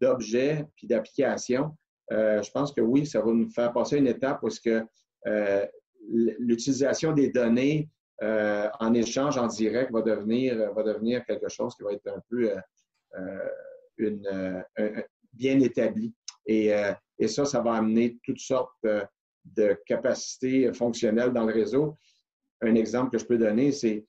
d'objets 0.01 0.65
puis 0.77 0.87
d'applications. 0.87 1.77
Je 2.11 2.51
pense 2.51 2.73
que 2.73 2.81
oui, 2.81 3.07
ça 3.07 3.21
va 3.21 3.33
nous 3.33 3.51
faire 3.51 3.73
passer 3.73 3.99
une 3.99 4.09
étape 4.09 4.41
parce 4.41 4.59
que 4.59 4.85
l'utilisation 6.09 7.13
des 7.13 7.31
données 7.31 7.89
euh, 8.23 8.69
en 8.81 8.93
échange, 8.93 9.39
en 9.39 9.47
direct, 9.47 9.91
va 9.93 10.03
devenir, 10.03 10.61
euh, 10.61 10.71
va 10.73 10.83
devenir 10.83 11.25
quelque 11.25 11.49
chose 11.49 11.75
qui 11.75 11.83
va 11.83 11.93
être 11.93 12.07
un 12.09 12.21
peu 12.29 12.53
euh, 13.17 13.49
une, 13.97 14.65
bien 15.33 15.59
établi. 15.61 16.15
Et, 16.47 16.73
et, 17.19 17.29
ça, 17.29 17.45
ça 17.45 17.61
va 17.61 17.75
amener 17.75 18.19
toutes 18.25 18.41
sortes 18.41 18.73
de 18.83 19.79
capacités 19.87 20.73
fonctionnelles 20.73 21.33
dans 21.33 21.45
le 21.45 21.53
réseau. 21.53 21.97
Un 22.61 22.75
exemple 22.75 23.11
que 23.11 23.19
je 23.19 23.27
peux 23.27 23.39
donner, 23.39 23.73
c'est 23.73 24.05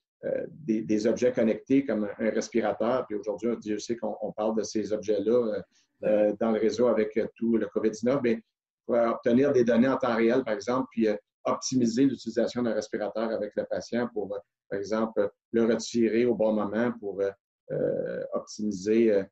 des, 0.48 1.06
objets 1.06 1.32
connectés 1.32 1.84
comme 1.84 2.08
un, 2.18 2.30
respirateur. 2.30 3.06
Puis 3.06 3.16
aujourd'hui, 3.16 3.50
je 3.64 3.76
sais 3.76 3.96
qu'on 3.96 4.32
parle 4.32 4.56
de 4.56 4.62
ces 4.62 4.92
objets-là 4.92 5.62
dans 6.02 6.50
le 6.50 6.58
réseau 6.58 6.86
avec 6.86 7.18
tout 7.36 7.56
le 7.56 7.66
COVID-19. 7.66 8.20
Mais 8.22 8.42
pour 8.86 8.96
obtenir 8.96 9.52
des 9.52 9.64
données 9.64 9.88
en 9.88 9.96
temps 9.96 10.16
réel, 10.16 10.42
par 10.44 10.54
exemple, 10.54 10.88
puis 10.90 11.08
optimiser 11.44 12.04
l'utilisation 12.04 12.62
d'un 12.62 12.74
respirateur 12.74 13.30
avec 13.30 13.52
le 13.56 13.64
patient 13.64 14.08
pour, 14.12 14.32
euh, 14.34 14.38
par 14.68 14.78
exemple, 14.78 15.30
le 15.52 15.64
retirer 15.64 16.24
au 16.24 16.34
bon 16.34 16.52
moment 16.52 16.92
pour 16.98 17.20
euh, 17.20 17.30
euh, 17.72 18.22
optimiser 18.32 19.22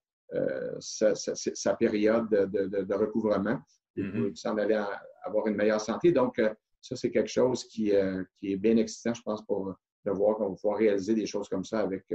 sa, 0.78 1.74
période 1.74 2.28
de, 2.30 2.94
recouvrement 2.94 3.58
et 3.96 4.32
s'en 4.34 4.56
aller 4.58 4.80
avoir 5.24 5.46
une 5.48 5.56
meilleure 5.56 5.80
santé. 5.80 6.12
Donc, 6.12 6.40
ça, 6.80 6.96
c'est 6.96 7.10
quelque 7.10 7.30
chose 7.30 7.64
qui, 7.64 7.92
qui, 8.38 8.52
est 8.52 8.56
bien 8.56 8.76
excitant, 8.76 9.12
je 9.12 9.22
pense, 9.22 9.44
pour 9.44 9.74
de 10.04 10.10
voir 10.12 10.36
qu'on 10.36 10.50
va 10.50 10.54
pouvoir 10.54 10.78
réaliser 10.78 11.14
des 11.14 11.26
choses 11.26 11.48
comme 11.48 11.64
ça 11.64 11.80
avec 11.80 12.14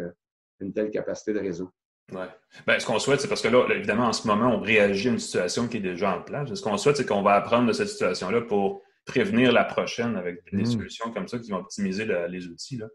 une 0.59 0.73
telle 0.73 0.89
capacité 0.89 1.33
de 1.33 1.39
réseau. 1.39 1.69
Oui. 2.11 2.25
Ben, 2.67 2.79
ce 2.79 2.85
qu'on 2.85 2.99
souhaite, 2.99 3.19
c'est 3.19 3.27
parce 3.27 3.41
que 3.41 3.47
là, 3.47 3.65
évidemment, 3.71 4.05
en 4.05 4.13
ce 4.13 4.27
moment, 4.27 4.55
on 4.55 4.59
réagit 4.59 5.09
à 5.09 5.11
une 5.11 5.19
situation 5.19 5.67
qui 5.67 5.77
est 5.77 5.81
déjà 5.81 6.15
en 6.15 6.21
place. 6.21 6.53
Ce 6.53 6.61
qu'on 6.61 6.77
souhaite, 6.77 6.97
c'est 6.97 7.05
qu'on 7.05 7.23
va 7.23 7.33
apprendre 7.33 7.67
de 7.67 7.73
cette 7.73 7.89
situation-là 7.89 8.41
pour 8.41 8.81
prévenir 9.05 9.51
la 9.51 9.63
prochaine 9.63 10.15
avec 10.15 10.43
des 10.51 10.63
hmm. 10.63 10.65
solutions 10.65 11.11
comme 11.11 11.27
ça 11.27 11.39
qui 11.39 11.51
vont 11.51 11.57
optimiser 11.57 12.05
les 12.29 12.47
outils. 12.47 12.77
Là. 12.77 12.87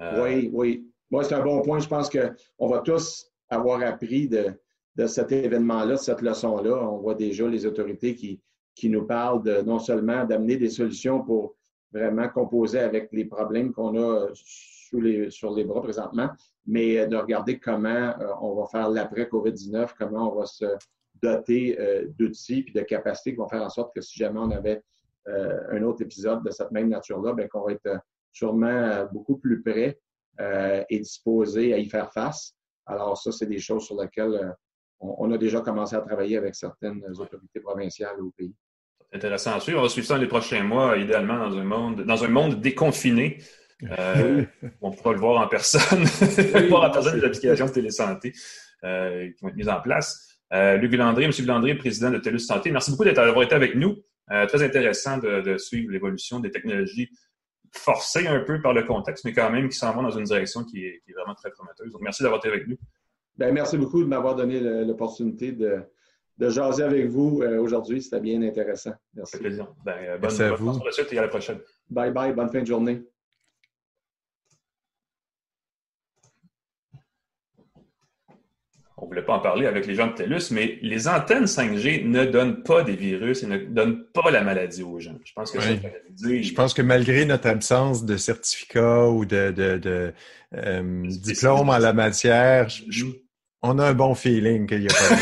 Euh, 0.00 0.24
oui, 0.24 0.50
oui. 0.52 0.86
Moi, 1.10 1.24
c'est 1.24 1.34
un 1.34 1.42
bon 1.42 1.60
point. 1.62 1.78
Je 1.78 1.88
pense 1.88 2.10
qu'on 2.10 2.68
va 2.68 2.78
tous 2.80 3.26
avoir 3.48 3.82
appris 3.82 4.28
de, 4.28 4.56
cet 5.06 5.32
événement-là, 5.32 5.94
de 5.94 6.00
cette 6.00 6.22
leçon-là. 6.22 6.88
On 6.88 6.98
voit 6.98 7.14
déjà 7.14 7.46
les 7.48 7.66
autorités 7.66 8.14
qui, 8.14 8.40
qui 8.74 8.88
nous 8.88 9.06
parlent 9.06 9.42
de, 9.42 9.60
non 9.62 9.78
seulement 9.78 10.24
d'amener 10.24 10.56
des 10.56 10.70
solutions 10.70 11.22
pour 11.22 11.56
vraiment 11.92 12.28
composer 12.28 12.78
avec 12.78 13.10
les 13.12 13.26
problèmes 13.26 13.72
qu'on 13.72 13.96
a 13.98 14.28
sur 15.30 15.54
les 15.54 15.64
bras 15.64 15.82
présentement, 15.82 16.30
mais 16.66 17.06
de 17.06 17.16
regarder 17.16 17.58
comment 17.58 17.88
euh, 17.88 18.26
on 18.40 18.54
va 18.54 18.66
faire 18.66 18.90
l'après-COVID-19, 18.90 19.90
comment 19.98 20.32
on 20.32 20.40
va 20.40 20.46
se 20.46 20.64
doter 21.22 21.78
euh, 21.80 22.06
d'outils 22.18 22.64
et 22.68 22.72
de 22.72 22.82
capacités 22.82 23.32
qui 23.32 23.36
vont 23.36 23.48
faire 23.48 23.62
en 23.62 23.70
sorte 23.70 23.94
que 23.94 24.00
si 24.00 24.18
jamais 24.18 24.40
on 24.40 24.50
avait 24.50 24.82
euh, 25.28 25.60
un 25.70 25.82
autre 25.84 26.02
épisode 26.02 26.42
de 26.44 26.50
cette 26.50 26.72
même 26.72 26.88
nature-là, 26.88 27.32
ben, 27.32 27.48
qu'on 27.48 27.64
va 27.64 27.72
être 27.72 28.00
sûrement 28.32 28.66
euh, 28.66 29.04
beaucoup 29.06 29.36
plus 29.36 29.62
euh, 30.40 30.84
et 30.88 30.98
disposé 30.98 31.72
à 31.74 31.78
y 31.78 31.88
faire 31.88 32.12
face. 32.12 32.54
Alors 32.86 33.16
ça, 33.16 33.30
c'est 33.30 33.46
des 33.46 33.60
choses 33.60 33.86
sur 33.86 34.00
lesquelles 34.00 34.52
on, 34.98 35.30
a 35.30 35.38
déjà 35.38 35.60
commencé 35.60 35.94
à 35.94 36.00
travailler 36.00 36.36
avec 36.36 36.54
certaines 36.54 37.04
autorités 37.18 37.60
provinciales 37.60 38.20
au 38.20 38.30
pays. 38.36 38.54
Intéressant 39.12 39.54
à 39.54 39.60
suivre. 39.60 39.78
On 39.78 39.82
va 39.82 39.88
suivre 39.88 40.06
ça 40.06 40.14
dans 40.14 40.20
les 40.20 40.28
prochains 40.28 40.64
mois, 40.64 40.96
idéalement 40.96 41.48
dans 41.48 41.56
un 41.56 41.64
monde, 41.64 42.02
dans 42.02 42.24
un 42.24 42.28
monde 42.28 42.60
déconfiné. 42.60 43.38
On 44.80 44.90
pourra 44.90 45.12
le 45.12 45.18
voir 45.18 45.42
en 45.42 45.48
personne, 45.48 46.04
oui, 46.54 46.68
voir 46.70 46.88
en 46.88 46.90
personne 46.90 47.18
les 47.18 47.24
applications 47.24 47.66
de 47.66 47.72
télésanté 47.72 48.32
qui 48.32 49.42
vont 49.42 49.48
être 49.48 49.56
mises 49.56 49.68
en 49.68 49.80
place. 49.80 50.28
Luc 50.52 50.92
Landry, 50.94 51.24
M. 51.24 51.32
Landry, 51.46 51.74
président 51.74 52.10
de 52.10 52.18
TELUS 52.18 52.40
Santé, 52.40 52.70
merci 52.70 52.90
beaucoup 52.90 53.04
d'avoir 53.04 53.42
été 53.42 53.54
avec 53.54 53.74
nous. 53.74 53.96
Euh, 54.30 54.46
très 54.46 54.62
intéressant 54.62 55.18
de, 55.18 55.58
suivre 55.58 55.92
l'évolution 55.92 56.40
des 56.40 56.50
technologies 56.50 57.10
forcées 57.72 58.26
un 58.26 58.40
peu 58.40 58.60
par 58.62 58.72
le 58.72 58.84
contexte, 58.84 59.24
mais 59.24 59.32
quand 59.32 59.50
même 59.50 59.68
qui 59.68 59.76
s'en 59.76 59.92
vont 59.92 60.02
dans 60.02 60.10
une 60.10 60.24
direction 60.24 60.64
qui 60.64 60.84
est, 60.84 61.02
vraiment 61.14 61.34
très 61.34 61.50
prometteuse. 61.50 61.90
Donc, 61.90 62.02
merci 62.02 62.22
d'avoir 62.22 62.38
été 62.38 62.48
avec 62.48 62.66
nous. 62.68 62.76
Bien, 63.36 63.50
merci 63.50 63.76
beaucoup 63.78 64.02
de 64.02 64.08
m'avoir 64.08 64.36
donné 64.36 64.60
l'opportunité 64.84 65.52
de, 65.52 65.82
jaser 66.38 66.82
avec 66.82 67.06
vous 67.06 67.42
euh, 67.42 67.60
aujourd'hui. 67.60 68.02
C'était 68.02 68.20
bien 68.20 68.42
intéressant. 68.42 68.92
Merci. 69.14 69.38
plaisir. 69.38 69.72
Ben, 69.84 69.92
euh, 69.92 70.12
bonne, 70.12 70.22
merci 70.22 70.42
à 70.42 70.52
vous. 70.54 70.72
Pour 70.72 70.86
la 70.86 70.92
suite 70.92 71.12
et 71.12 71.18
à 71.18 71.22
la 71.22 71.28
prochaine. 71.28 71.58
Bye 71.88 72.10
bye. 72.12 72.32
Bonne 72.32 72.50
fin 72.50 72.60
de 72.60 72.66
journée. 72.66 73.02
On 79.02 79.06
voulait 79.06 79.22
pas 79.22 79.34
en 79.34 79.40
parler 79.40 79.66
avec 79.66 79.84
les 79.86 79.96
gens 79.96 80.06
de 80.06 80.12
TELUS, 80.12 80.52
mais 80.52 80.78
les 80.80 81.08
antennes 81.08 81.46
5G 81.46 82.06
ne 82.06 82.24
donnent 82.24 82.62
pas 82.62 82.84
des 82.84 82.94
virus 82.94 83.42
et 83.42 83.48
ne 83.48 83.58
donnent 83.58 84.04
pas 84.14 84.30
la 84.30 84.44
maladie 84.44 84.84
aux 84.84 85.00
gens. 85.00 85.18
Je 85.24 85.32
pense 85.32 85.50
que 85.50 85.58
Je 85.60 86.54
pense 86.54 86.72
que 86.72 86.82
malgré 86.82 87.24
notre 87.24 87.48
absence 87.48 88.04
de 88.04 88.16
certificat 88.16 89.08
ou 89.08 89.24
de, 89.24 89.50
de, 89.50 90.12
euh, 90.54 91.02
diplôme 91.04 91.70
en 91.70 91.78
la 91.78 91.92
matière, 91.92 92.68
on 93.60 93.80
a 93.80 93.88
un 93.88 93.94
bon 93.94 94.14
feeling 94.14 94.68
qu'il 94.68 94.82
n'y 94.82 94.86
a 94.86 94.94
pas 94.94 95.16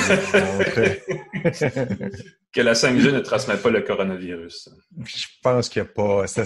de 0.81 2.11
Que 2.53 2.61
la 2.61 2.75
5G 2.75 3.13
ne 3.13 3.21
transmet 3.21 3.57
pas 3.57 3.71
le 3.71 3.81
coronavirus. 3.81 4.69
Je 5.07 5.27
pense 5.43 5.71
qu'il 5.71 5.81
n'y 5.81 5.89
a 5.89 5.93
pas. 5.93 6.27
Ça, 6.27 6.45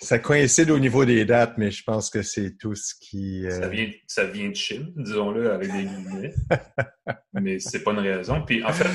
ça 0.00 0.18
coïncide 0.18 0.70
au 0.70 0.78
niveau 0.78 1.04
des 1.04 1.24
dates, 1.24 1.58
mais 1.58 1.70
je 1.70 1.82
pense 1.82 2.10
que 2.10 2.22
c'est 2.22 2.56
tout 2.56 2.74
ce 2.74 2.94
qui. 2.94 3.46
Euh, 3.46 3.50
ça, 3.50 3.68
vient, 3.68 3.90
ça 4.06 4.24
vient 4.24 4.48
de 4.48 4.54
Chine, 4.54 4.92
disons-le, 4.96 5.50
avec 5.52 5.72
des 5.72 5.84
guillemets. 5.84 6.34
mais 7.32 7.58
c'est 7.58 7.82
pas 7.82 7.92
une 7.92 8.00
raison. 8.00 8.42
Puis 8.42 8.64
en 8.64 8.72
fait, 8.72 8.86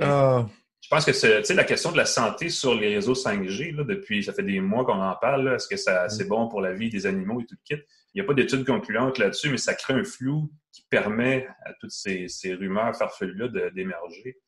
ah. 0.00 0.46
je 0.80 0.88
pense 0.88 1.04
que 1.04 1.12
c'est 1.12 1.54
la 1.54 1.64
question 1.64 1.92
de 1.92 1.96
la 1.96 2.06
santé 2.06 2.48
sur 2.48 2.74
les 2.74 2.94
réseaux 2.94 3.14
5G, 3.14 3.74
là, 3.74 3.84
depuis 3.84 4.24
ça 4.24 4.32
fait 4.32 4.42
des 4.42 4.60
mois 4.60 4.84
qu'on 4.84 5.02
en 5.02 5.14
parle. 5.16 5.54
Est-ce 5.54 5.68
que 5.68 5.76
ça 5.76 6.08
c'est 6.08 6.26
bon 6.26 6.48
pour 6.48 6.60
la 6.60 6.72
vie 6.72 6.90
des 6.90 7.06
animaux 7.06 7.40
et 7.40 7.46
tout 7.46 7.56
le 7.56 7.76
kit? 7.76 7.82
Il 8.14 8.20
n'y 8.20 8.24
a 8.24 8.24
pas 8.24 8.34
d'études 8.34 8.66
concluantes 8.66 9.18
là-dessus, 9.18 9.50
mais 9.50 9.58
ça 9.58 9.74
crée 9.74 9.94
un 9.94 10.04
flou 10.04 10.50
qui 10.72 10.84
permet 10.90 11.46
à 11.64 11.72
toutes 11.74 11.92
ces, 11.92 12.26
ces 12.28 12.54
rumeurs 12.54 12.96
farfelues-là 12.96 13.70
d'émerger. 13.70 14.38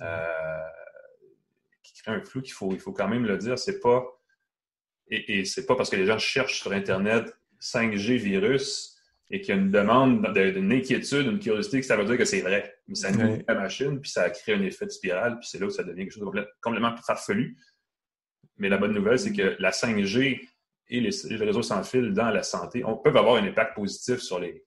Euh, 0.00 0.68
qui 1.82 2.02
crée 2.02 2.12
un 2.12 2.20
flou 2.22 2.40
qu'il 2.40 2.52
faut, 2.52 2.72
il 2.72 2.78
faut 2.78 2.92
quand 2.92 3.08
même 3.08 3.26
le 3.26 3.36
dire. 3.36 3.58
C'est 3.58 3.80
pas 3.80 4.04
et, 5.10 5.40
et 5.40 5.44
c'est 5.44 5.66
pas 5.66 5.76
parce 5.76 5.90
que 5.90 5.96
les 5.96 6.06
gens 6.06 6.18
cherchent 6.18 6.60
sur 6.60 6.72
Internet 6.72 7.34
5G 7.60 8.16
virus 8.16 8.96
et 9.30 9.40
qu'il 9.40 9.54
y 9.54 9.58
a 9.58 9.60
une 9.60 9.70
demande 9.70 10.26
d'une 10.34 10.72
inquiétude, 10.72 11.26
une 11.26 11.38
curiosité, 11.38 11.80
que 11.80 11.86
ça 11.86 11.96
veut 11.96 12.04
dire 12.04 12.18
que 12.18 12.24
c'est 12.24 12.40
vrai. 12.40 12.74
Mais 12.88 12.96
ça 12.96 13.12
nourrit 13.12 13.44
la 13.46 13.54
machine, 13.54 14.00
puis 14.00 14.10
ça 14.10 14.28
crée 14.30 14.54
un 14.54 14.62
effet 14.62 14.86
de 14.86 14.90
spirale, 14.90 15.38
puis 15.38 15.48
c'est 15.48 15.60
là 15.60 15.66
où 15.66 15.70
ça 15.70 15.84
devient 15.84 16.02
quelque 16.02 16.14
chose 16.14 16.32
de 16.32 16.48
complètement 16.60 16.96
farfelu. 16.96 17.56
Mais 18.58 18.68
la 18.68 18.76
bonne 18.76 18.92
nouvelle, 18.92 19.18
c'est 19.18 19.32
que 19.32 19.56
la 19.60 19.70
5G 19.70 20.40
et 20.88 21.00
les, 21.00 21.36
réseaux 21.36 21.62
sans 21.62 21.84
fil 21.84 22.12
dans 22.12 22.30
la 22.30 22.42
santé 22.42 22.82
on, 22.84 22.96
peuvent 22.96 23.16
avoir 23.16 23.36
un 23.36 23.46
impact 23.46 23.76
positif 23.76 24.18
sur 24.18 24.40
les, 24.40 24.64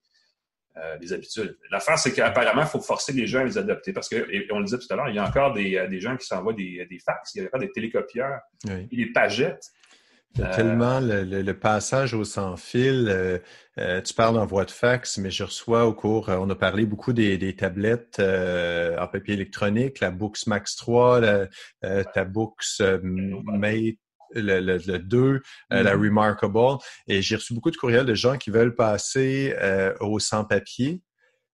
euh, 0.78 0.96
les 0.98 1.12
habitudes. 1.12 1.58
L'affaire, 1.70 1.98
c'est 1.98 2.14
qu'apparemment, 2.14 2.62
il 2.62 2.68
faut 2.68 2.80
forcer 2.80 3.12
les 3.12 3.26
gens 3.26 3.40
à 3.40 3.44
les 3.44 3.58
adopter 3.58 3.92
parce 3.92 4.08
que, 4.08 4.16
et 4.32 4.50
on 4.50 4.60
le 4.60 4.64
disait 4.64 4.78
tout 4.78 4.90
à 4.90 4.96
l'heure, 4.96 5.10
il 5.10 5.16
y 5.16 5.18
a 5.18 5.28
encore 5.28 5.52
des, 5.52 5.86
des 5.90 6.00
gens 6.00 6.16
qui 6.16 6.26
s'envoient 6.26 6.54
des, 6.54 6.86
des, 6.88 6.98
fax, 6.98 7.34
il 7.34 7.42
y 7.42 7.44
a 7.44 7.48
encore 7.48 7.60
des 7.60 7.70
télécopieurs 7.70 8.40
et 8.66 8.96
des 8.96 9.12
pagettes 9.12 9.70
il 10.36 10.40
y 10.40 10.44
a 10.44 10.48
tellement 10.48 11.00
le, 11.00 11.52
passage 11.52 12.14
au 12.14 12.24
sans 12.24 12.56
fil. 12.56 13.06
Euh, 13.08 13.38
euh, 13.78 14.00
tu 14.00 14.14
parles 14.14 14.38
en 14.38 14.46
voix 14.46 14.64
de 14.64 14.70
fax, 14.70 15.18
mais 15.18 15.30
je 15.30 15.44
reçois 15.44 15.86
au 15.86 15.94
cours, 15.94 16.28
euh, 16.28 16.38
on 16.38 16.50
a 16.50 16.54
parlé 16.54 16.86
beaucoup 16.86 17.12
des, 17.12 17.56
tablettes 17.56 18.18
en 18.20 19.06
papier 19.06 19.34
électronique, 19.34 20.00
la 20.00 20.10
Books 20.10 20.46
Max 20.46 20.76
3, 20.76 21.20
la, 21.20 22.04
ta 22.04 22.24
Books 22.24 22.80
Mate 23.02 23.96
le, 24.34 24.58
le, 24.58 24.98
2, 24.98 25.40
la 25.70 25.82
mm-hmm. 25.82 26.00
Remarkable. 26.00 26.78
Et 27.06 27.22
j'ai 27.22 27.36
reçu 27.36 27.54
beaucoup 27.54 27.70
de 27.70 27.76
courriels 27.76 28.06
de 28.06 28.14
gens 28.14 28.36
qui 28.36 28.50
veulent 28.50 28.74
passer 28.74 29.54
au 30.00 30.18
sans-papier 30.18 31.00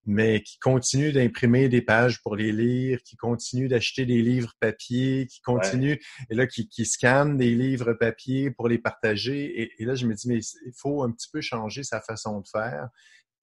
mais 0.05 0.41
qui 0.41 0.57
continuent 0.59 1.13
d'imprimer 1.13 1.69
des 1.69 1.81
pages 1.81 2.21
pour 2.21 2.35
les 2.35 2.51
lire, 2.51 3.01
qui 3.03 3.15
continuent 3.15 3.67
d'acheter 3.67 4.05
des 4.05 4.21
livres 4.21 4.53
papier, 4.59 5.27
qui 5.27 5.41
continuent, 5.41 5.97
et 6.29 6.35
là, 6.35 6.47
qui, 6.47 6.67
qui 6.67 6.85
scannent 6.85 7.37
des 7.37 7.53
livres 7.53 7.93
papier 7.93 8.51
pour 8.51 8.67
les 8.67 8.79
partager. 8.79 9.73
Et, 9.79 9.85
là, 9.85 9.95
je 9.95 10.07
me 10.07 10.13
dis, 10.13 10.27
mais 10.27 10.39
il 10.39 10.73
faut 10.75 11.03
un 11.03 11.11
petit 11.11 11.29
peu 11.31 11.41
changer 11.41 11.83
sa 11.83 12.01
façon 12.01 12.39
de 12.39 12.47
faire, 12.47 12.89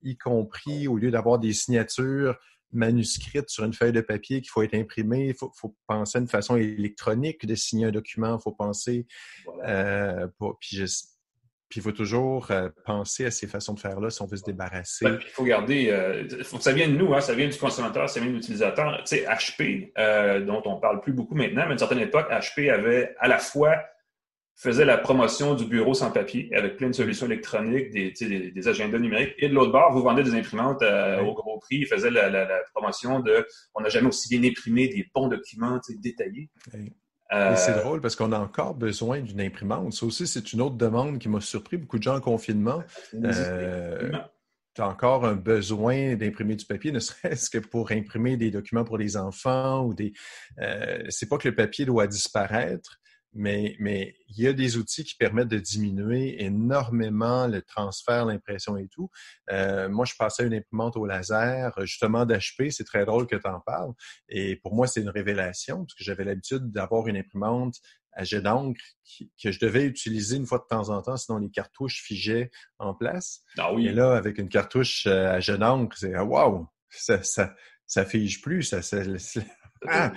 y 0.02 0.16
compris 0.16 0.88
au 0.88 0.96
lieu 0.96 1.10
d'avoir 1.10 1.38
des 1.38 1.52
signatures 1.52 2.36
manuscrites 2.72 3.48
sur 3.48 3.64
une 3.64 3.72
feuille 3.72 3.92
de 3.92 4.00
papier 4.00 4.40
qu'il 4.40 4.50
faut 4.50 4.62
être 4.62 4.74
imprimé, 4.74 5.28
il 5.28 5.34
faut, 5.34 5.50
faut, 5.54 5.74
penser 5.86 6.18
à 6.18 6.20
une 6.20 6.28
façon 6.28 6.56
électronique 6.56 7.46
de 7.46 7.54
signer 7.54 7.86
un 7.86 7.90
document, 7.90 8.36
il 8.36 8.42
faut 8.42 8.52
penser, 8.52 9.06
euh, 9.64 10.28
pour, 10.36 10.58
puis 10.58 10.76
je, 10.76 10.84
puis 11.68 11.80
il 11.80 11.82
faut 11.82 11.92
toujours 11.92 12.50
euh, 12.50 12.70
penser 12.84 13.26
à 13.26 13.30
ces 13.30 13.46
façons 13.46 13.74
de 13.74 13.80
faire-là 13.80 14.08
si 14.08 14.22
on 14.22 14.26
veut 14.26 14.38
se 14.38 14.44
débarrasser. 14.44 15.06
il 15.06 15.30
faut 15.30 15.44
garder, 15.44 15.90
euh, 15.90 16.26
ça 16.42 16.72
vienne 16.72 16.94
de 16.94 16.98
nous, 16.98 17.12
hein, 17.14 17.20
ça 17.20 17.34
vient 17.34 17.48
du 17.48 17.58
consommateur, 17.58 18.08
ça 18.08 18.20
vient 18.20 18.30
de 18.30 18.36
l'utilisateur. 18.36 19.02
Tu 19.04 19.16
sais, 19.16 19.26
HP, 19.26 19.92
euh, 19.98 20.40
dont 20.40 20.62
on 20.64 20.80
parle 20.80 21.02
plus 21.02 21.12
beaucoup 21.12 21.34
maintenant, 21.34 21.64
mais 21.64 21.70
à 21.70 21.72
une 21.72 21.78
certaine 21.78 21.98
époque, 21.98 22.26
HP 22.30 22.70
avait 22.70 23.14
à 23.18 23.28
la 23.28 23.38
fois 23.38 23.76
faisait 24.56 24.84
la 24.84 24.98
promotion 24.98 25.54
du 25.54 25.66
bureau 25.66 25.94
sans 25.94 26.10
papier 26.10 26.50
avec 26.52 26.78
plein 26.78 26.88
de 26.88 26.92
solutions 26.92 27.26
électroniques, 27.26 27.90
des, 27.90 28.10
des, 28.50 28.68
agendas 28.68 28.98
numériques. 28.98 29.34
Et 29.38 29.48
de 29.48 29.54
l'autre 29.54 29.70
bord, 29.70 29.92
vous 29.92 30.02
vendez 30.02 30.24
des 30.24 30.34
imprimantes 30.34 30.82
au 30.82 31.32
gros 31.32 31.60
prix. 31.60 31.76
Il 31.76 31.86
faisait 31.86 32.10
la, 32.10 32.48
promotion 32.74 33.20
de 33.20 33.46
on 33.76 33.82
n'a 33.82 33.88
jamais 33.88 34.08
aussi 34.08 34.28
bien 34.28 34.50
imprimé 34.50 34.88
des 34.88 35.08
bons 35.14 35.28
documents 35.28 35.78
détaillés. 36.02 36.50
C'est 37.30 37.72
euh, 37.72 37.82
drôle 37.82 38.00
parce 38.00 38.16
qu'on 38.16 38.32
a 38.32 38.38
encore 38.38 38.74
besoin 38.74 39.20
d'une 39.20 39.40
imprimante. 39.40 39.92
Ça 39.92 40.06
aussi, 40.06 40.26
c'est 40.26 40.52
une 40.52 40.62
autre 40.62 40.76
demande 40.76 41.18
qui 41.18 41.28
m'a 41.28 41.40
surpris. 41.40 41.76
Beaucoup 41.76 41.98
de 41.98 42.02
gens 42.02 42.16
en 42.16 42.20
confinement. 42.20 42.82
Euh, 43.14 44.10
tu 44.74 44.80
as 44.80 44.88
encore 44.88 45.26
un 45.26 45.34
besoin 45.34 46.14
d'imprimer 46.14 46.56
du 46.56 46.64
papier, 46.64 46.90
ne 46.90 46.98
serait-ce 47.00 47.50
que 47.50 47.58
pour 47.58 47.92
imprimer 47.92 48.36
des 48.36 48.50
documents 48.50 48.84
pour 48.84 48.96
les 48.96 49.16
enfants 49.16 49.84
ou 49.84 49.92
des. 49.92 50.12
Euh, 50.60 51.02
c'est 51.10 51.28
pas 51.28 51.36
que 51.36 51.48
le 51.48 51.54
papier 51.54 51.84
doit 51.84 52.06
disparaître, 52.06 52.98
mais, 53.32 53.76
mais 53.78 54.16
il 54.28 54.42
y 54.42 54.46
a 54.46 54.52
des 54.52 54.76
outils 54.76 55.04
qui 55.04 55.14
permettent 55.14 55.48
de 55.48 55.58
diminuer 55.58 56.42
énormément 56.42 57.46
le 57.46 57.62
transfert, 57.62 58.24
l'impression 58.24 58.76
et 58.76 58.88
tout. 58.88 59.10
Euh, 59.50 59.88
moi, 59.88 60.04
je 60.04 60.14
passais 60.18 60.46
une 60.46 60.54
imprimante 60.54 60.96
au 60.96 61.06
laser, 61.06 61.72
justement 61.84 62.24
d'HP, 62.24 62.70
c'est 62.70 62.84
très 62.84 63.04
drôle 63.04 63.26
que 63.26 63.36
tu 63.36 63.48
en 63.48 63.60
parles. 63.60 63.92
Et 64.28 64.56
pour 64.56 64.74
moi, 64.74 64.86
c'est 64.86 65.00
une 65.00 65.10
révélation, 65.10 65.84
parce 65.84 65.94
que 65.94 66.04
j'avais 66.04 66.24
l'habitude 66.24 66.70
d'avoir 66.72 67.06
une 67.06 67.16
imprimante 67.16 67.76
à 68.12 68.24
jet 68.24 68.40
d'encre 68.40 68.82
que 69.40 69.52
je 69.52 69.60
devais 69.60 69.84
utiliser 69.84 70.36
une 70.36 70.46
fois 70.46 70.58
de 70.58 70.64
temps 70.68 70.88
en 70.88 71.00
temps, 71.02 71.16
sinon 71.16 71.38
les 71.38 71.50
cartouches 71.50 72.02
figeaient 72.02 72.50
en 72.78 72.92
place. 72.92 73.42
Ah 73.58 73.72
oui. 73.72 73.86
Et 73.86 73.92
là, 73.92 74.16
avec 74.16 74.38
une 74.38 74.48
cartouche 74.48 75.06
euh, 75.06 75.30
à 75.30 75.40
jet 75.40 75.58
d'encre, 75.58 75.96
c'est 75.96 76.18
wow, 76.18 76.66
ça, 76.90 77.22
ça, 77.22 77.54
ça 77.86 78.04
fige 78.04 78.40
plus, 78.40 78.64
ça, 78.64 78.82
ça, 78.82 79.02
ah! 79.86 80.12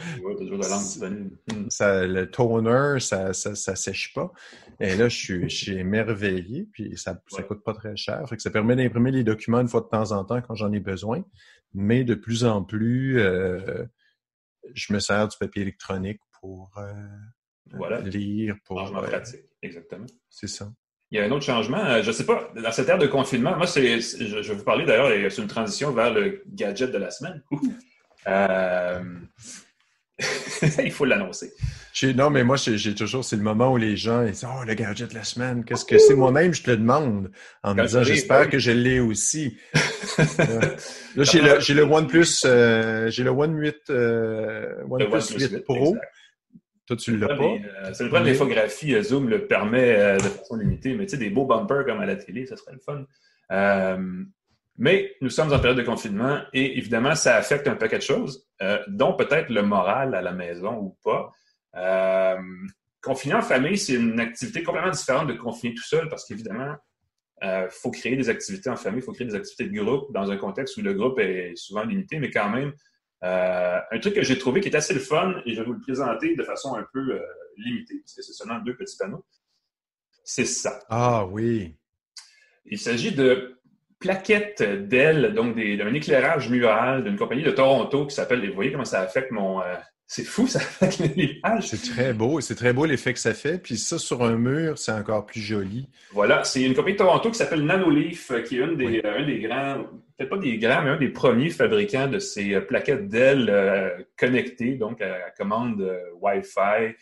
Hmm. 1.52 1.70
ça, 1.70 2.06
le 2.06 2.30
toner, 2.30 3.00
ça, 3.00 3.34
ça, 3.34 3.56
ça, 3.56 3.76
sèche 3.76 4.14
pas. 4.14 4.32
Et 4.80 4.96
là, 4.96 5.10
je 5.10 5.16
suis, 5.16 5.50
je 5.50 5.56
suis 5.56 5.78
émerveillé, 5.78 6.68
puis 6.72 6.98
ça 6.98 7.22
ne 7.38 7.44
coûte 7.44 7.64
pas 7.64 7.74
très 7.74 7.96
cher. 7.96 8.28
Fait 8.28 8.36
que 8.36 8.42
ça 8.42 8.50
permet 8.50 8.76
d'imprimer 8.76 9.12
les 9.12 9.24
documents 9.24 9.62
une 9.62 9.68
fois 9.68 9.82
de 9.82 9.88
temps 9.88 10.12
en 10.12 10.26
temps 10.26 10.42
quand 10.42 10.56
j'en 10.56 10.72
ai 10.72 10.80
besoin. 10.80 11.24
Mais 11.74 12.04
de 12.04 12.16
plus 12.16 12.44
en 12.46 12.64
plus, 12.64 13.20
euh, 13.20 13.86
je 14.74 14.94
me 14.94 15.00
sers 15.00 15.28
du 15.28 15.38
papier 15.38 15.62
électronique 15.62 16.20
pour 16.40 16.72
euh, 16.78 18.00
lire. 18.02 18.56
Pour, 18.66 18.80
changement 18.80 19.02
pratique, 19.04 19.46
exactement. 19.62 20.08
C'est 20.30 20.48
ça. 20.48 20.72
Il 21.12 21.20
y 21.20 21.22
a 21.22 21.26
un 21.26 21.32
autre 21.32 21.46
changement. 21.46 21.84
Euh, 21.86 22.02
je 22.02 22.08
ne 22.08 22.14
sais 22.14 22.26
pas, 22.26 22.52
dans 22.56 22.72
cette 22.72 22.88
ère 22.90 22.98
de 22.98 23.08
confinement, 23.08 23.56
moi, 23.58 23.68
c'est, 23.68 24.00
je, 24.00 24.42
je 24.42 24.52
vais 24.52 24.58
vous 24.58 24.64
parler 24.64 24.86
d'ailleurs, 24.86 25.32
c'est 25.32 25.42
une 25.42 25.48
transition 25.48 25.92
vers 25.92 26.14
le 26.14 26.42
gadget 26.48 26.92
de 26.92 26.98
la 26.98 27.12
semaine. 27.12 27.44
Euh, 28.28 29.02
il 30.84 30.92
faut 30.92 31.06
l'annoncer. 31.06 31.52
Non, 32.16 32.30
mais 32.30 32.44
moi, 32.44 32.56
j'ai 32.58 32.96
toujours, 32.96 33.24
c'est 33.24 33.36
le 33.36 33.42
moment 33.44 33.74
où 33.74 33.78
les 33.78 33.98
gens 33.98 34.24
disent 34.24 34.46
Oh, 34.48 34.64
le 34.66 34.74
gadget 34.74 35.10
de 35.10 35.16
la 35.16 35.24
semaine, 35.24 35.64
qu'est-ce 35.64 35.86
que 35.86 35.98
c'est? 35.98 36.16
Moi-même, 36.16 36.54
je 36.54 36.64
te 36.64 36.72
le 36.72 36.78
demande 36.78 37.32
en 37.64 37.76
me 37.76 37.84
disant 37.84 38.04
J'espère 38.04 38.50
que 38.50 38.60
je 38.60 38.72
l'ai 38.72 39.00
aussi. 39.00 39.58
là, 40.18 41.24
j'ai 41.24 41.42
le, 41.42 41.60
j'ai 41.60 41.74
le 41.74 41.84
OnePlus, 41.84 42.46
euh, 42.46 43.10
j'ai 43.10 43.24
le 43.24 43.30
One 43.30 43.56
8, 43.56 43.76
euh, 43.90 44.84
OnePlus 44.90 45.38
8, 45.38 45.64
Pro. 45.64 45.98
Toi, 46.88 46.98
tu 46.98 47.18
l'as 47.18 47.28
pas? 47.28 47.44
Euh, 47.44 47.94
c'est 47.94 48.04
le 48.04 48.10
problème, 48.10 48.34
l'infographie 48.34 48.96
euh, 48.96 49.04
Zoom 49.04 49.30
le 49.30 49.46
permet 49.48 50.18
de 50.18 50.24
façon 50.24 50.56
limitée, 50.56 50.96
mais 50.96 51.06
tu 51.06 51.12
sais, 51.12 51.18
des 51.18 51.30
beaux 51.30 51.46
bumpers 51.46 51.86
comme 51.86 52.00
à 52.00 52.06
la 52.06 52.16
télé, 52.16 52.46
ça 52.46 52.58
serait 52.58 52.74
le 52.74 52.80
fun. 52.80 53.06
Mais 54.78 55.16
nous 55.22 55.30
sommes 55.30 55.52
en 55.52 55.60
période 55.60 55.78
de 55.78 55.84
confinement 55.84 56.42
et 56.54 56.78
évidemment, 56.78 57.16
ça 57.16 57.36
affecte 57.36 57.68
un 57.68 57.76
paquet 57.76 57.98
de 57.98 58.04
choses, 58.04 58.48
euh, 58.62 58.80
dont 58.88 59.14
peut-être 59.14 59.50
le 59.50 59.64
moral 59.64 60.16
à 60.16 60.22
la 60.22 60.32
maison 60.32 60.78
ou 60.78 60.98
pas. 61.04 61.32
Euh, 61.76 62.42
confiner 63.02 63.36
en 63.36 63.42
famille, 63.42 63.78
c'est 63.78 63.94
une 63.94 64.20
activité 64.20 64.64
complètement 64.64 64.92
différente 64.92 65.28
de 65.28 65.34
confiner 65.34 65.74
tout 65.74 65.84
seul 65.84 66.08
parce 66.10 66.26
qu'évidemment, 66.26 66.76
il 67.42 67.48
euh, 67.48 67.70
faut 67.70 67.92
créer 67.92 68.16
des 68.16 68.30
activités 68.30 68.70
en 68.70 68.76
famille, 68.76 69.02
il 69.02 69.06
faut 69.06 69.14
créer 69.14 69.28
des 69.28 69.36
activités 69.36 69.68
de 69.68 69.82
groupe 69.82 70.14
dans 70.14 70.32
un 70.32 70.38
contexte 70.38 70.78
où 70.78 70.82
le 70.82 70.94
groupe 70.94 71.20
est 71.20 71.56
souvent 71.56 71.84
limité, 71.84 72.20
mais 72.20 72.30
quand 72.30 72.50
même, 72.50 72.74
un 73.24 74.00
truc 74.00 74.16
que 74.16 74.24
j'ai 74.24 74.40
trouvé 74.40 74.62
qui 74.62 74.70
est 74.70 74.76
assez 74.76 74.96
le 74.96 75.00
fun 75.00 75.36
et 75.46 75.54
je 75.54 75.60
vais 75.60 75.66
vous 75.66 75.74
le 75.74 75.82
présenter 75.82 76.36
de 76.36 76.44
façon 76.44 76.76
un 76.76 76.86
peu 76.92 77.22
limitée 77.56 78.00
parce 78.00 78.16
que 78.16 78.22
c'est 78.24 78.34
seulement 78.34 78.58
deux 78.60 78.76
petits 78.76 78.98
panneaux. 78.98 79.24
C'est 80.24 80.46
ça. 80.46 80.80
Ah 80.90 81.26
oui. 81.28 81.78
Il 82.66 82.80
s'agit 82.80 83.12
de 83.12 83.61
plaquettes 84.02 84.64
d'ailes, 84.64 85.34
donc 85.34 85.56
d'un 85.56 85.94
éclairage 85.94 86.50
mural 86.50 87.04
d'une 87.04 87.16
compagnie 87.16 87.44
de 87.44 87.52
Toronto 87.52 88.08
qui 88.08 88.16
s'appelle, 88.16 88.46
vous 88.46 88.56
voyez 88.56 88.72
comment 88.72 88.84
ça 88.84 89.00
affecte 89.00 89.32
mon, 89.32 89.62
euh, 89.62 89.76
C'est 90.08 90.26
fou, 90.26 90.48
ça 90.48 90.60
fait 90.60 91.16
l'image. 91.16 91.68
C'est 91.68 91.94
très 91.94 92.12
beau. 92.12 92.42
C'est 92.42 92.56
très 92.56 92.74
beau 92.74 92.86
l'effet 92.86 93.14
que 93.14 93.20
ça 93.20 93.34
fait. 93.34 93.60
Puis 93.60 93.78
ça, 93.78 94.00
sur 94.00 94.24
un 94.24 94.36
mur, 94.36 94.78
c'est 94.78 94.92
encore 94.92 95.26
plus 95.26 95.40
joli. 95.40 95.88
Voilà. 96.12 96.44
C'est 96.44 96.64
une 96.64 96.74
compagnie 96.74 96.94
de 96.94 96.98
Toronto 96.98 97.30
qui 97.30 97.38
s'appelle 97.38 97.64
Nanoleaf, 97.64 98.32
euh, 98.32 98.42
qui 98.42 98.58
est 98.58 98.62
une 98.62 98.76
des, 98.76 99.02
un 99.06 99.26
des 99.26 99.40
grands, 99.40 99.84
peut-être 100.18 100.30
pas 100.30 100.38
des 100.38 100.58
grands, 100.58 100.82
mais 100.82 100.90
un 100.90 100.98
des 100.98 101.10
premiers 101.10 101.52
fabricants 101.52 102.08
de 102.08 102.20
ces 102.20 102.60
plaquettes 102.62 103.08
d'ailes 103.08 104.06
connectées, 104.18 104.74
donc 104.74 105.00
à, 105.02 105.30
commande 105.38 105.88
Wi-Fi 106.20 106.96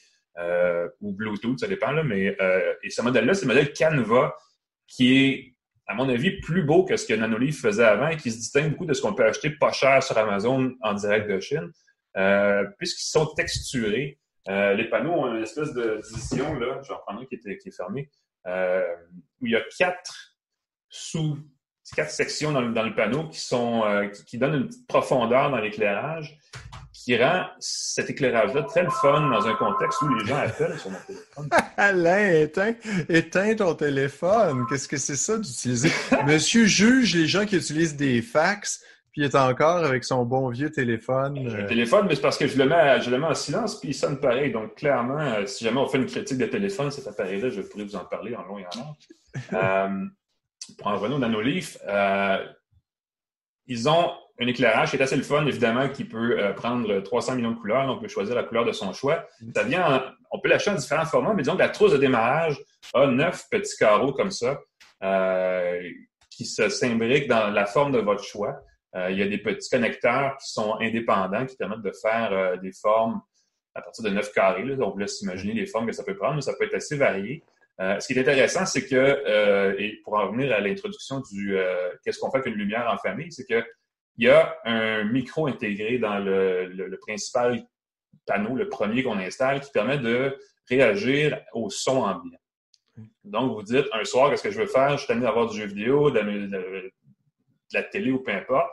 ou 1.02 1.14
Bluetooth, 1.14 1.60
ça 1.60 1.68
dépend. 1.68 1.91
Là, 1.91 2.04
mais, 2.04 2.38
et 2.84 2.89
ce 2.89 3.02
modèle-là, 3.02 3.34
c'est 3.34 3.45
le 3.45 3.54
modèle 3.54 3.74
Canva, 3.74 4.36
qui 4.88 5.18
est 5.18 5.56
à 5.89 5.95
mon 5.95 6.07
avis, 6.07 6.39
plus 6.39 6.61
beau 6.61 6.85
que 6.85 6.95
ce 6.95 7.07
que 7.07 7.15
Nanoleaf 7.15 7.61
faisait 7.61 7.83
avant 7.83 8.09
et 8.09 8.15
qui 8.15 8.29
se 8.29 8.37
distingue 8.37 8.71
beaucoup 8.71 8.85
de 8.85 8.93
ce 8.93 9.01
qu'on 9.01 9.15
peut 9.15 9.25
acheter 9.25 9.49
pas 9.49 9.71
cher 9.71 10.03
sur 10.03 10.15
Amazon 10.19 10.75
en 10.81 10.93
direct 10.93 11.27
de 11.27 11.39
Chine, 11.39 11.71
euh, 12.15 12.63
puisqu'ils 12.77 13.09
sont 13.09 13.25
texturés. 13.33 14.19
Euh, 14.49 14.75
les 14.75 14.87
panneaux 14.87 15.13
ont 15.13 15.35
une 15.35 15.41
espèce 15.41 15.73
de 15.73 15.99
division, 16.07 16.53
là, 16.53 16.79
j'en 16.83 16.99
prends 16.99 17.17
un 17.17 17.25
qui, 17.25 17.39
qui 17.39 17.69
est 17.69 17.75
fermé, 17.75 18.11
euh, 18.45 18.85
où 19.41 19.47
il 19.47 19.53
y 19.53 19.55
a 19.55 19.63
quatre 19.79 20.35
sous, 20.89 21.39
quatre 21.95 22.11
sections 22.11 22.51
dans 22.51 22.61
le, 22.61 22.73
dans 22.73 22.83
le 22.83 22.93
panneau 22.93 23.27
qui 23.29 23.39
sont 23.39 23.83
qui, 24.13 24.25
qui, 24.25 24.37
donnent 24.37 24.55
une 24.55 24.67
petite 24.67 24.87
profondeur 24.87 25.49
dans 25.51 25.57
l'éclairage 25.57 26.39
qui 27.03 27.17
rend 27.17 27.45
cet 27.59 28.09
éclairage-là 28.09 28.63
très 28.63 28.83
le 28.83 28.89
fun 28.89 29.29
dans 29.29 29.47
un 29.47 29.55
contexte 29.55 30.01
où 30.01 30.13
les 30.15 30.25
gens 30.25 30.35
appellent 30.35 30.77
sur 30.77 30.91
mon 30.91 30.97
téléphone. 31.07 31.49
Alain, 31.77 32.31
éteins, 32.33 32.73
éteins 33.07 33.55
ton 33.55 33.73
téléphone. 33.73 34.65
Qu'est-ce 34.69 34.87
que 34.87 34.97
c'est 34.97 35.15
ça 35.15 35.37
d'utiliser? 35.37 35.91
Monsieur 36.27 36.65
juge 36.65 37.15
les 37.15 37.25
gens 37.27 37.45
qui 37.45 37.55
utilisent 37.55 37.95
des 37.95 38.21
fax, 38.21 38.83
puis 39.11 39.21
il 39.21 39.25
est 39.25 39.35
encore 39.35 39.85
avec 39.85 40.03
son 40.03 40.25
bon 40.25 40.49
vieux 40.49 40.71
téléphone. 40.71 41.41
Le 41.41 41.65
téléphone, 41.67 42.05
mais 42.07 42.15
c'est 42.15 42.21
parce 42.21 42.37
que 42.37 42.47
je 42.47 42.57
le, 42.57 42.65
mets, 42.67 43.01
je 43.01 43.09
le 43.09 43.17
mets 43.17 43.27
en 43.27 43.33
silence, 43.33 43.79
puis 43.79 43.89
il 43.89 43.95
sonne 43.95 44.19
pareil. 44.19 44.51
Donc, 44.51 44.75
clairement, 44.75 45.19
euh, 45.19 45.45
si 45.45 45.63
jamais 45.63 45.79
on 45.79 45.87
fait 45.87 45.99
une 45.99 46.05
critique 46.05 46.37
de 46.37 46.45
téléphone, 46.45 46.91
cet 46.91 47.07
appareil-là, 47.07 47.49
je 47.49 47.61
pourrais 47.61 47.85
vous 47.85 47.95
en 47.95 48.05
parler 48.05 48.35
en 48.35 48.43
long 48.43 48.59
et 48.59 48.65
en 48.65 48.79
large. 48.79 49.93
euh, 49.93 50.05
pour 50.78 50.88
en 50.88 50.97
revenir 50.97 51.20
dans 51.20 51.30
nos 51.30 51.41
livres, 51.41 51.78
euh, 51.88 52.45
ils 53.67 53.88
ont 53.88 54.11
un 54.41 54.47
éclairage 54.47 54.91
qui 54.91 54.97
est 54.97 55.01
assez 55.01 55.15
le 55.15 55.24
fun, 55.24 55.45
évidemment, 55.45 55.89
qui 55.89 56.05
peut 56.05 56.39
euh, 56.39 56.53
prendre 56.53 57.01
300 57.01 57.36
millions 57.36 57.51
de 57.51 57.57
couleurs. 57.57 57.88
On 57.89 57.99
peut 57.99 58.07
choisir 58.07 58.36
la 58.36 58.43
couleur 58.43 58.65
de 58.65 58.72
son 58.72 58.93
choix. 58.93 59.26
Ça 59.55 59.63
vient 59.63 60.15
on 60.32 60.39
peut 60.39 60.49
l'acheter 60.49 60.70
en 60.70 60.76
différents 60.76 61.05
formats, 61.05 61.34
mais 61.34 61.41
disons 61.41 61.55
que 61.55 61.61
la 61.61 61.70
trousse 61.70 61.91
de 61.91 61.97
démarrage 61.97 62.59
a 62.93 63.07
neuf 63.07 63.45
petits 63.49 63.76
carreaux 63.78 64.13
comme 64.13 64.30
ça 64.30 64.59
euh, 65.03 65.82
qui 66.30 66.45
se 66.45 66.70
s'imbriquent 66.70 67.28
dans 67.28 67.49
la 67.49 67.65
forme 67.65 67.91
de 67.91 67.99
votre 67.99 68.24
choix. 68.24 68.59
Euh, 68.95 69.09
il 69.09 69.17
y 69.17 69.24
a 69.24 69.28
des 69.28 69.39
petits 69.39 69.70
connecteurs 69.70 70.38
qui 70.38 70.51
sont 70.51 70.76
indépendants, 70.80 71.45
qui 71.47 71.55
permettent 71.55 71.82
de 71.82 71.91
faire 71.91 72.59
des 72.59 72.72
formes 72.72 73.22
à 73.74 73.82
partir 73.82 74.03
de 74.03 74.09
neuf 74.11 74.32
carrés. 74.32 74.63
Là. 74.63 74.76
On 74.80 74.91
vous 74.91 74.99
laisse 74.99 75.22
imaginer 75.22 75.53
les 75.53 75.65
formes 75.65 75.88
que 75.88 75.93
ça 75.93 76.03
peut 76.03 76.15
prendre, 76.15 76.36
mais 76.36 76.41
ça 76.41 76.53
peut 76.53 76.65
être 76.65 76.76
assez 76.76 76.95
varié. 76.95 77.43
Ce 77.80 78.07
qui 78.07 78.13
est 78.13 78.19
intéressant, 78.19 78.65
c'est 78.65 78.86
que, 78.86 79.75
et 79.80 80.01
pour 80.03 80.15
en 80.15 80.27
revenir 80.27 80.53
à 80.53 80.59
l'introduction 80.59 81.21
du 81.32 81.57
qu'est-ce 82.03 82.19
qu'on 82.19 82.30
fait 82.30 82.39
avec 82.39 82.53
une 82.53 82.59
lumière 82.59 82.89
en 82.91 82.97
famille, 82.97 83.32
c'est 83.32 83.45
que 83.45 83.63
il 84.19 84.25
y 84.25 84.30
a 84.30 84.57
un 84.65 85.05
micro 85.05 85.47
intégré 85.47 85.97
dans 85.97 86.19
le, 86.19 86.97
principal 86.99 87.65
panneau, 88.25 88.53
le 88.53 88.67
premier 88.67 89.01
qu'on 89.01 89.17
installe, 89.17 89.61
qui 89.61 89.71
permet 89.71 89.97
de 89.97 90.38
réagir 90.69 91.41
au 91.53 91.69
son 91.69 92.01
ambiant. 92.03 92.38
Donc, 93.23 93.53
vous 93.53 93.63
dites, 93.63 93.86
un 93.93 94.03
soir, 94.03 94.30
qu'est-ce 94.30 94.43
que 94.43 94.51
je 94.51 94.59
veux 94.59 94.67
faire? 94.67 94.97
Je 94.97 95.05
suis 95.05 95.13
amené 95.13 95.25
à 95.25 95.30
avoir 95.30 95.49
du 95.49 95.57
jeu 95.57 95.67
vidéo, 95.67 96.11
de 96.11 96.91
la, 97.71 97.84
télé 97.84 98.11
ou 98.11 98.19
peu 98.19 98.34
importe. 98.34 98.69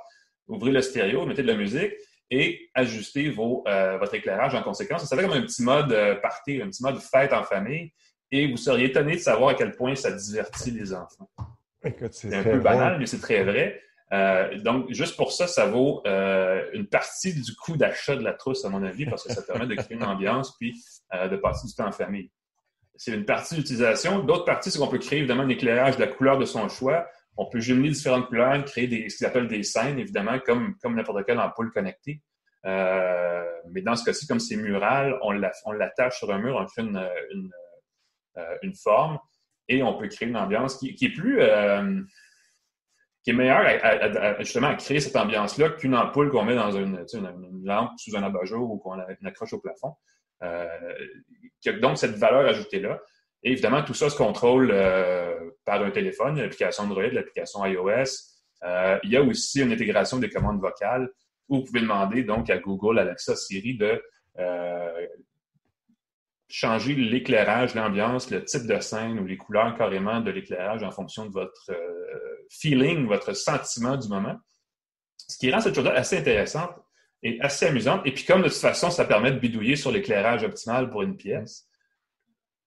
Ouvrez 0.48 0.72
le 0.72 0.82
stéréo, 0.82 1.24
mettez 1.26 1.42
de 1.42 1.48
la 1.48 1.56
musique 1.56 1.92
et 2.28 2.68
ajustez 2.74 3.30
vos, 3.30 3.62
euh, 3.68 3.98
votre 3.98 4.14
éclairage 4.14 4.56
en 4.56 4.64
conséquence. 4.64 5.04
Ça 5.04 5.16
fait 5.16 5.22
comme 5.22 5.32
un 5.32 5.42
petit 5.42 5.62
mode 5.62 5.92
euh, 5.92 6.16
party, 6.16 6.60
un 6.60 6.70
petit 6.70 6.82
mode 6.82 6.98
fête 6.98 7.32
en 7.32 7.44
famille. 7.44 7.92
Et 8.32 8.50
vous 8.50 8.56
seriez 8.56 8.86
étonné 8.86 9.14
de 9.14 9.20
savoir 9.20 9.50
à 9.50 9.54
quel 9.54 9.72
point 9.72 9.94
ça 9.94 10.10
divertit 10.10 10.70
les 10.70 10.92
enfants. 10.92 11.30
C'est 12.10 12.34
un 12.34 12.42
peu 12.42 12.58
banal, 12.58 12.98
mais 12.98 13.06
c'est 13.06 13.20
très 13.20 13.44
vrai. 13.44 13.80
Euh, 14.12 14.58
donc, 14.60 14.92
juste 14.92 15.16
pour 15.16 15.32
ça, 15.32 15.46
ça 15.46 15.66
vaut 15.66 16.02
euh, 16.06 16.64
une 16.72 16.86
partie 16.86 17.34
du 17.34 17.54
coût 17.56 17.76
d'achat 17.76 18.16
de 18.16 18.22
la 18.22 18.32
trousse, 18.32 18.64
à 18.64 18.68
mon 18.68 18.82
avis, 18.82 19.06
parce 19.06 19.24
que 19.24 19.32
ça 19.32 19.42
permet 19.42 19.66
de 19.66 19.74
créer 19.74 19.96
une 19.96 20.04
ambiance 20.04 20.56
puis 20.56 20.80
euh, 21.14 21.28
de 21.28 21.36
passer 21.36 21.66
du 21.66 21.74
temps 21.74 21.86
en 21.86 21.92
famille. 21.92 22.30
C'est 22.94 23.12
une 23.12 23.24
partie 23.24 23.56
d'utilisation. 23.56 24.20
D'autres 24.20 24.44
parties, 24.44 24.70
c'est 24.70 24.78
qu'on 24.78 24.88
peut 24.88 24.98
créer 24.98 25.18
évidemment 25.18 25.42
un 25.42 25.48
éclairage 25.48 25.96
de 25.96 26.00
la 26.00 26.06
couleur 26.06 26.38
de 26.38 26.44
son 26.44 26.68
choix. 26.68 27.06
On 27.36 27.46
peut 27.46 27.60
jumeler 27.60 27.90
différentes 27.90 28.28
couleurs, 28.28 28.64
créer 28.64 28.86
des, 28.86 29.10
ce 29.10 29.18
qu'ils 29.18 29.26
appellent 29.26 29.48
des 29.48 29.62
scènes, 29.62 29.98
évidemment, 29.98 30.38
comme, 30.38 30.76
comme 30.80 30.94
n'importe 30.94 31.26
quelle 31.26 31.38
ampoule 31.38 31.70
connectée. 31.72 32.22
mais 32.64 33.82
dans 33.82 33.96
ce 33.96 34.04
cas-ci, 34.04 34.26
comme 34.26 34.40
c'est 34.40 34.56
mural, 34.56 35.18
on 35.22 35.32
l'attache 35.72 36.18
sur 36.18 36.32
un 36.32 36.38
mur, 36.38 36.56
on 36.56 36.66
fait 36.68 36.80
une, 36.80 37.06
une, 37.34 37.50
une, 38.62 38.74
forme 38.74 39.18
et 39.68 39.82
on 39.82 39.98
peut 39.98 40.08
créer 40.08 40.28
une 40.28 40.36
ambiance 40.36 40.76
qui, 40.76 40.88
est 40.88 41.14
plus 41.14 41.40
qui 43.22 43.30
est 43.30 43.32
meilleur 43.32 43.66
à, 43.82 44.38
justement 44.40 44.68
à 44.68 44.74
créer 44.74 45.00
cette 45.00 45.16
ambiance-là 45.16 45.70
qu'une 45.70 45.94
ampoule 45.94 46.30
qu'on 46.30 46.44
met 46.44 46.54
dans 46.54 46.70
une, 46.70 47.04
lampe 47.64 47.92
sous 47.98 48.16
un 48.16 48.22
abat-jour 48.22 48.70
ou 48.70 48.78
qu'on 48.78 48.98
accroche 49.24 49.52
au 49.52 49.60
plafond. 49.60 49.94
Euh, 50.42 50.68
qui 51.60 51.70
a 51.70 51.72
donc 51.72 51.98
cette 51.98 52.16
valeur 52.16 52.46
ajoutée-là. 52.46 53.00
Et 53.42 53.52
évidemment, 53.52 53.82
tout 53.82 53.94
ça 53.94 54.10
se 54.10 54.16
contrôle 54.16 54.70
euh, 54.72 55.50
par 55.64 55.82
un 55.82 55.90
téléphone, 55.90 56.38
l'application 56.40 56.84
Android, 56.84 57.06
l'application 57.06 57.64
iOS. 57.64 58.04
Euh, 58.64 58.98
il 59.04 59.10
y 59.10 59.16
a 59.16 59.22
aussi 59.22 59.62
une 59.62 59.72
intégration 59.72 60.18
des 60.18 60.28
commandes 60.28 60.60
vocales 60.60 61.08
où 61.48 61.58
vous 61.58 61.64
pouvez 61.64 61.80
demander 61.80 62.24
donc 62.24 62.50
à 62.50 62.58
Google, 62.58 62.98
Alexa, 62.98 63.36
Siri 63.36 63.76
de 63.76 64.02
euh, 64.38 65.06
changer 66.48 66.94
l'éclairage, 66.94 67.74
l'ambiance, 67.74 68.30
le 68.30 68.44
type 68.44 68.66
de 68.66 68.78
scène 68.80 69.18
ou 69.18 69.26
les 69.26 69.36
couleurs 69.36 69.76
carrément 69.76 70.20
de 70.20 70.30
l'éclairage 70.30 70.82
en 70.82 70.90
fonction 70.90 71.26
de 71.26 71.32
votre 71.32 71.70
euh, 71.70 72.46
feeling, 72.50 73.06
votre 73.06 73.32
sentiment 73.32 73.96
du 73.96 74.08
moment. 74.08 74.36
Ce 75.16 75.38
qui 75.38 75.50
rend 75.50 75.60
cette 75.60 75.74
chose-là 75.74 75.94
assez 75.94 76.18
intéressante 76.18 76.78
et 77.22 77.40
assez 77.40 77.66
amusante. 77.66 78.02
Et 78.04 78.12
puis 78.12 78.24
comme 78.24 78.42
de 78.42 78.48
toute 78.48 78.58
façon, 78.58 78.90
ça 78.90 79.04
permet 79.04 79.32
de 79.32 79.38
bidouiller 79.38 79.76
sur 79.76 79.90
l'éclairage 79.90 80.44
optimal 80.44 80.90
pour 80.90 81.02
une 81.02 81.16
pièce, 81.16 81.65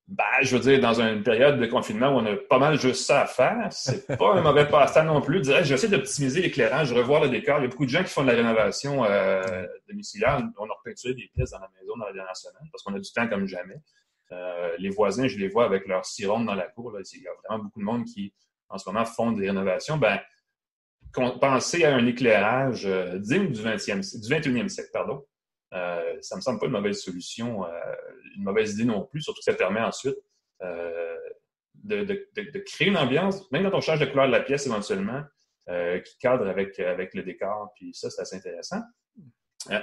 ben, 0.10 0.24
je 0.42 0.58
veux 0.58 0.62
dire, 0.62 0.80
dans 0.80 1.00
une 1.00 1.22
période 1.22 1.60
de 1.60 1.66
confinement 1.68 2.10
où 2.10 2.18
on 2.18 2.26
a 2.26 2.36
pas 2.36 2.58
mal 2.58 2.80
juste 2.80 3.06
ça 3.06 3.22
à 3.22 3.26
faire, 3.28 3.68
c'est 3.70 4.08
pas 4.18 4.34
un 4.34 4.42
mauvais 4.42 4.68
passe-temps 4.68 5.04
non 5.04 5.22
plus. 5.22 5.46
Je 5.46 5.64
j'essaie 5.64 5.88
d'optimiser 5.88 6.42
l'éclairage, 6.42 6.92
revoir 6.92 7.22
le 7.22 7.30
décor. 7.30 7.60
Il 7.60 7.62
y 7.62 7.66
a 7.66 7.68
beaucoup 7.68 7.86
de 7.86 7.92
gens 7.92 8.04
qui 8.04 8.10
font 8.10 8.24
de 8.24 8.28
la 8.28 8.34
rénovation 8.34 9.06
euh, 9.06 9.68
domiciliaire. 9.88 10.42
On 10.58 10.66
a 10.66 10.74
repeinturé 10.74 11.14
des 11.14 11.30
pièces 11.36 11.52
dans 11.52 11.60
la 11.60 11.70
maison 11.80 11.96
dans 11.96 12.08
la 12.08 12.14
dernière 12.14 12.36
semaine 12.36 12.68
parce 12.72 12.84
qu'on 12.84 12.96
a 12.96 13.00
du 13.00 13.12
temps 13.12 13.28
comme 13.28 13.46
jamais. 13.46 13.80
Euh, 14.32 14.76
les 14.80 14.90
voisins, 14.90 15.28
je 15.28 15.38
les 15.38 15.48
vois 15.48 15.66
avec 15.66 15.88
leurs 15.88 16.06
sirènes 16.06 16.46
dans 16.48 16.56
la 16.56 16.68
cour. 16.68 16.92
Là. 16.92 17.02
Il 17.14 17.22
y 17.22 17.28
a 17.28 17.32
vraiment 17.48 17.66
beaucoup 17.66 17.80
de 17.80 17.86
monde 17.86 18.06
qui, 18.06 18.34
en 18.68 18.80
ce 18.80 18.90
moment, 18.90 19.06
font 19.06 19.32
des 19.32 19.48
rénovations. 19.48 19.98
Ben, 19.98 20.20
pensez 21.40 21.84
à 21.84 21.96
un 21.96 22.06
éclairage 22.08 22.88
euh, 22.88 23.20
digne 23.20 23.52
du, 23.52 23.62
20e, 23.62 24.00
du 24.00 24.28
21e 24.34 24.70
siècle, 24.70 24.90
pardon. 24.92 25.24
Euh, 25.74 26.18
ça 26.22 26.36
me 26.36 26.42
semble 26.42 26.60
pas 26.60 26.66
une 26.66 26.72
mauvaise 26.72 27.00
solution, 27.02 27.66
euh, 27.66 27.70
une 28.36 28.44
mauvaise 28.44 28.74
idée 28.74 28.86
non 28.86 29.04
plus, 29.04 29.22
surtout 29.22 29.40
que 29.40 29.52
ça 29.52 29.54
permet 29.54 29.82
ensuite 29.82 30.18
euh, 30.64 31.16
de, 31.76 32.04
de, 32.04 32.28
de, 32.36 32.60
créer 32.60 32.88
une 32.88 32.98
ambiance, 32.98 33.50
même 33.52 33.70
quand 33.70 33.78
on 33.78 33.82
change 33.82 34.00
de 34.00 34.06
couleur 34.06 34.28
de 34.28 34.32
la 34.32 34.42
pièce 34.42 34.66
éventuellement, 34.66 35.22
euh, 35.70 36.00
qui 36.00 36.18
cadre 36.18 36.48
avec, 36.48 36.80
avec 36.80 37.14
le 37.14 37.24
décor, 37.24 37.72
puis 37.76 37.94
ça, 37.94 38.10
c'est 38.10 38.22
assez 38.22 38.36
intéressant. 38.36 38.82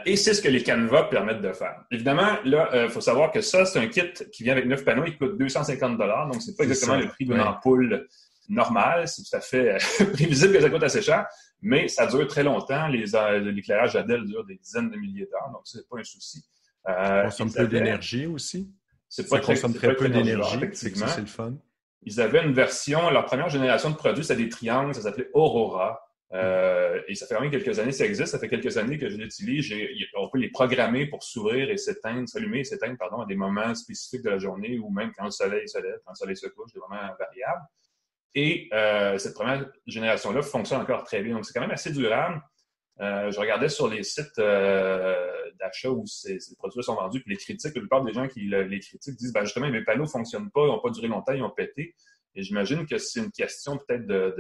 Et 0.07 0.17
c'est 0.17 0.33
ce 0.33 0.41
que 0.41 0.49
les 0.49 0.63
canevas 0.63 1.05
permettent 1.05 1.43
de 1.43 1.53
faire. 1.53 1.85
Évidemment, 1.91 2.39
là, 2.45 2.85
il 2.85 2.89
faut 2.89 3.03
savoir 3.03 3.31
que 3.31 3.43
ça, 3.43 3.67
c'est 3.67 3.79
un 3.79 3.89
kit 3.89 4.11
qui 4.33 4.43
vient 4.43 4.55
avec 4.55 4.65
neuf 4.65 4.85
panneaux, 4.85 5.05
il 5.07 5.19
coûte 5.19 5.37
250 5.39 5.99
donc 5.99 6.41
c'est 6.41 6.57
pas 6.57 6.65
exactement 6.65 6.97
le 6.97 7.09
prix 7.09 7.27
d'une 7.27 7.41
ampoule 7.41 8.09
normale. 8.49 9.07
C'est 9.07 9.23
tout 9.23 9.37
à 9.37 9.41
fait 9.41 9.77
prévisible 10.15 10.55
que 10.55 10.61
ça 10.63 10.71
coûte 10.71 10.83
assez 10.83 11.03
cher 11.03 11.27
mais 11.67 11.89
ça 11.89 12.07
dure 12.07 12.29
très 12.29 12.45
longtemps. 12.45 12.87
L'éclairage 12.87 13.97
Adèle 13.97 14.25
dure 14.25 14.45
des 14.45 14.55
dizaines 14.55 14.89
de 14.89 14.97
milliers 14.97 15.27
d'heures, 15.27 15.51
donc 15.53 15.63
c'est 15.65 15.87
pas 15.89 15.99
un 15.99 16.05
souci. 16.05 16.45
Euh, 16.89 16.93
ça 16.93 17.23
consomme 17.25 17.53
peu 17.53 17.67
d'énergie 17.67 18.27
aussi? 18.27 18.73
C'est 19.09 19.29
pas 19.29 19.41
ça 19.41 19.47
consomme 19.47 19.75
très, 19.75 19.97
peu 19.97 20.09
d'énergie, 20.09 20.61
c'est 20.73 20.95
le 20.95 21.27
fun. 21.27 21.55
Ils 22.03 22.21
avaient 22.21 22.45
une 22.45 22.53
version, 22.53 23.11
leur 23.11 23.25
première 23.25 23.49
génération 23.49 23.91
de 23.91 23.97
produits, 23.97 24.25
c'était 24.25 24.45
des 24.45 24.49
triangles, 24.49 24.95
ça 24.95 25.03
s'appelait 25.03 25.29
Aurora. 25.35 26.01
Euh, 26.33 27.01
et 27.09 27.17
ça 27.17 27.27
fait 27.27 27.35
quand 27.35 27.41
même 27.41 27.51
quelques 27.51 27.79
années 27.81 27.91
que 27.91 27.97
ça 27.97 28.05
existe. 28.05 28.29
Ça 28.29 28.39
fait 28.39 28.49
quelques 28.49 28.77
années 28.77 28.99
que 28.99 29.09
je 29.09 29.17
l'utilise. 29.17 29.73
On 30.17 30.29
peut 30.29 30.39
les 30.39 30.51
programmer 30.51 31.07
pour 31.07 31.25
s'ouvrir 31.25 31.69
et 31.69 31.77
s'éteindre, 31.77 32.29
s'allumer 32.29 32.61
et 32.61 32.65
s'éteindre, 32.65 32.97
pardon, 32.97 33.23
à 33.23 33.27
des 33.27 33.37
moments 33.37 33.75
spécifiques 33.75 34.23
de 34.23 34.31
la 34.31 34.39
journée 34.39 34.79
ou 34.79 34.89
même 34.91 35.11
quand 35.17 35.25
le 35.25 35.31
soleil 35.33 35.69
se 35.69 35.79
lève, 35.79 35.99
quand 36.05 36.13
le 36.13 36.17
soleil 36.17 36.37
se 36.37 36.47
couche, 36.47 36.73
des 36.73 36.81
moments 36.81 37.13
variables. 37.19 37.67
Et 38.39 38.69
euh, 38.75 39.17
cette 39.17 39.33
première 39.33 39.67
génération-là 39.87 40.43
fonctionne 40.43 40.83
encore 40.83 41.05
très 41.05 41.23
bien. 41.23 41.35
Donc, 41.35 41.47
c'est 41.47 41.55
quand 41.55 41.63
même 41.63 41.71
assez 41.71 41.91
durable. 41.91 42.43
Euh, 43.01 43.31
je 43.31 43.41
regardais 43.41 43.71
sur 43.71 43.89
les 43.89 44.03
sites 44.03 44.39
euh, 44.39 45.27
d'achat 45.59 45.91
où 45.91 46.05
ces, 46.07 46.39
produits 46.59 46.83
sont 46.83 46.95
vendus, 46.95 47.21
puis 47.23 47.31
les 47.31 47.39
critiques, 47.39 47.75
la 47.75 47.81
plupart 47.81 48.05
des 48.05 48.13
gens 48.13 48.29
qui 48.29 48.41
les 48.41 48.81
critiquent 48.81 49.17
disent 49.17 49.33
ben, 49.33 49.45
justement, 49.45 49.71
mes 49.71 49.83
panneaux 49.83 50.05
ne 50.05 50.09
fonctionnent 50.09 50.51
pas, 50.51 50.65
ils 50.65 50.69
n'ont 50.69 50.81
pas 50.81 50.91
duré 50.91 51.09
longtemps, 51.09 51.33
ils 51.33 51.43
ont 51.43 51.51
pété. 51.51 51.95
Et 52.35 52.43
j'imagine 52.43 52.87
que 52.87 52.99
c'est 52.99 53.21
une 53.21 53.33
question 53.33 53.79
peut-être 53.79 54.07
de, 54.07 54.35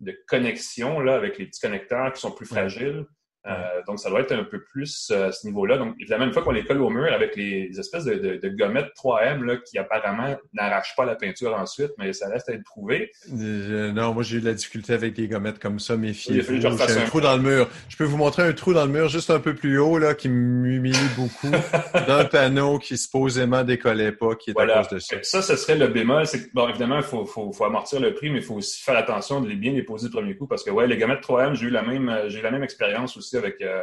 de, 0.00 0.24
connexion 0.28 1.00
là, 1.00 1.14
avec 1.14 1.38
les 1.38 1.46
petits 1.46 1.60
connecteurs 1.60 2.12
qui 2.12 2.20
sont 2.20 2.30
plus 2.30 2.46
fragiles. 2.46 3.06
Euh, 3.46 3.82
donc, 3.86 4.00
ça 4.00 4.10
doit 4.10 4.20
être 4.20 4.32
un 4.32 4.44
peu 4.44 4.60
plus 4.60 5.10
euh, 5.12 5.28
à 5.28 5.32
ce 5.32 5.46
niveau-là. 5.46 5.78
Donc, 5.78 5.94
évidemment, 6.00 6.24
une 6.24 6.32
fois 6.32 6.42
qu'on 6.42 6.50
les 6.50 6.64
colle 6.64 6.82
au 6.82 6.90
mur 6.90 7.12
avec 7.12 7.36
les, 7.36 7.70
espèces 7.78 8.04
de, 8.04 8.40
de, 8.42 8.48
gommettes 8.48 8.92
3M 8.96 9.44
là, 9.44 9.56
qui 9.56 9.78
apparemment 9.78 10.36
n'arrachent 10.52 10.96
pas 10.96 11.04
la 11.04 11.14
peinture 11.14 11.54
ensuite, 11.54 11.92
mais 11.98 12.12
ça 12.12 12.28
reste 12.28 12.48
à 12.48 12.54
être 12.54 12.64
prouvé. 12.64 13.12
non, 13.30 14.14
moi, 14.14 14.22
j'ai 14.22 14.38
eu 14.38 14.40
de 14.40 14.46
la 14.46 14.54
difficulté 14.54 14.94
avec 14.94 15.14
des 15.14 15.28
gommettes 15.28 15.60
comme 15.60 15.78
ça, 15.78 15.96
méfiez 15.96 16.42
J'ai 16.42 16.66
un, 16.66 17.06
trou 17.06 17.20
dans 17.20 17.36
le 17.36 17.42
mur. 17.42 17.68
Je 17.88 17.96
peux 17.96 18.04
vous 18.04 18.16
montrer 18.16 18.42
un 18.42 18.52
trou 18.52 18.72
dans 18.74 18.84
le 18.84 18.90
mur 18.90 19.08
juste 19.08 19.30
un 19.30 19.38
peu 19.38 19.54
plus 19.54 19.78
haut 19.78 19.98
là, 19.98 20.14
qui 20.14 20.28
m'humilie 20.28 20.98
beaucoup 21.16 21.50
d'un 22.06 22.24
panneau 22.24 22.78
qui 22.78 22.96
supposément 22.98 23.62
décollait 23.62 24.12
pas, 24.12 24.34
qui 24.34 24.50
est 24.50 24.58
à 24.58 24.66
cause 24.66 24.88
de 24.88 24.98
ça. 24.98 25.16
Ça, 25.22 25.42
ce 25.42 25.56
serait 25.56 25.76
le 25.76 25.86
bémol. 25.86 26.26
C'est 26.26 26.52
bon, 26.52 26.68
évidemment, 26.68 26.96
il 26.96 27.04
faut, 27.04 27.24
faut, 27.26 27.52
faut, 27.52 27.64
amortir 27.64 28.00
le 28.00 28.14
prix, 28.14 28.30
mais 28.30 28.38
il 28.38 28.44
faut 28.44 28.54
aussi 28.54 28.82
faire 28.82 28.96
attention 28.96 29.40
de 29.40 29.48
les 29.48 29.56
bien 29.56 29.72
les 29.72 29.82
poser 29.82 30.08
du 30.08 30.12
premier 30.12 30.36
coup 30.36 30.46
parce 30.46 30.64
que, 30.64 30.70
ouais, 30.70 30.86
les 30.86 30.96
gommettes 30.96 31.22
3M, 31.22 31.54
j'ai 31.54 31.66
eu 31.66 31.70
la 31.70 31.82
même, 31.82 32.24
j'ai 32.28 32.40
eu 32.40 32.42
la 32.42 32.50
même 32.50 32.64
expérience 32.64 33.16
aussi 33.16 33.35
avec 33.38 33.60
euh, 33.60 33.82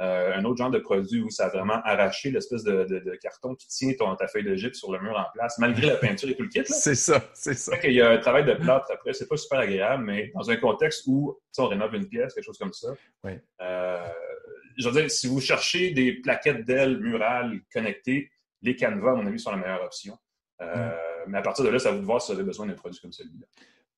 euh, 0.00 0.34
un 0.34 0.44
autre 0.44 0.56
genre 0.56 0.70
de 0.70 0.78
produit 0.78 1.20
où 1.20 1.30
ça 1.30 1.46
a 1.46 1.48
vraiment 1.50 1.80
arraché 1.84 2.30
l'espèce 2.30 2.64
de, 2.64 3.18
carton 3.22 3.54
qui 3.54 3.68
tient 3.68 3.92
ton, 3.98 4.14
ta 4.16 4.26
feuille 4.26 4.44
de 4.44 4.54
gypse 4.54 4.78
sur 4.78 4.90
le 4.90 5.00
mur 5.00 5.18
en 5.18 5.30
place, 5.34 5.58
malgré 5.58 5.86
la 5.86 5.96
peinture 5.96 6.30
et 6.30 6.34
tout 6.34 6.42
le 6.42 6.48
kit. 6.48 6.64
C'est 6.64 6.94
ça, 6.94 7.22
c'est 7.34 7.54
ça. 7.54 7.72
Il 7.84 7.92
y 7.92 8.00
a 8.00 8.10
un 8.10 8.18
travail 8.18 8.44
de 8.44 8.54
plâtre 8.54 8.90
après, 8.90 9.12
c'est 9.12 9.28
pas 9.28 9.36
super 9.36 9.58
agréable, 9.58 10.04
mais 10.04 10.32
dans 10.34 10.50
un 10.50 10.56
contexte 10.56 11.04
où 11.06 11.38
on 11.58 11.66
rénove 11.66 11.94
une 11.94 12.08
pièce, 12.08 12.34
quelque 12.34 12.44
chose 12.44 12.58
comme 12.58 12.72
ça. 12.72 12.94
Oui. 13.24 13.32
Euh, 13.60 14.06
je 14.78 14.88
veux 14.88 15.00
dire, 15.00 15.10
si 15.10 15.26
vous 15.26 15.40
cherchez 15.40 15.90
des 15.90 16.14
plaquettes 16.14 16.64
d'ailes 16.64 16.98
murales 16.98 17.60
connectées, 17.72 18.30
les 18.62 18.74
canevas, 18.74 19.12
à 19.12 19.14
mon 19.16 19.26
avis, 19.26 19.38
sont 19.38 19.50
la 19.50 19.58
meilleure 19.58 19.82
option. 19.82 20.16
Mm. 20.60 20.64
Mais 21.26 21.38
à 21.38 21.42
partir 21.42 21.64
de 21.64 21.70
là, 21.70 21.78
ça 21.78 21.90
vous 21.90 22.00
de 22.00 22.04
voir 22.04 22.22
si 22.22 22.32
vous 22.32 22.38
avez 22.38 22.46
besoin 22.46 22.66
d'un 22.66 22.74
produit 22.74 23.00
comme 23.00 23.12
celui-là. 23.12 23.46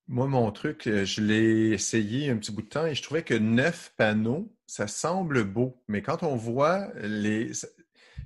Moi, 0.07 0.27
mon 0.27 0.51
truc, 0.51 0.87
euh, 0.87 1.03
je 1.03 1.21
l'ai 1.21 1.71
essayé 1.71 2.29
un 2.29 2.37
petit 2.37 2.51
bout 2.51 2.61
de 2.61 2.67
temps 2.67 2.85
et 2.85 2.93
je 2.93 3.01
trouvais 3.01 3.23
que 3.23 3.33
neuf 3.33 3.91
panneaux, 3.97 4.53
ça 4.67 4.87
semble 4.87 5.43
beau. 5.43 5.81
Mais 5.87 6.01
quand 6.03 6.21
on 6.21 6.35
voit 6.35 6.89
les, 7.01 7.51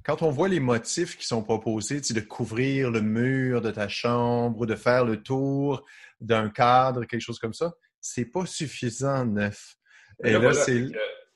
quand 0.04 0.22
on 0.22 0.30
voit 0.30 0.50
les 0.50 0.60
motifs 0.60 1.18
qui 1.18 1.26
sont 1.26 1.42
proposés, 1.42 2.02
de 2.02 2.20
couvrir 2.20 2.92
le 2.92 3.02
mur 3.02 3.62
de 3.62 3.72
ta 3.72 3.88
chambre 3.88 4.60
ou 4.60 4.66
de 4.66 4.76
faire 4.76 5.06
le 5.06 5.22
tour 5.22 5.86
d'un 6.20 6.50
cadre, 6.50 7.06
quelque 7.06 7.22
chose 7.22 7.40
comme 7.40 7.54
ça, 7.54 7.74
c'est 8.02 8.26
pas 8.26 8.46
suffisant 8.46 9.26
neuf. 9.26 9.76
Et 10.24 10.34
là, 10.34 10.54
c'est... 10.54 10.86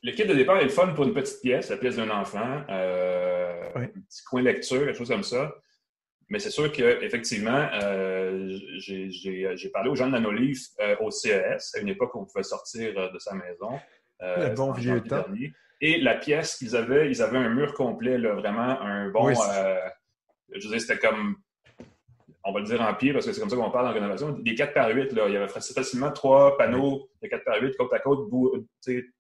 Le 0.06 0.12
kit 0.12 0.26
de 0.26 0.34
départ 0.34 0.58
est 0.58 0.66
le 0.66 0.70
fun 0.70 0.90
pour 0.90 1.06
une 1.06 1.14
petite 1.14 1.42
pièce, 1.42 1.70
la 1.70 1.78
pièce 1.78 1.96
d'un 1.96 2.10
enfant, 2.10 2.62
euh, 2.70 3.70
un 3.76 3.88
petit 3.88 4.24
coin 4.26 4.42
lecture, 4.42 4.84
quelque 4.84 4.98
chose 4.98 5.08
comme 5.08 5.24
ça. 5.24 5.56
Mais 6.30 6.40
c'est 6.40 6.50
sûr 6.50 6.72
qu'effectivement, 6.72 7.68
euh, 7.74 8.58
j'ai 8.78 9.70
parlé 9.74 9.90
aux 9.90 9.96
gens 9.96 10.08
de 10.08 10.12
Nanolive 10.14 10.60
euh, 10.80 10.96
au 11.02 11.12
CES, 11.12 11.76
à 11.76 11.80
une 11.80 11.90
époque 11.90 12.16
où 12.16 12.22
on 12.22 12.26
pouvait 12.26 12.44
sortir 12.44 12.94
euh, 12.98 13.12
de 13.12 13.20
sa 13.20 13.34
maison. 13.36 13.80
Euh, 14.22 14.50
Le 14.50 14.56
bon 14.56 14.72
vieux 14.72 15.02
temps. 15.02 15.26
Et 15.82 16.00
la 16.00 16.16
pièce 16.16 16.56
qu'ils 16.56 16.76
avaient, 16.76 17.10
ils 17.10 17.22
avaient 17.22 17.38
un 17.38 17.50
mur 17.50 17.74
complet, 17.74 18.18
là, 18.18 18.34
vraiment 18.34 18.82
un 18.82 19.10
bon. 19.10 19.34
je 19.34 20.64
veux 20.64 20.70
dire, 20.70 20.82
c'était 20.82 20.98
comme. 20.98 21.36
On 22.46 22.52
va 22.52 22.60
le 22.60 22.66
dire 22.66 22.82
en 22.82 22.94
pied 22.94 23.14
parce 23.14 23.26
que 23.26 23.32
c'est 23.32 23.40
comme 23.40 23.50
ça 23.50 23.56
qu'on 23.56 23.72
parle 23.72 23.88
en 23.88 23.94
rénovation. 23.94 24.32
Des 24.32 24.54
4 24.54 24.74
par 24.74 24.90
8, 24.90 25.14
là, 25.14 25.28
il 25.28 25.34
y 25.34 25.38
avait 25.38 25.48
facilement 25.48 26.12
trois 26.12 26.58
panneaux 26.58 27.10
de 27.22 27.28
4 27.30 27.44
par 27.46 27.62
8 27.62 27.78
côte 27.78 27.94
à 27.94 28.00
côte 28.00 28.30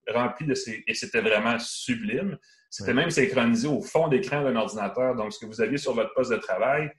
remplis 0.10 0.46
de 0.46 0.54
ces. 0.54 0.84
Et 0.88 0.94
c'était 0.94 1.22
vraiment 1.22 1.58
sublime. 1.58 2.38
C'était 2.74 2.96
même 2.96 3.12
synchronisé 3.12 3.68
au 3.68 3.82
fond 3.82 4.08
d'écran 4.08 4.42
d'un 4.42 4.56
ordinateur. 4.56 5.14
Donc, 5.14 5.32
ce 5.32 5.38
que 5.38 5.46
vous 5.46 5.62
aviez 5.62 5.78
sur 5.78 5.94
votre 5.94 6.12
poste 6.16 6.32
de 6.32 6.38
travail, 6.38 6.92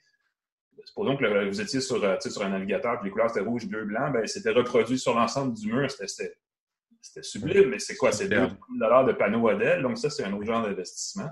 supposons 0.84 1.16
que 1.16 1.48
vous 1.48 1.60
étiez 1.60 1.80
sur, 1.80 2.02
euh, 2.04 2.16
sur 2.20 2.42
un 2.42 2.50
navigateur, 2.50 3.00
et 3.00 3.04
les 3.04 3.10
couleurs 3.10 3.28
étaient 3.30 3.40
rouge, 3.40 3.66
bleu, 3.66 3.84
blanc, 3.84 4.12
ben, 4.12 4.24
c'était 4.24 4.52
reproduit 4.52 5.00
sur 5.00 5.16
l'ensemble 5.16 5.52
du 5.52 5.72
mur. 5.72 5.90
C'était 5.90 7.22
sublime, 7.22 7.70
mais 7.70 7.80
c'est 7.80 7.96
quoi? 7.96 8.12
C'est 8.12 8.28
2 8.28 8.36
de 8.36 9.12
panneaux 9.14 9.40
modèles. 9.40 9.82
Donc, 9.82 9.98
ça, 9.98 10.10
c'est 10.10 10.22
un 10.22 10.32
autre 10.32 10.46
genre 10.46 10.62
d'investissement. 10.62 11.28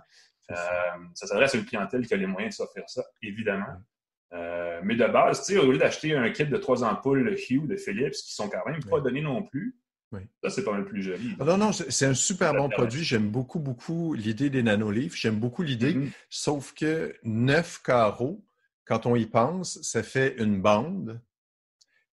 Euh, 0.51 0.55
ça 1.15 1.29
s'adresse 1.29 1.55
à 1.55 1.59
une 1.59 1.65
clientèle 1.65 2.05
qui 2.05 2.13
a 2.13 2.17
les 2.17 2.27
moyens 2.27 2.57
de 2.57 2.65
s'offrir 2.65 2.83
ça, 2.89 3.05
évidemment. 3.23 3.77
Euh, 4.33 4.81
mais 4.83 4.97
de 4.97 5.07
base, 5.07 5.49
au 5.57 5.71
lieu 5.71 5.79
d'acheter 5.79 6.17
un 6.17 6.29
kit 6.31 6.47
de 6.47 6.57
trois 6.57 6.83
ampoules 6.83 7.37
Hue 7.49 7.61
de 7.61 7.77
Philips, 7.77 8.15
qui 8.15 8.35
sont 8.35 8.49
quand 8.49 8.67
même 8.67 8.83
pas 8.83 8.99
donnés 8.99 9.23
non 9.23 9.45
plus, 9.45 9.77
ça, 10.43 10.51
c'est 10.51 10.65
pas 10.65 10.73
mal 10.73 10.85
plus 10.85 11.03
joli. 11.03 11.35
Ah 11.41 11.45
non, 11.45 11.57
non, 11.57 11.73
c'est 11.73 12.07
un 12.07 12.15
super 12.15 12.55
bon 12.55 12.69
produit. 12.69 13.05
J'aime 13.05 13.31
beaucoup, 13.31 13.59
beaucoup 13.59 14.15
l'idée 14.15 14.51
des 14.51 14.63
nanolivres. 14.63 15.17
J'aime 15.17 15.39
beaucoup 15.39 15.63
l'idée, 15.63 15.95
mm-hmm. 15.95 16.11
sauf 16.29 16.75
que 16.75 17.15
neuf 17.25 17.81
carreaux, 17.83 18.45
quand 18.85 19.07
on 19.07 19.17
y 19.17 19.27
pense, 19.27 19.81
ça 19.83 20.03
fait 20.03 20.35
une 20.39 20.61
bande, 20.61 21.21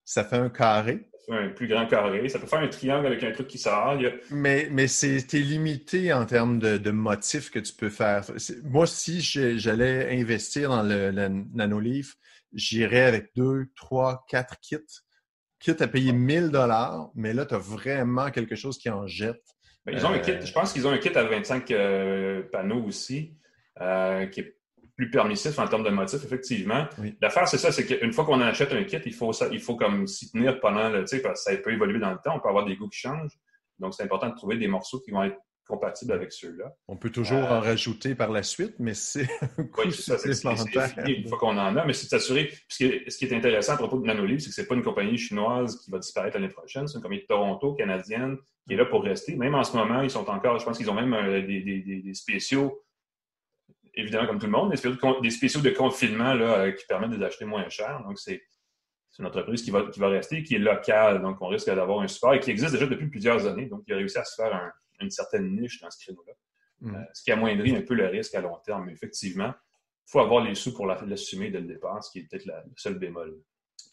ça 0.05 0.23
fait 0.23 0.37
un 0.37 0.49
carré. 0.49 1.09
Ça 1.19 1.35
fait 1.35 1.43
un 1.43 1.49
plus 1.49 1.67
grand 1.67 1.85
carré. 1.87 2.29
Ça 2.29 2.39
peut 2.39 2.47
faire 2.47 2.59
un 2.59 2.67
triangle 2.67 3.07
avec 3.07 3.23
un 3.23 3.31
truc 3.31 3.47
qui 3.47 3.57
sort. 3.57 3.99
Mais, 4.31 4.69
mais 4.71 4.87
c'est 4.87 5.21
limité 5.33 6.13
en 6.13 6.25
termes 6.25 6.59
de, 6.59 6.91
motifs 6.91 7.51
que 7.51 7.59
tu 7.59 7.73
peux 7.73 7.89
faire. 7.89 8.23
Moi, 8.63 8.87
si 8.87 9.21
j'allais 9.21 10.19
investir 10.19 10.69
dans 10.69 10.83
le, 10.83 11.11
le 11.11 11.27
nanolivre, 11.53 12.13
j'irais 12.53 13.03
avec 13.03 13.31
deux, 13.35 13.67
trois, 13.75 14.25
quatre 14.27 14.59
kits 14.59 14.77
quitte 15.59 15.81
à 15.81 15.87
payer 15.87 16.13
1000 16.13 16.49
dollars, 16.49 17.09
mais 17.15 17.33
là, 17.33 17.45
tu 17.45 17.55
as 17.55 17.57
vraiment 17.57 18.31
quelque 18.31 18.55
chose 18.55 18.77
qui 18.77 18.89
en 18.89 19.07
jette. 19.07 19.43
Ben, 19.85 19.93
ils 19.93 20.05
ont 20.05 20.09
un 20.09 20.19
kit, 20.19 20.31
euh, 20.31 20.45
je 20.45 20.51
pense 20.51 20.73
qu'ils 20.73 20.87
ont 20.87 20.91
un 20.91 20.97
kit 20.97 21.15
à 21.15 21.23
25 21.23 21.71
euh, 21.71 22.43
panneaux 22.51 22.83
aussi, 22.83 23.33
euh, 23.81 24.25
qui 24.27 24.41
est 24.41 24.55
plus 24.95 25.09
permissif 25.09 25.57
en 25.59 25.67
termes 25.67 25.83
de 25.83 25.89
motifs, 25.89 26.23
effectivement. 26.23 26.85
L'affaire, 27.21 27.47
c'est 27.47 27.57
ça, 27.57 27.71
c'est 27.71 27.85
qu'une 27.85 28.11
fois 28.11 28.25
qu'on 28.25 28.41
achète 28.41 28.73
un 28.73 28.83
kit, 28.83 28.99
il 29.05 29.13
faut, 29.13 29.31
ça, 29.31 29.47
il 29.51 29.61
faut 29.61 29.77
comme 29.77 30.07
s'y 30.07 30.29
tenir 30.31 30.59
pendant 30.59 30.89
le, 30.89 31.01
tu 31.01 31.15
sais, 31.15 31.21
parce 31.21 31.45
que 31.45 31.51
ça 31.51 31.57
peut 31.57 31.71
évoluer 31.71 31.99
dans 31.99 32.11
le 32.11 32.17
temps, 32.17 32.35
on 32.35 32.39
peut 32.39 32.49
avoir 32.49 32.65
des 32.65 32.75
goûts 32.75 32.89
qui 32.89 32.99
changent. 32.99 33.37
Donc, 33.79 33.93
c'est 33.93 34.03
important 34.03 34.27
de 34.27 34.35
trouver 34.35 34.57
des 34.57 34.67
morceaux 34.67 34.99
qui 34.99 35.11
vont 35.11 35.23
être 35.23 35.37
compatible 35.69 36.11
avec 36.13 36.33
ceux-là. 36.33 36.73
On 36.87 36.97
peut 36.97 37.11
toujours 37.11 37.43
en 37.43 37.57
euh, 37.57 37.59
rajouter 37.59 38.15
par 38.15 38.31
la 38.31 38.41
suite, 38.41 38.73
mais 38.79 38.95
c'est 38.95 39.29
un 39.57 39.69
oui, 39.77 39.93
ça, 39.93 40.17
c'est 40.17 40.43
une 41.07 41.27
fois 41.27 41.37
qu'on 41.37 41.57
en 41.57 41.77
a, 41.77 41.85
mais 41.85 41.93
c'est 41.93 42.05
de 42.05 42.09
s'assurer. 42.09 42.51
Ce 42.67 42.77
qui 42.77 43.25
est 43.25 43.33
intéressant 43.33 43.73
à 43.73 43.77
propos 43.77 43.99
de 43.99 44.05
Nanolive, 44.05 44.39
c'est 44.39 44.49
que 44.49 44.55
ce 44.55 44.61
n'est 44.61 44.67
pas 44.67 44.75
une 44.75 44.83
compagnie 44.83 45.17
chinoise 45.17 45.79
qui 45.79 45.91
va 45.91 45.99
disparaître 45.99 46.37
l'année 46.37 46.51
prochaine, 46.51 46.87
c'est 46.87 46.97
une 46.97 47.03
compagnie 47.03 47.21
de 47.21 47.27
Toronto, 47.27 47.75
canadienne, 47.75 48.37
qui 48.67 48.73
est 48.73 48.77
là 48.77 48.85
pour 48.85 49.03
rester. 49.03 49.35
Même 49.35 49.53
en 49.53 49.63
ce 49.63 49.77
moment, 49.77 50.01
ils 50.01 50.09
sont 50.09 50.27
encore, 50.27 50.57
je 50.57 50.65
pense 50.65 50.77
qu'ils 50.77 50.89
ont 50.89 50.95
même 50.95 51.13
euh, 51.13 51.45
des, 51.45 52.13
spéciaux, 52.15 52.83
évidemment 53.93 54.25
comme 54.25 54.39
tout 54.39 54.47
le 54.47 54.51
monde, 54.51 54.71
des 54.71 55.29
spéciaux 55.29 55.61
de, 55.61 55.69
confinement 55.69 56.33
là, 56.33 56.61
euh, 56.61 56.71
qui 56.71 56.85
permettent 56.87 57.11
de 57.11 57.17
les 57.17 57.25
acheter 57.25 57.45
moins 57.45 57.69
cher. 57.69 58.01
Donc, 58.07 58.17
c'est 58.17 58.41
une 59.19 59.25
entreprise 59.27 59.61
qui 59.61 59.69
va, 59.69 59.83
qui 59.83 59.99
va 59.99 60.07
rester, 60.07 60.41
qui 60.41 60.55
est 60.55 60.59
locale, 60.59 61.21
donc 61.21 61.37
on 61.41 61.47
risque 61.47 61.67
d'avoir 61.67 61.99
un 61.99 62.07
support 62.07 62.33
et 62.33 62.39
qui 62.39 62.49
existe 62.49 62.71
déjà 62.71 62.87
depuis 62.87 63.07
plusieurs 63.07 63.45
années. 63.45 63.67
Donc, 63.67 63.83
il 63.85 63.93
a 63.93 63.97
réussi 63.97 64.17
à 64.17 64.23
se 64.23 64.33
faire 64.41 64.55
un, 64.55 64.71
une 65.01 65.11
certaine 65.11 65.55
niche 65.55 65.81
dans 65.81 65.89
ce 65.89 65.99
créneau-là. 65.99 66.33
Mm. 66.81 66.95
Euh, 66.95 67.03
ce 67.13 67.23
qui 67.23 67.31
amoindrit 67.31 67.75
un 67.75 67.81
peu 67.81 67.93
le 67.93 68.07
risque 68.07 68.35
à 68.35 68.41
long 68.41 68.57
terme. 68.63 68.85
Mais 68.85 68.93
effectivement, 68.93 69.53
il 69.53 70.11
faut 70.11 70.19
avoir 70.19 70.43
les 70.43 70.55
sous 70.55 70.73
pour 70.73 70.85
l'assumer 70.85 71.49
dès 71.49 71.59
le 71.59 71.67
départ, 71.67 72.03
ce 72.03 72.11
qui 72.11 72.19
est 72.19 72.27
peut-être 72.29 72.45
le 72.45 72.53
seul 72.75 72.97
bémol. 72.97 73.41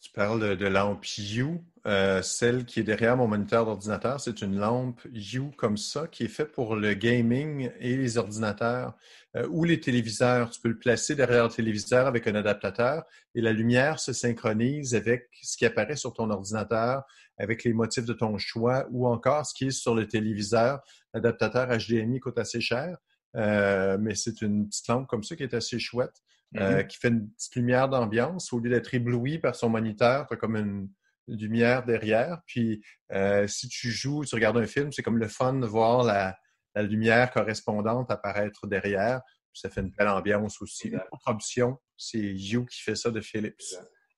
Tu 0.07 0.13
parles 0.13 0.57
de, 0.57 0.67
lampe 0.67 1.05
U. 1.19 1.59
Euh, 1.85 2.23
celle 2.23 2.65
qui 2.65 2.79
est 2.79 2.85
derrière 2.85 3.17
mon 3.17 3.27
moniteur 3.27 3.65
d'ordinateur, 3.65 4.21
c'est 4.21 4.41
une 4.41 4.57
lampe 4.57 5.01
U 5.13 5.51
comme 5.57 5.77
ça 5.77 6.07
qui 6.07 6.23
est 6.23 6.29
faite 6.29 6.53
pour 6.53 6.77
le 6.77 6.95
gaming 6.95 7.73
et 7.81 7.97
les 7.97 8.17
ordinateurs 8.17 8.95
euh, 9.35 9.49
ou 9.51 9.65
les 9.65 9.81
téléviseurs. 9.81 10.51
Tu 10.51 10.61
peux 10.61 10.69
le 10.69 10.79
placer 10.79 11.17
derrière 11.17 11.49
le 11.49 11.51
téléviseur 11.51 12.07
avec 12.07 12.29
un 12.29 12.37
adaptateur 12.37 13.03
et 13.35 13.41
la 13.41 13.53
lumière 13.53 13.99
se 13.99 14.13
synchronise 14.13 14.95
avec 14.95 15.29
ce 15.43 15.57
qui 15.57 15.67
apparaît 15.67 15.97
sur 15.97 16.13
ton 16.13 16.31
ordinateur, 16.31 17.03
avec 17.37 17.65
les 17.65 17.73
motifs 17.73 18.05
de 18.05 18.13
ton 18.13 18.39
choix 18.39 18.87
ou 18.93 19.09
encore 19.09 19.45
ce 19.45 19.55
qui 19.55 19.67
est 19.67 19.71
sur 19.73 19.97
le 19.97 20.07
téléviseur. 20.07 20.83
L'adaptateur 21.15 21.67
HDMI 21.67 22.21
coûte 22.21 22.39
assez 22.39 22.61
cher, 22.61 22.97
euh, 23.37 23.99
mais 24.01 24.14
c'est 24.14 24.41
une 24.43 24.68
petite 24.68 24.89
lampe 24.89 25.07
comme 25.07 25.22
ça 25.22 25.37
qui 25.37 25.43
est 25.43 25.55
assez 25.55 25.78
chouette. 25.78 26.14
Euh, 26.57 26.82
mm-hmm. 26.82 26.87
qui 26.87 26.99
fait 26.99 27.09
une 27.09 27.28
petite 27.32 27.57
lumière 27.57 27.89
d'ambiance. 27.89 28.53
Au 28.53 28.61
lieu 28.61 28.70
d'être 28.70 28.95
ébloui 28.95 29.39
par 29.39 29.57
son 29.57 29.68
moniteur, 29.68 30.26
tu 30.28 30.34
as 30.34 30.37
comme 30.37 30.57
une, 30.57 30.89
lumière 31.28 31.84
derrière. 31.84 32.41
Puis 32.47 32.80
euh, 33.12 33.49
si 33.49 33.68
tu 33.68 33.91
joues, 33.91 34.24
tu 34.24 34.37
regardes 34.37 34.59
un 34.59 34.66
film, 34.66 34.93
c'est 34.93 35.03
comme 35.03 35.18
le 35.18 35.26
fun 35.26 35.55
de 35.55 35.66
voir 35.66 36.05
la, 36.05 36.37
lumière 36.76 37.32
correspondante 37.32 38.11
apparaître 38.11 38.66
derrière. 38.68 39.22
ça 39.53 39.70
fait 39.70 39.80
une 39.80 39.91
belle 39.91 40.09
ambiance 40.09 40.62
aussi. 40.62 40.91
L'autre 40.91 41.26
option, 41.26 41.78
c'est 41.97 42.20
You 42.20 42.64
qui 42.66 42.80
fait 42.80 42.95
ça 42.95 43.11
de 43.11 43.20
Philips. 43.20 43.64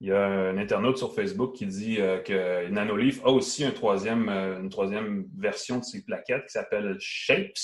Il 0.01 0.09
y 0.09 0.13
a 0.13 0.27
un 0.27 0.59
internaute 0.59 0.99
sur 0.99 1.15
Facebook 1.15 1.55
qui 1.55 1.67
dit 1.67 1.97
que 1.97 2.69
Nanoleaf 2.69 3.25
a 3.25 3.31
aussi 3.31 3.65
un 3.65 3.71
troisième, 3.71 4.29
une 4.29 4.69
troisième 4.69 5.29
version 5.39 5.79
de 5.79 5.85
ses 5.85 6.05
plaquettes 6.05 6.45
qui 6.47 6.53
s'appelle 6.53 6.97
Shapes, 6.99 7.57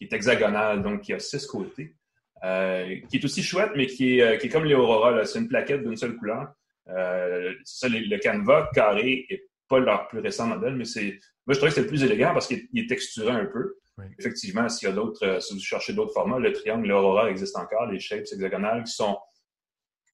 qui 0.00 0.06
est 0.06 0.16
hexagonale, 0.16 0.82
donc 0.82 1.02
qui 1.02 1.12
a 1.12 1.18
six 1.18 1.46
côtés. 1.46 1.94
Euh, 2.42 2.96
qui 3.10 3.18
est 3.18 3.24
aussi 3.24 3.42
chouette, 3.42 3.72
mais 3.76 3.86
qui 3.86 4.18
est, 4.18 4.22
euh, 4.22 4.36
qui 4.38 4.46
est 4.46 4.50
comme 4.50 4.64
les 4.64 4.74
Aurora. 4.74 5.24
C'est 5.26 5.38
une 5.38 5.48
plaquette 5.48 5.82
d'une 5.82 5.96
seule 5.96 6.16
couleur. 6.16 6.50
Euh, 6.88 7.52
ça, 7.64 7.86
le 7.88 8.18
Canva 8.18 8.70
carré 8.72 9.26
n'est 9.30 9.42
pas 9.68 9.78
leur 9.78 10.08
plus 10.08 10.20
récent 10.20 10.46
modèle, 10.46 10.74
mais 10.74 10.86
c'est. 10.86 11.18
Moi, 11.46 11.54
je 11.54 11.58
trouve 11.58 11.68
que 11.68 11.74
c'est 11.74 11.82
le 11.82 11.86
plus 11.86 12.02
élégant 12.02 12.32
parce 12.32 12.46
qu'il 12.46 12.66
est 12.74 12.88
texturé 12.88 13.30
un 13.30 13.46
peu. 13.46 13.76
Effectivement, 14.18 14.66
s'il 14.70 14.88
y 14.88 14.90
a 14.90 14.94
d'autres, 14.94 15.42
si 15.42 15.52
vous 15.52 15.60
cherchez 15.60 15.92
d'autres 15.92 16.14
formats, 16.14 16.38
le 16.38 16.52
triangle, 16.52 16.88
l'Aurora 16.88 17.28
existe 17.28 17.54
encore, 17.58 17.84
les 17.86 18.00
shapes 18.00 18.20
hexagonales 18.20 18.84
qui 18.84 18.92
sont. 18.92 19.18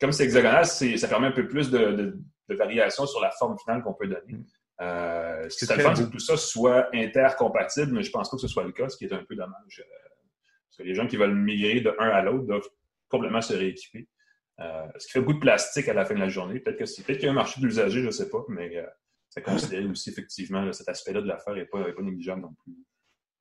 Comme 0.01 0.11
c'est 0.11 0.25
hexagonal, 0.25 0.67
ça 0.67 1.09
permet 1.09 1.29
un 1.29 1.33
peu 1.33 1.47
plus 1.47 1.71
de, 1.71 2.19
de, 2.49 2.55
variation 2.57 3.07
sur 3.07 3.21
la 3.21 3.31
forme 3.31 3.57
finale 3.59 3.83
qu'on 3.83 3.95
peut 3.95 4.09
donner. 4.09 4.41
Euh, 4.81 5.49
ce 5.49 5.59
qui 5.59 5.67
serait 5.67 5.83
fun, 5.83 5.95
c'est 5.95 6.05
que 6.05 6.11
tout 6.11 6.19
ça 6.19 6.37
soit 6.37 6.89
intercompatible, 6.95 7.93
mais 7.93 8.03
je 8.03 8.11
pense 8.11 8.31
pas 8.31 8.37
que 8.37 8.43
ce 8.43 8.49
soit 8.49 8.65
le 8.65 8.73
cas, 8.73 8.89
ce 8.89 8.97
qui 8.97 9.05
est 9.05 9.13
un 9.13 9.25
peu 9.25 9.35
dommage. 9.35 9.81
Euh, 9.81 10.09
parce 10.69 10.79
que 10.79 10.83
les 10.83 10.95
gens 10.95 11.07
qui 11.07 11.17
veulent 11.17 11.35
migrer 11.35 11.81
de 11.81 11.95
un 11.99 12.09
à 12.09 12.23
l'autre 12.23 12.45
doivent 12.45 12.69
complètement 13.09 13.41
se 13.41 13.55
rééquiper. 13.55 14.09
Euh, 14.61 14.87
ce 14.99 15.07
qui 15.07 15.13
fait 15.13 15.21
beaucoup 15.21 15.35
de 15.35 15.41
plastique 15.41 15.89
à 15.89 15.95
la 15.95 16.05
fin 16.05 16.15
de 16.15 16.21
la 16.21 16.29
journée. 16.29 16.61
Peut-être 16.61 16.79
que 16.79 17.03
peut-être 17.03 17.19
qu'il 17.19 17.27
y 17.27 17.29
a 17.29 17.33
un 17.33 17.35
marché 17.35 17.61
de 17.61 17.67
l'usager, 17.67 18.01
je 18.01 18.07
ne 18.07 18.11
sais 18.11 18.31
pas, 18.31 18.43
mais 18.49 18.77
euh, 18.77 18.87
c'est 19.29 19.43
considéré 19.43 19.85
aussi 19.85 20.11
effectivement 20.11 20.73
cet 20.73 20.89
aspect-là 20.89 21.21
de 21.21 21.27
l'affaire 21.27 21.55
n'est 21.55 21.67
pas, 21.67 21.93
pas 21.93 22.03
négligeable 22.03 22.43
non 22.43 22.55
plus. 22.65 22.73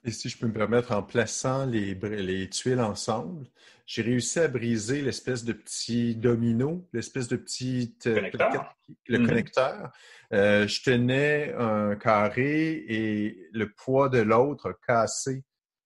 Et 0.06 0.12
si 0.12 0.30
je 0.30 0.38
peux 0.38 0.46
me 0.46 0.54
permettre, 0.54 0.92
en 0.92 1.02
plaçant 1.02 1.66
les, 1.66 1.96
les 1.96 2.48
tuiles 2.50 2.80
ensemble, 2.80 3.48
j'ai 3.88 4.04
réussi 4.04 4.40
à 4.40 4.48
briser 4.48 5.02
l'espèce 5.02 5.44
de 5.44 5.54
petit 5.54 6.16
domino, 6.16 6.88
l'espèce 6.94 7.28
de 7.28 7.36
petit 7.36 7.96
euh, 8.06 8.16
connecteur. 8.16 8.76
le 9.08 9.18
mm-hmm. 9.18 9.26
connecteur. 9.26 9.92
Euh, 10.32 10.68
je 10.68 10.84
tenais 10.84 11.54
un 11.58 11.96
carré 11.96 12.86
et 12.88 13.50
le 13.52 13.72
poids 13.72 14.10
de 14.10 14.20
l'autre 14.20 14.70
a 14.70 14.74
cassé. 14.74 15.44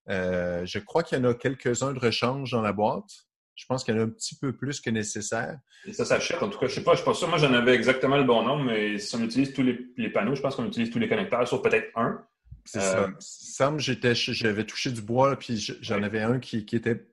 Euh, 0.09 0.65
je 0.65 0.80
crois 0.80 1.03
qu'il 1.03 1.17
y 1.17 1.22
en 1.22 1.26
a 1.26 1.34
quelques-uns 1.34 1.93
de 1.93 1.99
rechange 1.99 2.51
dans 2.51 2.61
la 2.61 2.74
boîte. 2.74 3.26
Je 3.55 3.65
pense 3.67 3.84
qu'il 3.84 3.93
y 3.93 3.97
en 3.97 4.01
a 4.01 4.03
un 4.03 4.09
petit 4.09 4.38
peu 4.38 4.55
plus 4.55 4.82
que 4.82 4.89
nécessaire. 4.89 5.57
Et 5.86 5.93
ça 5.93 6.03
s'achète, 6.03 6.41
en 6.41 6.49
tout 6.49 6.59
cas. 6.59 6.67
Je 6.67 6.72
ne 6.72 6.76
sais 6.76 6.84
pas, 6.84 6.91
je 6.91 6.97
suis 6.97 7.05
pas 7.05 7.13
sûr. 7.13 7.28
Moi, 7.28 7.38
j'en 7.38 7.53
avais 7.53 7.74
exactement 7.74 8.17
le 8.17 8.24
bon 8.24 8.43
nombre, 8.43 8.63
mais 8.63 8.97
si 8.97 9.15
on 9.15 9.22
utilise 9.22 9.53
tous 9.53 9.63
les 9.63 10.09
panneaux, 10.09 10.36
je 10.36 10.41
pense 10.41 10.55
qu'on 10.55 10.65
utilise 10.65 10.89
tous 10.89 10.99
les 10.99 11.09
connecteurs, 11.09 11.47
sauf 11.47 11.61
peut-être 11.61 11.88
un. 11.95 12.26
C'est 12.66 12.80
ça. 12.80 12.99
Euh, 12.99 13.12
Sam, 13.20 13.80
j'avais 13.80 14.66
touché 14.66 14.91
du 14.91 15.01
bois, 15.01 15.38
puis 15.38 15.57
j'en 15.82 16.03
avais 16.03 16.22
un 16.22 16.39
qui, 16.39 16.66
était. 16.72 17.07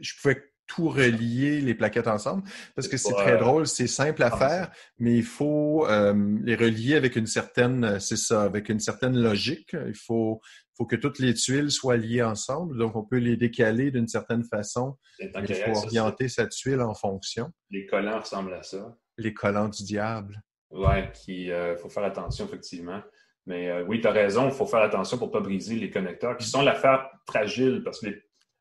Je 0.00 0.12
pouvais 0.20 0.42
tout 0.66 0.88
relier 0.88 1.60
les 1.60 1.74
plaquettes 1.74 2.08
ensemble 2.08 2.42
parce 2.74 2.88
que 2.88 2.96
c'est 2.96 3.12
très 3.12 3.36
drôle, 3.36 3.66
c'est 3.66 3.86
simple 3.86 4.22
à 4.22 4.30
faire, 4.30 4.70
mais 4.98 5.14
il 5.14 5.24
faut 5.24 5.86
euh, 5.86 6.38
les 6.42 6.56
relier 6.56 6.94
avec 6.94 7.16
une 7.16 7.26
certaine, 7.26 8.00
c'est 8.00 8.16
ça, 8.16 8.44
avec 8.44 8.70
une 8.70 8.80
certaine 8.80 9.16
logique. 9.16 9.76
Il 9.86 9.94
faut, 9.94 10.40
faut 10.76 10.86
que 10.86 10.96
toutes 10.96 11.18
les 11.18 11.34
tuiles 11.34 11.70
soient 11.70 11.96
liées 11.96 12.22
ensemble, 12.22 12.78
donc 12.78 12.96
on 12.96 13.04
peut 13.04 13.18
les 13.18 13.36
décaler 13.36 13.90
d'une 13.90 14.08
certaine 14.08 14.44
façon. 14.44 14.96
Il 15.20 15.30
faut 15.54 15.84
orienter 15.84 16.28
sa 16.28 16.46
tuile 16.46 16.80
en 16.80 16.94
fonction. 16.94 17.52
Les 17.70 17.86
collants 17.86 18.20
ressemblent 18.20 18.54
à 18.54 18.62
ça. 18.62 18.96
Les 19.18 19.34
collants 19.34 19.68
du 19.68 19.84
diable. 19.84 20.42
Ouais, 20.70 21.12
il 21.28 21.52
euh, 21.52 21.76
faut 21.76 21.88
faire 21.88 22.04
attention 22.04 22.46
effectivement. 22.46 23.00
Mais 23.46 23.68
euh, 23.68 23.84
oui, 23.86 24.00
tu 24.00 24.06
as 24.06 24.12
raison, 24.12 24.46
il 24.46 24.52
faut 24.52 24.66
faire 24.66 24.80
attention 24.80 25.18
pour 25.18 25.28
ne 25.28 25.32
pas 25.32 25.40
briser 25.40 25.76
les 25.76 25.90
connecteurs, 25.90 26.36
qui 26.36 26.46
sont 26.46 26.62
l'affaire 26.62 27.08
fragile 27.28 27.82
parce 27.84 28.00
que 28.00 28.06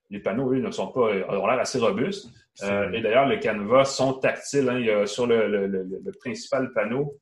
les, 0.10 0.20
panneaux, 0.20 0.52
eux, 0.52 0.60
ne 0.60 0.72
sont 0.72 0.88
pas, 0.88 1.10
euh, 1.10 1.24
ont 1.30 1.48
l'air 1.48 1.60
assez 1.60 1.80
robustes. 1.80 2.28
Euh, 2.62 2.92
et 2.92 3.02
d'ailleurs, 3.02 3.28
les 3.28 3.40
canevas 3.40 3.86
sont 3.86 4.14
tactiles. 4.14 4.70
Hein. 4.70 4.80
il 4.80 4.86
y 4.86 4.92
a, 4.92 5.08
sur 5.08 5.26
le, 5.26 6.12
principal 6.20 6.72
panneau, 6.74 7.18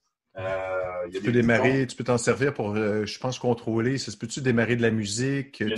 tu 1.14 1.22
peux 1.22 1.32
démarrer, 1.32 1.86
tu 1.88 1.96
peux 1.96 2.04
t'en 2.04 2.18
servir 2.18 2.54
pour, 2.54 2.76
je 2.76 3.20
pense, 3.20 3.38
contrôler. 3.38 3.98
Ça 3.98 4.12
peux-tu 4.20 4.42
démarrer 4.42 4.76
de 4.76 4.82
la 4.82 4.92
musique? 4.92 5.60
Il 5.60 5.74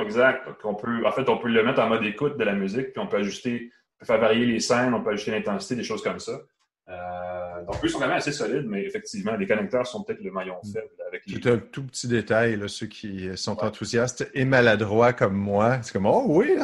Exact. 0.00 0.48
On 0.64 0.74
peut, 0.74 1.06
en 1.06 1.12
fait, 1.12 1.28
on 1.28 1.38
peut 1.38 1.48
le 1.48 1.62
mettre 1.62 1.80
en 1.80 1.88
mode 1.88 2.04
écoute 2.04 2.36
de 2.36 2.44
la 2.44 2.54
musique, 2.54 2.92
puis 2.92 2.98
on 3.00 3.06
peut 3.06 3.18
ajuster, 3.18 3.70
on 3.72 4.00
peut 4.00 4.06
faire 4.06 4.20
varier 4.20 4.46
les 4.46 4.60
scènes, 4.60 4.92
on 4.94 5.02
peut 5.02 5.10
ajuster 5.10 5.30
l'intensité, 5.30 5.76
des 5.76 5.84
choses 5.84 6.02
comme 6.02 6.18
ça. 6.18 6.40
Euh, 6.88 7.43
donc, 7.66 7.84
eux 7.84 7.88
sont 7.88 7.98
quand 7.98 8.06
même 8.06 8.16
assez 8.16 8.32
solides, 8.32 8.66
mais 8.66 8.84
effectivement, 8.84 9.34
les 9.36 9.46
connecteurs 9.46 9.86
sont 9.86 10.02
peut-être 10.02 10.22
le 10.22 10.30
maillon 10.30 10.56
mm. 10.62 10.72
faible. 10.72 10.88
Avec 11.08 11.22
les... 11.26 11.50
un 11.50 11.58
tout 11.58 11.84
petit 11.84 12.08
détail, 12.08 12.56
là, 12.56 12.68
ceux 12.68 12.86
qui 12.86 13.28
sont 13.36 13.62
enthousiastes 13.62 14.28
et 14.34 14.44
maladroits 14.44 15.12
comme 15.12 15.34
moi. 15.34 15.78
C'est 15.82 15.92
comme, 15.92 16.06
oh 16.06 16.24
oui! 16.28 16.54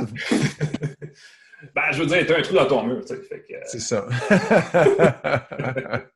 ben, 1.75 1.83
je 1.93 2.01
veux 2.01 2.07
dire, 2.07 2.27
tu 2.27 2.33
as 2.33 2.39
un 2.39 2.43
trou 2.43 2.55
dans 2.55 2.67
ton 2.67 2.87
mur. 2.87 3.05
Tu 3.05 3.15
sais, 3.15 3.21
que... 3.21 3.55
C'est 3.65 3.81
ça. 3.81 4.07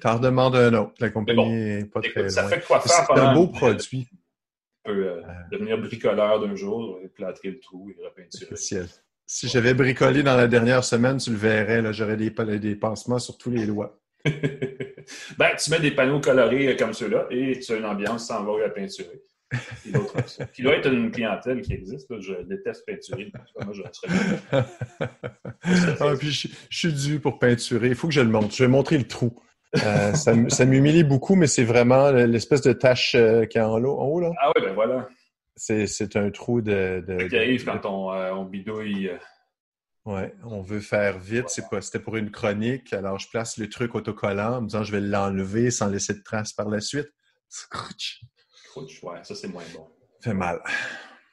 T'en 0.00 0.16
redemandes 0.16 0.56
un 0.56 0.74
autre. 0.74 0.94
La 1.00 1.10
compagnie 1.10 1.50
n'est 1.50 1.84
pas 1.84 2.00
très 2.00 2.28
ça 2.28 2.48
fait 2.48 2.64
quoi 2.64 2.80
faire 2.80 3.06
C'est 3.06 3.20
un 3.20 3.34
beau 3.34 3.48
produit. 3.48 4.06
Tu 4.06 4.14
peux 4.84 5.06
euh, 5.06 5.22
devenir 5.50 5.78
bricoleur 5.78 6.40
d'un 6.40 6.54
jour, 6.54 6.98
et 7.02 7.08
plâtrer 7.08 7.50
le 7.50 7.60
trou 7.60 7.90
et 7.90 7.96
repeinturer. 8.04 8.56
Si 9.30 9.46
j'avais 9.46 9.74
bricolé 9.74 10.22
dans 10.22 10.38
la 10.38 10.48
dernière 10.48 10.82
semaine, 10.82 11.18
tu 11.18 11.28
le 11.28 11.36
verrais, 11.36 11.92
j'aurais 11.92 12.16
des, 12.16 12.30
des 12.30 12.74
pansements 12.74 13.18
sur 13.18 13.36
tous 13.36 13.50
les 13.50 13.66
doigts. 13.66 14.00
ben, 14.24 15.50
tu 15.62 15.70
mets 15.70 15.80
des 15.80 15.90
panneaux 15.90 16.18
colorés 16.18 16.74
comme 16.76 16.94
ceux-là 16.94 17.26
et 17.30 17.58
tu 17.60 17.72
as 17.72 17.76
une 17.76 17.84
ambiance 17.84 18.26
sans 18.26 18.38
avoir 18.38 18.64
à 18.64 18.70
peinturer. 18.70 19.20
Qui 20.54 20.62
doit 20.62 20.76
être 20.76 20.90
une 20.90 21.10
clientèle 21.10 21.60
qui 21.60 21.74
existe. 21.74 22.08
Je 22.20 22.42
déteste 22.44 22.86
peinturer. 22.86 23.30
Moi, 23.62 23.74
je 23.74 23.82
ah, 24.52 26.14
puis 26.18 26.30
je, 26.30 26.48
suis 26.70 26.92
dû 26.94 27.20
pour 27.20 27.38
peinturer. 27.38 27.88
Il 27.88 27.94
faut 27.94 28.08
que 28.08 28.14
je 28.14 28.22
le 28.22 28.28
montre. 28.28 28.54
Je 28.54 28.64
vais 28.64 28.68
montrer 28.68 28.96
le 28.96 29.06
trou. 29.06 29.38
Euh, 29.76 30.14
ça, 30.14 30.32
ça 30.48 30.64
m'humilie 30.64 31.04
beaucoup, 31.04 31.34
mais 31.34 31.46
c'est 31.46 31.64
vraiment 31.64 32.10
l'espèce 32.10 32.62
de 32.62 32.72
tache 32.72 33.14
euh, 33.14 33.44
qui 33.44 33.58
est 33.58 33.60
en 33.60 33.78
haut, 33.78 34.00
en 34.00 34.06
haut 34.06 34.20
là. 34.20 34.30
Ah 34.40 34.52
oui, 34.56 34.62
ben 34.64 34.72
voilà. 34.72 35.06
C'est 35.58 36.16
un 36.16 36.30
trou 36.30 36.60
de. 36.60 37.04
de 37.06 37.28
qui 37.28 37.36
arrive 37.36 37.64
quand 37.64 37.84
on, 37.86 38.12
euh, 38.12 38.32
on 38.32 38.44
bidouille. 38.44 39.08
Euh. 39.08 39.18
Oui, 40.04 40.22
on 40.44 40.62
veut 40.62 40.80
faire 40.80 41.18
vite. 41.18 41.48
C'était 41.48 41.98
pour 41.98 42.16
une 42.16 42.30
chronique. 42.30 42.92
Alors, 42.92 43.18
je 43.18 43.28
place 43.28 43.58
le 43.58 43.68
truc 43.68 43.94
autocollant 43.94 44.56
en 44.56 44.60
me 44.62 44.66
disant 44.66 44.82
je 44.82 44.92
vais 44.92 45.00
l'enlever 45.00 45.70
sans 45.70 45.88
laisser 45.88 46.14
de 46.14 46.22
traces 46.22 46.52
par 46.52 46.68
la 46.68 46.80
suite. 46.80 47.08
Scrouch. 47.48 48.22
Scrouch, 48.64 49.02
ouais, 49.02 49.18
ça 49.22 49.34
c'est 49.34 49.48
moins 49.48 49.64
bon. 49.74 49.86
Fait 50.22 50.34
mal. 50.34 50.62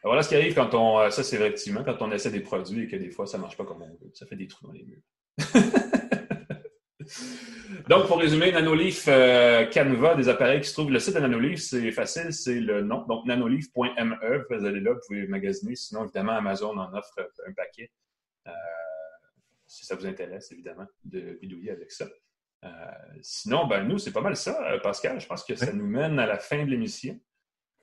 Voilà 0.03 0.21
ce 0.21 0.29
qui 0.29 0.35
arrive 0.35 0.53
quand 0.53 0.73
on. 0.73 0.99
Euh, 0.99 1.09
ça, 1.09 1.23
c'est 1.23 1.37
effectivement 1.37 1.83
quand 1.83 2.01
on 2.01 2.11
essaie 2.11 2.31
des 2.31 2.41
produits 2.41 2.83
et 2.83 2.87
que 2.87 2.95
des 2.95 3.09
fois, 3.09 3.25
ça 3.25 3.37
ne 3.37 3.43
marche 3.43 3.57
pas 3.57 3.65
comme 3.65 3.81
on 3.81 3.87
veut. 3.87 4.11
Ça 4.13 4.25
fait 4.25 4.35
des 4.35 4.47
trous 4.47 4.67
dans 4.67 4.73
les 4.73 4.83
murs. 4.83 5.01
Donc, 7.89 8.07
pour 8.07 8.19
résumer, 8.19 8.51
Nanoleaf 8.51 9.05
euh, 9.07 9.65
Canva, 9.65 10.15
des 10.15 10.29
appareils 10.29 10.61
qui 10.61 10.69
se 10.69 10.73
trouvent. 10.73 10.91
Le 10.91 10.99
site 10.99 11.15
de 11.15 11.19
Nanoleaf, 11.19 11.59
c'est 11.59 11.91
facile, 11.91 12.33
c'est 12.33 12.59
le 12.59 12.81
nom. 12.81 13.05
Donc, 13.05 13.25
nanoleaf.me. 13.25 14.45
Vous 14.49 14.65
allez 14.65 14.79
là, 14.79 14.93
vous 14.93 14.99
pouvez 15.07 15.27
magasiner. 15.27 15.75
Sinon, 15.75 16.03
évidemment, 16.03 16.33
Amazon 16.33 16.77
en 16.77 16.93
offre 16.93 17.29
un 17.47 17.53
paquet. 17.53 17.91
Euh, 18.47 18.51
si 19.67 19.85
ça 19.85 19.95
vous 19.95 20.05
intéresse, 20.05 20.51
évidemment, 20.51 20.85
de 21.03 21.37
bidouiller 21.41 21.71
avec 21.71 21.91
ça. 21.91 22.05
Euh, 22.63 22.69
sinon, 23.21 23.67
ben, 23.67 23.83
nous, 23.83 23.97
c'est 23.97 24.11
pas 24.11 24.21
mal 24.21 24.35
ça, 24.35 24.57
Pascal. 24.81 25.19
Je 25.19 25.27
pense 25.27 25.43
que 25.43 25.55
ça 25.55 25.71
nous 25.71 25.87
mène 25.87 26.19
à 26.19 26.25
la 26.25 26.37
fin 26.37 26.63
de 26.63 26.69
l'émission. 26.69 27.19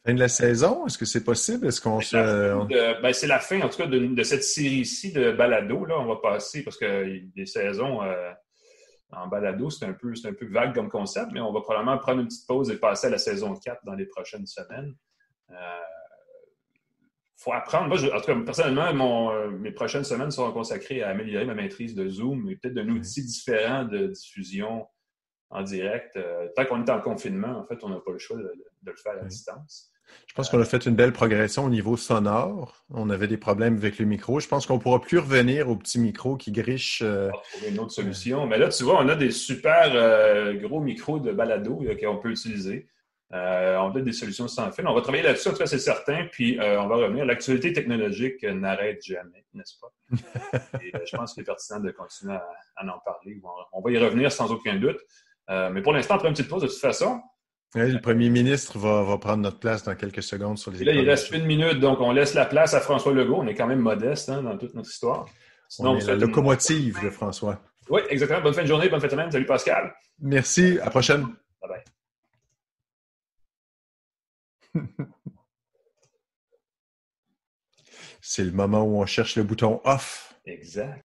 Fin 0.04 0.14
de 0.14 0.18
la 0.18 0.28
saison? 0.28 0.86
Est-ce 0.86 0.98
que 0.98 1.04
c'est 1.04 1.22
possible? 1.22 1.68
Est-ce 1.68 1.80
qu'on 1.80 2.00
se. 2.00 2.16
Ben, 3.00 3.12
c'est 3.12 3.28
la 3.28 3.38
fin, 3.38 3.60
en 3.60 3.68
tout 3.68 3.78
cas, 3.78 3.86
de, 3.86 4.22
cette 4.24 4.42
série-ci 4.42 5.12
de 5.12 5.30
balado. 5.30 5.84
Là, 5.84 6.00
on 6.00 6.06
va 6.06 6.16
passer 6.16 6.64
parce 6.64 6.76
que 6.76 7.20
des 7.36 7.46
saisons 7.46 8.00
en 9.12 9.28
balado, 9.28 9.70
c'est 9.70 9.84
un, 9.84 9.92
peu, 9.92 10.12
un 10.24 10.32
peu 10.32 10.46
vague 10.46 10.74
comme 10.74 10.88
concept, 10.88 11.32
mais 11.32 11.40
on 11.40 11.52
va 11.52 11.60
probablement 11.60 11.98
prendre 11.98 12.20
une 12.20 12.28
petite 12.28 12.46
pause 12.46 12.70
et 12.70 12.76
passer 12.76 13.08
à 13.08 13.10
la 13.10 13.18
saison 13.18 13.54
4 13.54 13.84
dans 13.84 13.94
les 13.94 14.06
prochaines 14.06 14.46
semaines. 14.46 14.94
Il 15.50 15.54
euh, 15.54 15.80
faut 17.36 17.52
apprendre. 17.52 17.88
Moi, 17.88 17.98
en 18.14 18.20
tout 18.20 18.26
cas, 18.26 18.40
personnellement, 18.40 19.32
euh, 19.32 19.50
mes 19.50 19.70
prochaines 19.70 20.04
semaines 20.04 20.30
seront 20.30 20.52
consacrées 20.52 21.02
à 21.02 21.10
améliorer 21.10 21.44
ma 21.44 21.54
maîtrise 21.54 21.94
de 21.94 22.08
Zoom 22.08 22.48
et 22.48 22.56
peut-être 22.56 22.74
d'un 22.74 22.88
outil 22.88 23.22
différent 23.22 23.84
de 23.84 24.06
diffusion 24.06 24.86
en 25.50 25.62
direct. 25.62 26.16
Euh, 26.16 26.48
tant 26.56 26.64
qu'on 26.64 26.82
est 26.82 26.90
en 26.90 27.00
confinement, 27.00 27.58
en 27.58 27.66
fait, 27.66 27.84
on 27.84 27.90
n'a 27.90 28.00
pas 28.00 28.12
le 28.12 28.18
choix 28.18 28.38
de, 28.38 28.50
le 28.84 28.96
faire 28.96 29.20
à 29.20 29.24
distance. 29.24 29.91
Je 30.32 30.34
pense 30.34 30.48
qu'on 30.48 30.60
a 30.62 30.64
fait 30.64 30.86
une 30.86 30.94
belle 30.94 31.12
progression 31.12 31.66
au 31.66 31.68
niveau 31.68 31.98
sonore. 31.98 32.86
On 32.88 33.10
avait 33.10 33.28
des 33.28 33.36
problèmes 33.36 33.76
avec 33.76 33.98
le 33.98 34.06
micro. 34.06 34.40
Je 34.40 34.48
pense 34.48 34.64
qu'on 34.64 34.76
ne 34.76 34.80
pourra 34.80 34.98
plus 34.98 35.18
revenir 35.18 35.68
au 35.68 35.76
petit 35.76 35.98
micro 35.98 36.38
qui 36.38 36.52
griche. 36.52 37.02
Euh, 37.04 37.28
on 37.28 37.36
va 37.36 37.42
trouver 37.52 37.68
une 37.68 37.78
autre 37.80 37.92
solution. 37.92 38.46
Mais 38.46 38.56
là, 38.56 38.68
tu 38.68 38.82
vois, 38.82 38.98
on 39.02 39.08
a 39.08 39.14
des 39.14 39.30
super 39.30 39.92
euh, 39.94 40.54
gros 40.54 40.80
micros 40.80 41.18
de 41.18 41.32
balado 41.32 41.82
qu'on 42.02 42.16
peut 42.16 42.30
utiliser. 42.30 42.88
Euh, 43.34 43.76
on 43.76 43.94
a 43.94 44.00
des 44.00 44.12
solutions 44.12 44.48
sans 44.48 44.70
fil. 44.72 44.86
On 44.86 44.94
va 44.94 45.02
travailler 45.02 45.22
là-dessus, 45.22 45.48
en 45.48 45.52
tout 45.52 45.58
cas, 45.58 45.66
c'est 45.66 45.78
certain. 45.78 46.26
Puis 46.32 46.58
on 46.58 46.88
va 46.88 46.96
revenir. 46.96 47.26
L'actualité 47.26 47.74
technologique 47.74 48.42
n'arrête 48.42 49.04
jamais, 49.04 49.44
n'est-ce 49.52 49.74
pas? 49.80 49.92
Et 50.82 50.92
je 51.04 51.14
pense 51.14 51.34
qu'il 51.34 51.42
est 51.42 51.44
pertinent 51.44 51.80
de 51.80 51.90
continuer 51.90 52.36
à, 52.76 52.86
en 52.86 52.98
parler. 53.00 53.38
On 53.72 53.82
va 53.82 53.90
y 53.90 53.98
revenir 53.98 54.32
sans 54.32 54.50
aucun 54.50 54.76
doute. 54.76 55.00
mais 55.48 55.82
pour 55.82 55.92
l'instant, 55.92 56.14
après 56.14 56.28
une 56.28 56.34
petite 56.34 56.48
pause, 56.48 56.62
de 56.62 56.68
toute 56.68 56.78
façon, 56.78 57.20
le 57.74 58.00
premier 58.00 58.28
ministre 58.28 58.78
va, 58.78 59.16
prendre 59.18 59.42
notre 59.42 59.58
place 59.58 59.82
dans 59.82 59.94
quelques 59.94 60.22
secondes 60.22 60.58
sur 60.58 60.70
les 60.70 60.84
Là, 60.84 60.92
il 60.92 61.08
reste 61.08 61.30
une 61.30 61.46
minute, 61.46 61.80
donc 61.80 62.00
on 62.00 62.12
laisse 62.12 62.34
la 62.34 62.44
place 62.44 62.74
à 62.74 62.80
François 62.80 63.12
Legault. 63.12 63.38
On 63.38 63.46
est 63.46 63.54
quand 63.54 63.66
même 63.66 63.80
modeste 63.80 64.28
hein, 64.28 64.42
dans 64.42 64.58
toute 64.58 64.74
notre 64.74 64.90
histoire. 64.90 65.26
Sinon, 65.68 65.94
la 65.94 66.16
locomotive 66.16 67.02
de 67.02 67.10
François. 67.10 67.62
Oui, 67.88 68.02
exactement. 68.10 68.42
Bonne 68.42 68.54
fin 68.54 68.62
de 68.62 68.66
journée, 68.66 68.88
bonne 68.88 69.00
fin 69.00 69.06
de 69.06 69.12
semaine. 69.12 69.30
Salut 69.30 69.46
Pascal. 69.46 69.94
Merci. 70.20 70.78
À 70.80 70.84
la 70.84 70.90
prochaine. 70.90 71.26
Bye 71.62 71.82
bye. 74.74 74.84
C'est 78.20 78.44
le 78.44 78.52
moment 78.52 78.82
où 78.82 79.00
on 79.00 79.06
cherche 79.06 79.36
le 79.36 79.42
bouton 79.42 79.80
off. 79.84 80.34
Exact. 80.44 81.00